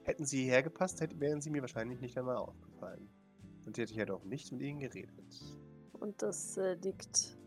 Hätten 0.03 0.25
sie 0.25 0.43
hierher 0.43 0.63
gepasst, 0.63 1.01
wären 1.19 1.41
sie 1.41 1.49
mir 1.49 1.61
wahrscheinlich 1.61 1.99
nicht 1.99 2.17
einmal 2.17 2.37
aufgefallen. 2.37 3.09
Und 3.65 3.77
hätte 3.77 3.91
ich 3.91 3.97
ja 3.97 4.05
doch 4.05 4.23
nicht 4.23 4.51
mit 4.51 4.61
ihnen 4.61 4.79
geredet. 4.79 5.57
Und 5.93 6.21
das 6.21 6.57
äh, 6.57 6.75
liegt. 6.75 7.37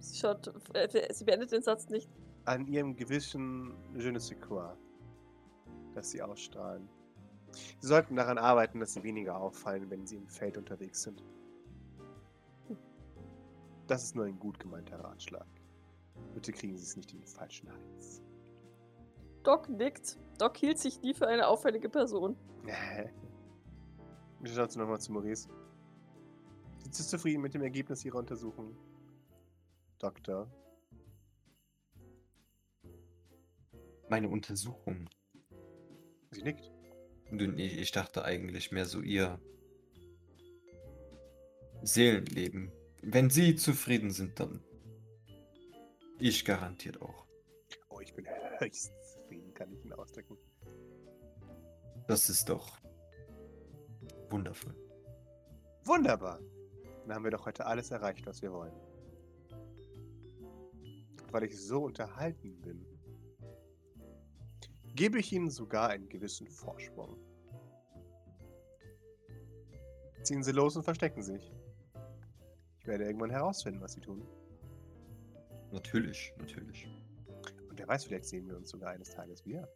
Sie 0.00 0.18
schaut. 0.18 0.52
Äh, 0.74 1.12
sie 1.12 1.24
beendet 1.24 1.52
den 1.52 1.62
Satz 1.62 1.88
nicht. 1.88 2.10
An 2.46 2.66
ihrem 2.66 2.96
gewissen 2.96 3.74
Je 3.96 4.10
ne 4.10 4.18
sais 4.18 4.40
quoi, 4.40 4.74
das 5.94 6.10
sie 6.10 6.22
ausstrahlen. 6.22 6.88
Sie 7.78 7.86
sollten 7.86 8.16
daran 8.16 8.38
arbeiten, 8.38 8.80
dass 8.80 8.94
sie 8.94 9.02
weniger 9.02 9.36
auffallen, 9.36 9.90
wenn 9.90 10.06
sie 10.06 10.16
im 10.16 10.28
Feld 10.28 10.56
unterwegs 10.56 11.02
sind. 11.02 11.22
Das 13.86 14.04
ist 14.04 14.14
nur 14.14 14.24
ein 14.24 14.38
gut 14.38 14.58
gemeinter 14.58 15.00
Ratschlag. 15.00 15.46
Bitte 16.34 16.52
kriegen 16.52 16.76
Sie 16.76 16.84
es 16.84 16.96
nicht 16.96 17.12
in 17.12 17.18
den 17.18 17.26
falschen 17.26 17.70
Hals. 17.70 18.22
Doc 19.42 19.68
nickt. 19.68 20.18
Doc 20.38 20.56
hielt 20.56 20.78
sich 20.78 21.00
nie 21.00 21.14
für 21.14 21.26
eine 21.26 21.46
auffällige 21.48 21.88
Person. 21.88 22.36
Bitte 24.40 24.54
schaut 24.54 24.76
nochmal 24.76 25.00
zu 25.00 25.12
Maurice. 25.12 25.48
Sind 26.78 26.94
Sie 26.94 27.06
zufrieden 27.06 27.42
mit 27.42 27.54
dem 27.54 27.62
Ergebnis 27.62 28.04
Ihrer 28.04 28.18
Untersuchung? 28.18 28.74
Doktor. 29.98 30.50
Meine 34.08 34.28
Untersuchung. 34.28 35.08
Sie 36.30 36.42
nickt. 36.42 36.72
Nun, 37.30 37.58
Ich 37.58 37.78
ich 37.78 37.92
dachte 37.92 38.24
eigentlich 38.24 38.72
mehr 38.72 38.86
so 38.86 39.00
Ihr 39.00 39.38
Seelenleben. 41.82 42.72
Wenn 43.02 43.30
Sie 43.30 43.54
zufrieden 43.54 44.10
sind, 44.10 44.40
dann 44.40 44.62
ich 46.20 46.44
garantiert 46.44 47.00
auch. 47.00 47.26
Oh, 47.88 48.00
ich 48.00 48.14
bin 48.14 48.26
höchst 48.58 48.92
zufrieden, 49.12 49.52
kann 49.54 49.72
ich 49.72 49.84
Ihnen 49.84 49.94
ausdrücken. 49.94 50.36
Das 52.06 52.28
ist 52.28 52.48
doch 52.48 52.78
wundervoll. 54.28 54.74
Wunderbar. 55.84 56.40
Dann 57.06 57.14
haben 57.14 57.24
wir 57.24 57.30
doch 57.30 57.46
heute 57.46 57.66
alles 57.66 57.90
erreicht, 57.90 58.26
was 58.26 58.42
wir 58.42 58.52
wollen. 58.52 58.74
Weil 61.30 61.44
ich 61.44 61.58
so 61.58 61.84
unterhalten 61.84 62.60
bin, 62.60 62.84
gebe 64.94 65.18
ich 65.18 65.32
Ihnen 65.32 65.50
sogar 65.50 65.90
einen 65.90 66.08
gewissen 66.08 66.46
Vorsprung. 66.46 67.16
Ziehen 70.22 70.42
Sie 70.42 70.52
los 70.52 70.76
und 70.76 70.82
verstecken 70.82 71.22
sich. 71.22 71.52
Ich 72.78 72.86
werde 72.86 73.04
irgendwann 73.04 73.30
herausfinden, 73.30 73.80
was 73.80 73.92
Sie 73.92 74.00
tun. 74.00 74.26
Natürlich, 75.72 76.32
natürlich. 76.38 76.88
Und 77.68 77.78
wer 77.78 77.86
weiß, 77.86 78.04
vielleicht 78.04 78.26
sehen 78.26 78.48
wir 78.48 78.56
uns 78.56 78.70
sogar 78.70 78.90
eines 78.90 79.10
Tages 79.10 79.44
wieder. 79.46 79.68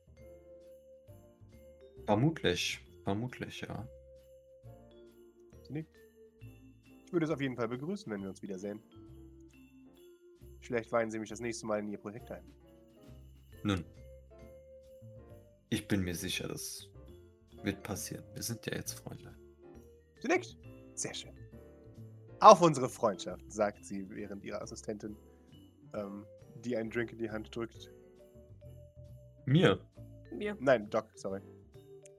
Vermutlich, 2.06 2.80
vermutlich, 3.04 3.60
ja. 3.60 3.88
Sie 5.62 5.72
nickt. 5.72 5.96
Ich 7.06 7.12
würde 7.12 7.26
es 7.26 7.30
auf 7.30 7.40
jeden 7.40 7.56
Fall 7.56 7.68
begrüßen, 7.68 8.12
wenn 8.12 8.22
wir 8.22 8.28
uns 8.28 8.42
wiedersehen. 8.42 8.82
Vielleicht 10.60 10.90
weihen 10.92 11.10
Sie 11.10 11.18
mich 11.18 11.30
das 11.30 11.40
nächste 11.40 11.66
Mal 11.66 11.80
in 11.80 11.88
Ihr 11.88 11.98
Projekt 11.98 12.30
ein. 12.30 12.44
Nun, 13.62 13.84
ich 15.70 15.88
bin 15.88 16.02
mir 16.02 16.14
sicher, 16.14 16.48
das 16.48 16.88
wird 17.62 17.82
passieren. 17.82 18.24
Wir 18.34 18.42
sind 18.42 18.64
ja 18.66 18.74
jetzt 18.74 18.92
Freunde. 18.92 19.34
Sie 20.20 20.28
nickt. 20.28 20.56
Sehr 20.94 21.14
schön. 21.14 21.34
Auf 22.40 22.62
unsere 22.62 22.88
Freundschaft, 22.88 23.50
sagt 23.52 23.84
sie, 23.84 24.08
während 24.10 24.44
ihre 24.44 24.60
Assistentin 24.60 25.16
ähm, 25.94 26.26
die 26.64 26.76
einen 26.76 26.90
Drink 26.90 27.12
in 27.12 27.18
die 27.18 27.30
Hand 27.30 27.54
drückt. 27.54 27.90
Mir? 29.46 29.80
Mir. 30.32 30.56
Nein, 30.60 30.88
Doc, 30.90 31.06
sorry. 31.14 31.40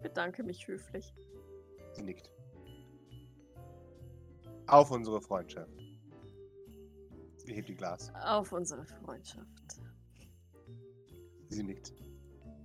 Bedanke 0.02 0.44
mich 0.44 0.68
höflich. 0.68 1.14
Sie 1.94 2.04
nickt. 2.04 2.32
Auf 4.68 4.92
unsere 4.92 5.22
Freundschaft. 5.22 5.72
Sie 7.38 7.54
hebt 7.54 7.70
ihr 7.70 7.76
Glas. 7.76 8.12
Auf 8.24 8.52
unsere 8.52 8.86
Freundschaft. 8.86 9.48
Sie 11.50 11.64
nickt. 11.64 11.94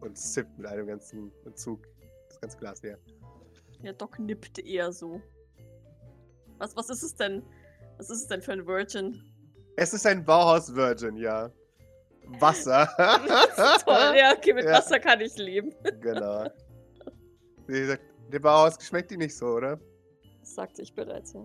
Und 0.00 0.16
zippt 0.16 0.56
mit 0.58 0.66
einem 0.66 0.86
ganzen 0.86 1.30
Zug 1.54 1.86
das 2.28 2.40
ganze 2.40 2.58
Glas 2.58 2.82
leer. 2.82 2.98
Ja, 3.82 3.92
Doc 3.92 4.18
nippt 4.18 4.58
eher 4.58 4.92
so. 4.92 5.20
Was, 6.58 6.76
was 6.76 6.90
ist 6.90 7.02
es 7.02 7.14
denn? 7.14 7.42
Was 7.96 8.10
ist 8.10 8.22
es 8.22 8.26
denn 8.28 8.42
für 8.42 8.52
ein 8.52 8.66
Virgin? 8.66 9.29
Es 9.76 9.92
ist 9.94 10.06
ein 10.06 10.24
Bauhaus-Virgin, 10.24 11.16
ja. 11.16 11.50
Wasser. 12.38 12.86
Toll, 13.84 14.16
ja, 14.16 14.32
okay, 14.36 14.52
mit 14.52 14.64
Ja. 14.64 14.72
Wasser 14.72 15.00
kann 15.00 15.20
ich 15.20 15.36
leben. 15.36 15.74
genau. 16.00 16.46
Sie 17.66 17.86
sagt, 17.86 18.02
der 18.32 18.38
Bauhaus 18.40 18.76
schmeckt 18.84 19.10
Ihnen 19.10 19.22
nicht 19.22 19.36
so, 19.36 19.46
oder? 19.46 19.80
Das 20.40 20.54
sagte 20.54 20.82
ich 20.82 20.94
bereits, 20.94 21.32
ja. 21.32 21.44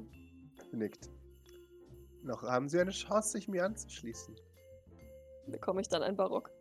Nickt. 0.71 1.09
Noch 2.23 2.43
haben 2.43 2.67
Sie 2.69 2.79
eine 2.79 2.91
Chance, 2.91 3.31
sich 3.31 3.47
mir 3.47 3.63
anzuschließen. 3.65 4.35
Bekomme 5.47 5.81
ich 5.81 5.87
dann 5.87 6.01
ein 6.03 6.15
Barock? 6.15 6.51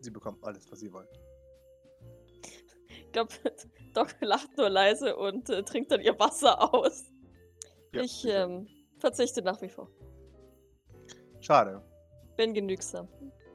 Sie 0.00 0.10
bekommen 0.10 0.38
alles, 0.42 0.70
was 0.70 0.80
Sie 0.80 0.92
wollen. 0.92 1.08
Ich 2.88 3.12
glaube, 3.12 3.32
Doc 3.94 4.14
lacht 4.20 4.56
nur 4.56 4.70
leise 4.70 5.16
und 5.16 5.50
äh, 5.50 5.62
trinkt 5.62 5.90
dann 5.92 6.00
ihr 6.00 6.18
Wasser 6.18 6.74
aus. 6.74 7.04
Ja, 7.92 8.02
ich 8.02 8.24
ähm, 8.26 8.68
verzichte 8.98 9.42
nach 9.42 9.60
wie 9.62 9.68
vor. 9.68 9.90
Schade. 11.40 11.82
Bin 12.36 12.54
genügsam. 12.54 13.08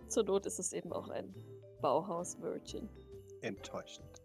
Zur 0.08 0.24
Not 0.24 0.46
ist 0.46 0.60
es 0.60 0.74
eben 0.74 0.92
auch 0.92 1.10
ein 1.10 1.34
Bauhaus-Virgin. 1.82 2.90
Enttäuschend. 3.42 4.22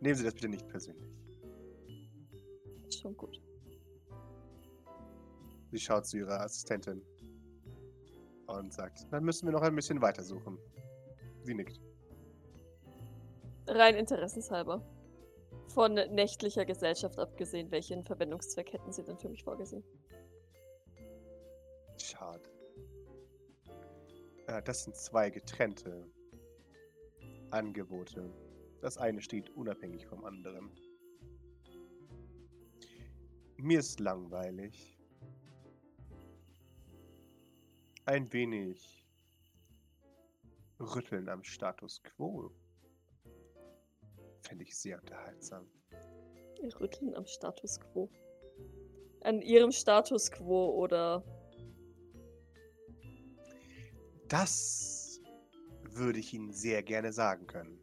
Nehmen 0.00 0.14
Sie 0.14 0.24
das 0.24 0.34
bitte 0.34 0.48
nicht 0.48 0.68
persönlich. 0.68 1.10
Schon 3.00 3.16
gut. 3.16 3.40
Sie 5.72 5.78
schaut 5.78 6.06
zu 6.06 6.18
ihrer 6.18 6.40
Assistentin 6.40 7.02
und 8.46 8.72
sagt, 8.72 9.06
dann 9.10 9.24
müssen 9.24 9.46
wir 9.46 9.52
noch 9.52 9.62
ein 9.62 9.74
bisschen 9.74 10.00
weitersuchen. 10.00 10.58
Sie 11.42 11.54
nickt. 11.54 11.80
Rein 13.66 13.96
interessenshalber. 13.96 14.80
Von 15.68 15.94
nächtlicher 15.94 16.64
Gesellschaft 16.64 17.18
abgesehen, 17.18 17.70
welchen 17.70 18.04
Verwendungszweck 18.04 18.72
hätten 18.72 18.92
Sie 18.92 19.02
denn 19.02 19.18
für 19.18 19.28
mich 19.28 19.42
vorgesehen? 19.42 19.84
Äh, 24.46 24.62
das 24.62 24.84
sind 24.84 24.96
zwei 24.96 25.30
getrennte 25.30 26.10
Angebote. 27.50 28.32
Das 28.80 28.98
eine 28.98 29.20
steht 29.20 29.50
unabhängig 29.50 30.06
vom 30.06 30.24
anderen. 30.24 30.70
Mir 33.56 33.80
ist 33.80 34.00
langweilig. 34.00 34.96
ein 38.06 38.32
wenig 38.32 39.04
rütteln 40.78 41.28
am 41.28 41.42
Status 41.42 42.02
quo. 42.02 42.52
Fände 44.42 44.64
ich 44.64 44.78
sehr 44.78 45.00
unterhaltsam. 45.00 45.68
Rütteln 46.80 47.14
am 47.14 47.26
Status 47.26 47.80
quo. 47.80 48.08
An 49.22 49.42
ihrem 49.42 49.72
Status 49.72 50.30
quo 50.30 50.70
oder. 50.70 51.24
Das 54.28 55.20
würde 55.90 56.18
ich 56.18 56.34
Ihnen 56.34 56.52
sehr 56.52 56.82
gerne 56.82 57.12
sagen 57.12 57.46
können. 57.46 57.78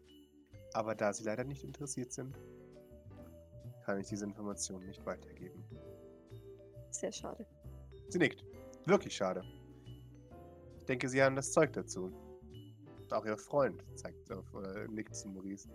Aber 0.74 0.96
da 0.96 1.14
Sie 1.14 1.24
leider 1.24 1.44
nicht 1.44 1.64
interessiert 1.64 2.12
sind, 2.12 2.38
kann 3.86 4.00
ich 4.00 4.08
diese 4.08 4.26
Informationen 4.26 4.86
nicht 4.88 5.06
weitergeben. 5.06 5.64
Sehr 6.90 7.12
schade. 7.12 7.46
Sie 8.10 8.18
nickt. 8.18 8.44
Wirklich 8.86 9.16
schade. 9.16 9.44
Ich 10.80 10.86
denke, 10.86 11.08
Sie 11.08 11.24
haben 11.24 11.36
das 11.36 11.52
Zeug 11.54 11.72
dazu. 11.74 12.12
Und 13.02 13.14
auch 13.14 13.26
Ihr 13.26 13.38
Freund 13.38 13.84
zeigt 13.96 14.32
auf, 14.32 14.54
oder 14.54 14.88
nickt 14.88 15.16
zu 15.16 15.30
Maurice. 15.30 15.70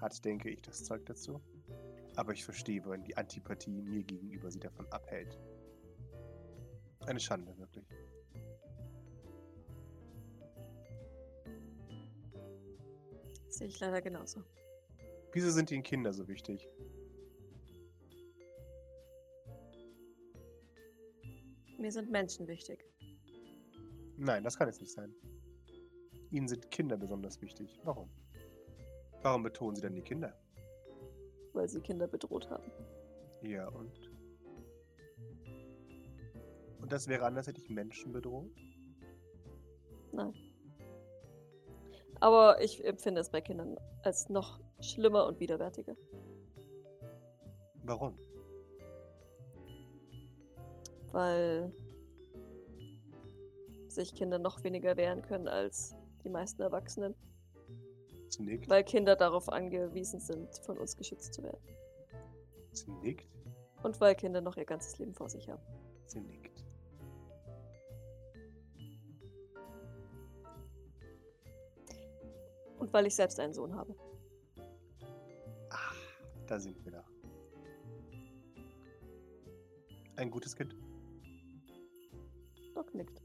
Hat, 0.00 0.22
denke 0.24 0.50
ich, 0.50 0.62
das 0.62 0.84
Zeug 0.84 1.06
dazu. 1.06 1.40
Aber 2.16 2.32
ich 2.32 2.44
verstehe, 2.44 2.84
wenn 2.86 3.02
die 3.02 3.16
Antipathie 3.16 3.82
mir 3.82 4.02
gegenüber 4.02 4.50
Sie 4.50 4.60
davon 4.60 4.86
abhält. 4.92 5.38
Eine 7.06 7.20
Schande, 7.20 7.56
wirklich. 7.56 7.86
Sehe 13.50 13.66
ich 13.66 13.78
leider 13.80 14.00
genauso. 14.00 14.42
Wieso 15.32 15.50
sind 15.50 15.70
Ihnen 15.70 15.82
Kinder 15.82 16.12
so 16.12 16.26
wichtig? 16.28 16.68
Mir 21.78 21.92
sind 21.92 22.10
Menschen 22.10 22.46
wichtig. 22.46 22.84
Nein, 24.16 24.44
das 24.44 24.58
kann 24.58 24.68
es 24.68 24.80
nicht 24.80 24.92
sein. 24.92 25.14
Ihnen 26.30 26.46
sind 26.46 26.70
Kinder 26.70 26.96
besonders 26.96 27.40
wichtig. 27.40 27.78
Warum? 27.84 28.10
Warum 29.22 29.42
betonen 29.42 29.76
Sie 29.76 29.82
denn 29.82 29.94
die 29.94 30.02
Kinder? 30.02 30.34
weil 31.52 31.68
sie 31.68 31.80
Kinder 31.80 32.06
bedroht 32.06 32.48
haben. 32.50 32.70
Ja, 33.42 33.68
und? 33.68 34.10
Und 36.80 36.92
das 36.92 37.08
wäre 37.08 37.24
anders, 37.24 37.46
hätte 37.46 37.60
ich 37.60 37.70
Menschen 37.70 38.12
bedroht? 38.12 38.50
Nein. 40.12 40.34
Aber 42.20 42.60
ich 42.60 42.84
empfinde 42.84 43.20
es 43.20 43.30
bei 43.30 43.40
Kindern 43.40 43.76
als 44.02 44.28
noch 44.28 44.60
schlimmer 44.80 45.26
und 45.26 45.40
widerwärtiger. 45.40 45.96
Warum? 47.82 48.18
Weil 51.12 51.72
sich 53.88 54.14
Kinder 54.14 54.38
noch 54.38 54.62
weniger 54.62 54.96
wehren 54.96 55.22
können 55.22 55.48
als 55.48 55.96
die 56.22 56.28
meisten 56.28 56.62
Erwachsenen. 56.62 57.14
Sie 58.28 58.42
nickt. 58.42 58.68
Weil 58.68 58.84
Kinder 58.84 59.16
darauf 59.16 59.48
angewiesen 59.48 60.20
sind, 60.20 60.56
von 60.58 60.78
uns 60.78 60.96
geschützt 60.96 61.34
zu 61.34 61.42
werden. 61.42 61.60
Sie 62.72 62.90
nickt. 63.02 63.26
Und 63.82 64.00
weil 64.00 64.14
Kinder 64.14 64.40
noch 64.40 64.56
ihr 64.56 64.66
ganzes 64.66 64.98
Leben 64.98 65.14
vor 65.14 65.28
sich 65.28 65.48
haben. 65.48 65.62
Sie 66.06 66.20
nickt. 66.20 66.49
Und 72.90 72.94
weil 72.94 73.06
ich 73.06 73.14
selbst 73.14 73.38
einen 73.38 73.52
Sohn 73.52 73.76
habe. 73.76 73.94
Ah, 75.70 75.94
da 76.48 76.58
sind 76.58 76.84
wir 76.84 76.90
da. 76.90 77.04
Ein 80.16 80.28
gutes 80.28 80.56
Kind. 80.56 80.74
Doc 82.74 82.92
nickt. 82.92 83.22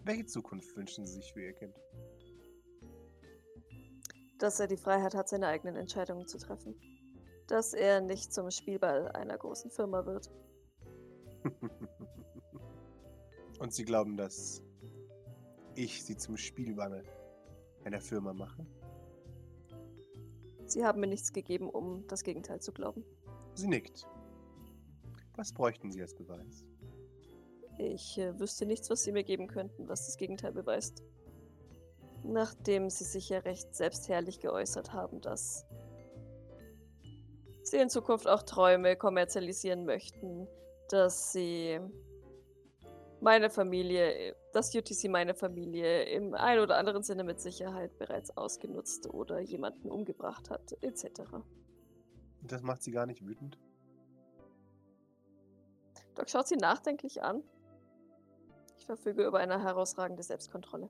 Welche 0.00 0.26
Zukunft 0.26 0.76
wünschen 0.76 1.06
Sie 1.06 1.14
sich 1.14 1.32
für 1.32 1.44
Ihr 1.44 1.52
Kind? 1.52 1.80
Dass 4.40 4.58
er 4.58 4.66
die 4.66 4.76
Freiheit 4.76 5.14
hat, 5.14 5.28
seine 5.28 5.46
eigenen 5.46 5.76
Entscheidungen 5.76 6.26
zu 6.26 6.38
treffen. 6.38 6.74
Dass 7.46 7.74
er 7.74 8.00
nicht 8.00 8.34
zum 8.34 8.50
Spielball 8.50 9.08
einer 9.12 9.38
großen 9.38 9.70
Firma 9.70 10.04
wird. 10.04 10.32
Und 13.58 13.72
Sie 13.72 13.84
glauben, 13.84 14.16
dass 14.16 14.62
ich 15.74 16.04
Sie 16.04 16.16
zum 16.16 16.36
Spielball 16.36 17.04
einer 17.84 18.00
Firma 18.00 18.32
mache? 18.32 18.66
Sie 20.66 20.84
haben 20.84 21.00
mir 21.00 21.06
nichts 21.06 21.32
gegeben, 21.32 21.70
um 21.70 22.06
das 22.08 22.22
Gegenteil 22.24 22.60
zu 22.60 22.72
glauben. 22.72 23.04
Sie 23.54 23.68
nickt. 23.68 24.06
Was 25.36 25.52
bräuchten 25.52 25.90
Sie 25.90 26.02
als 26.02 26.14
Beweis? 26.14 26.64
Ich 27.78 28.18
äh, 28.18 28.38
wüsste 28.38 28.66
nichts, 28.66 28.90
was 28.90 29.04
Sie 29.04 29.12
mir 29.12 29.22
geben 29.22 29.48
könnten, 29.48 29.88
was 29.88 30.06
das 30.06 30.16
Gegenteil 30.16 30.52
beweist. 30.52 31.04
Nachdem 32.24 32.90
Sie 32.90 33.04
sich 33.04 33.28
ja 33.28 33.38
recht 33.40 33.74
selbstherrlich 33.74 34.40
geäußert 34.40 34.92
haben, 34.92 35.20
dass 35.20 35.66
Sie 37.62 37.76
in 37.76 37.90
Zukunft 37.90 38.26
auch 38.28 38.42
Träume 38.42 38.96
kommerzialisieren 38.96 39.84
möchten, 39.84 40.48
dass 40.88 41.32
Sie 41.32 41.80
meine 43.20 43.50
Familie, 43.50 44.36
dass 44.52 44.74
UTC 44.74 45.08
meine 45.08 45.34
Familie 45.34 46.04
im 46.04 46.34
ein 46.34 46.58
oder 46.58 46.76
anderen 46.76 47.02
Sinne 47.02 47.24
mit 47.24 47.40
Sicherheit 47.40 47.98
bereits 47.98 48.36
ausgenutzt 48.36 49.08
oder 49.08 49.40
jemanden 49.40 49.90
umgebracht 49.90 50.50
hat, 50.50 50.76
etc. 50.82 51.22
Das 52.42 52.62
macht 52.62 52.82
Sie 52.82 52.90
gar 52.90 53.06
nicht 53.06 53.26
wütend? 53.26 53.58
Doc 56.14 56.30
schaut 56.30 56.48
sie 56.48 56.56
nachdenklich 56.56 57.22
an. 57.22 57.42
Ich 58.78 58.86
verfüge 58.86 59.26
über 59.26 59.38
eine 59.38 59.62
herausragende 59.62 60.22
Selbstkontrolle. 60.22 60.88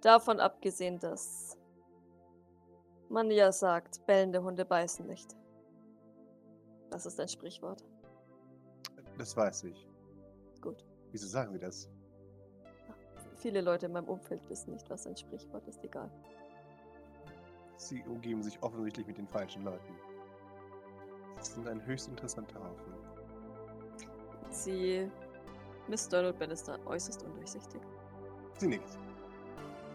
Davon 0.00 0.40
abgesehen, 0.40 0.98
dass 0.98 1.56
man 3.08 3.30
ja 3.30 3.52
sagt, 3.52 4.04
bellende 4.06 4.42
Hunde 4.42 4.64
beißen 4.64 5.06
nicht. 5.06 5.36
Das 6.90 7.06
ist 7.06 7.20
ein 7.20 7.28
Sprichwort. 7.28 7.84
Das 9.16 9.36
weiß 9.36 9.64
ich. 9.64 9.91
Wieso 11.12 11.28
sagen 11.28 11.52
Sie 11.52 11.58
das? 11.58 11.90
Viele 13.36 13.60
Leute 13.60 13.86
in 13.86 13.92
meinem 13.92 14.08
Umfeld 14.08 14.48
wissen 14.48 14.72
nicht, 14.72 14.88
was 14.88 15.06
ein 15.06 15.16
Sprichwort 15.16 15.66
ist, 15.68 15.84
egal. 15.84 16.10
Sie 17.76 18.02
umgeben 18.04 18.42
sich 18.42 18.62
offensichtlich 18.62 19.06
mit 19.06 19.18
den 19.18 19.28
falschen 19.28 19.62
Leuten. 19.62 19.94
Sie 21.40 21.52
sind 21.52 21.68
ein 21.68 21.84
höchst 21.84 22.08
interessanter 22.08 22.60
Haufen. 22.60 22.94
Sie, 24.50 25.10
Miss 25.88 26.08
Donald 26.08 26.38
Bannister, 26.38 26.78
äußerst 26.86 27.24
undurchsichtig. 27.24 27.80
Sie 28.58 28.68
nickt. 28.68 28.98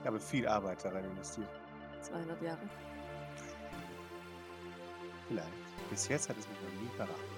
Ich 0.01 0.05
habe 0.05 0.19
viel 0.19 0.47
Arbeit 0.47 0.83
darin 0.83 1.05
investiert. 1.05 1.49
200 2.01 2.41
Jahre. 2.41 2.69
Vielleicht. 5.27 5.89
Bis 5.89 6.07
jetzt 6.09 6.29
hat 6.29 6.37
es 6.37 6.47
mich 6.47 6.57
noch 6.61 6.81
nie 6.81 6.89
verraten. 6.95 7.36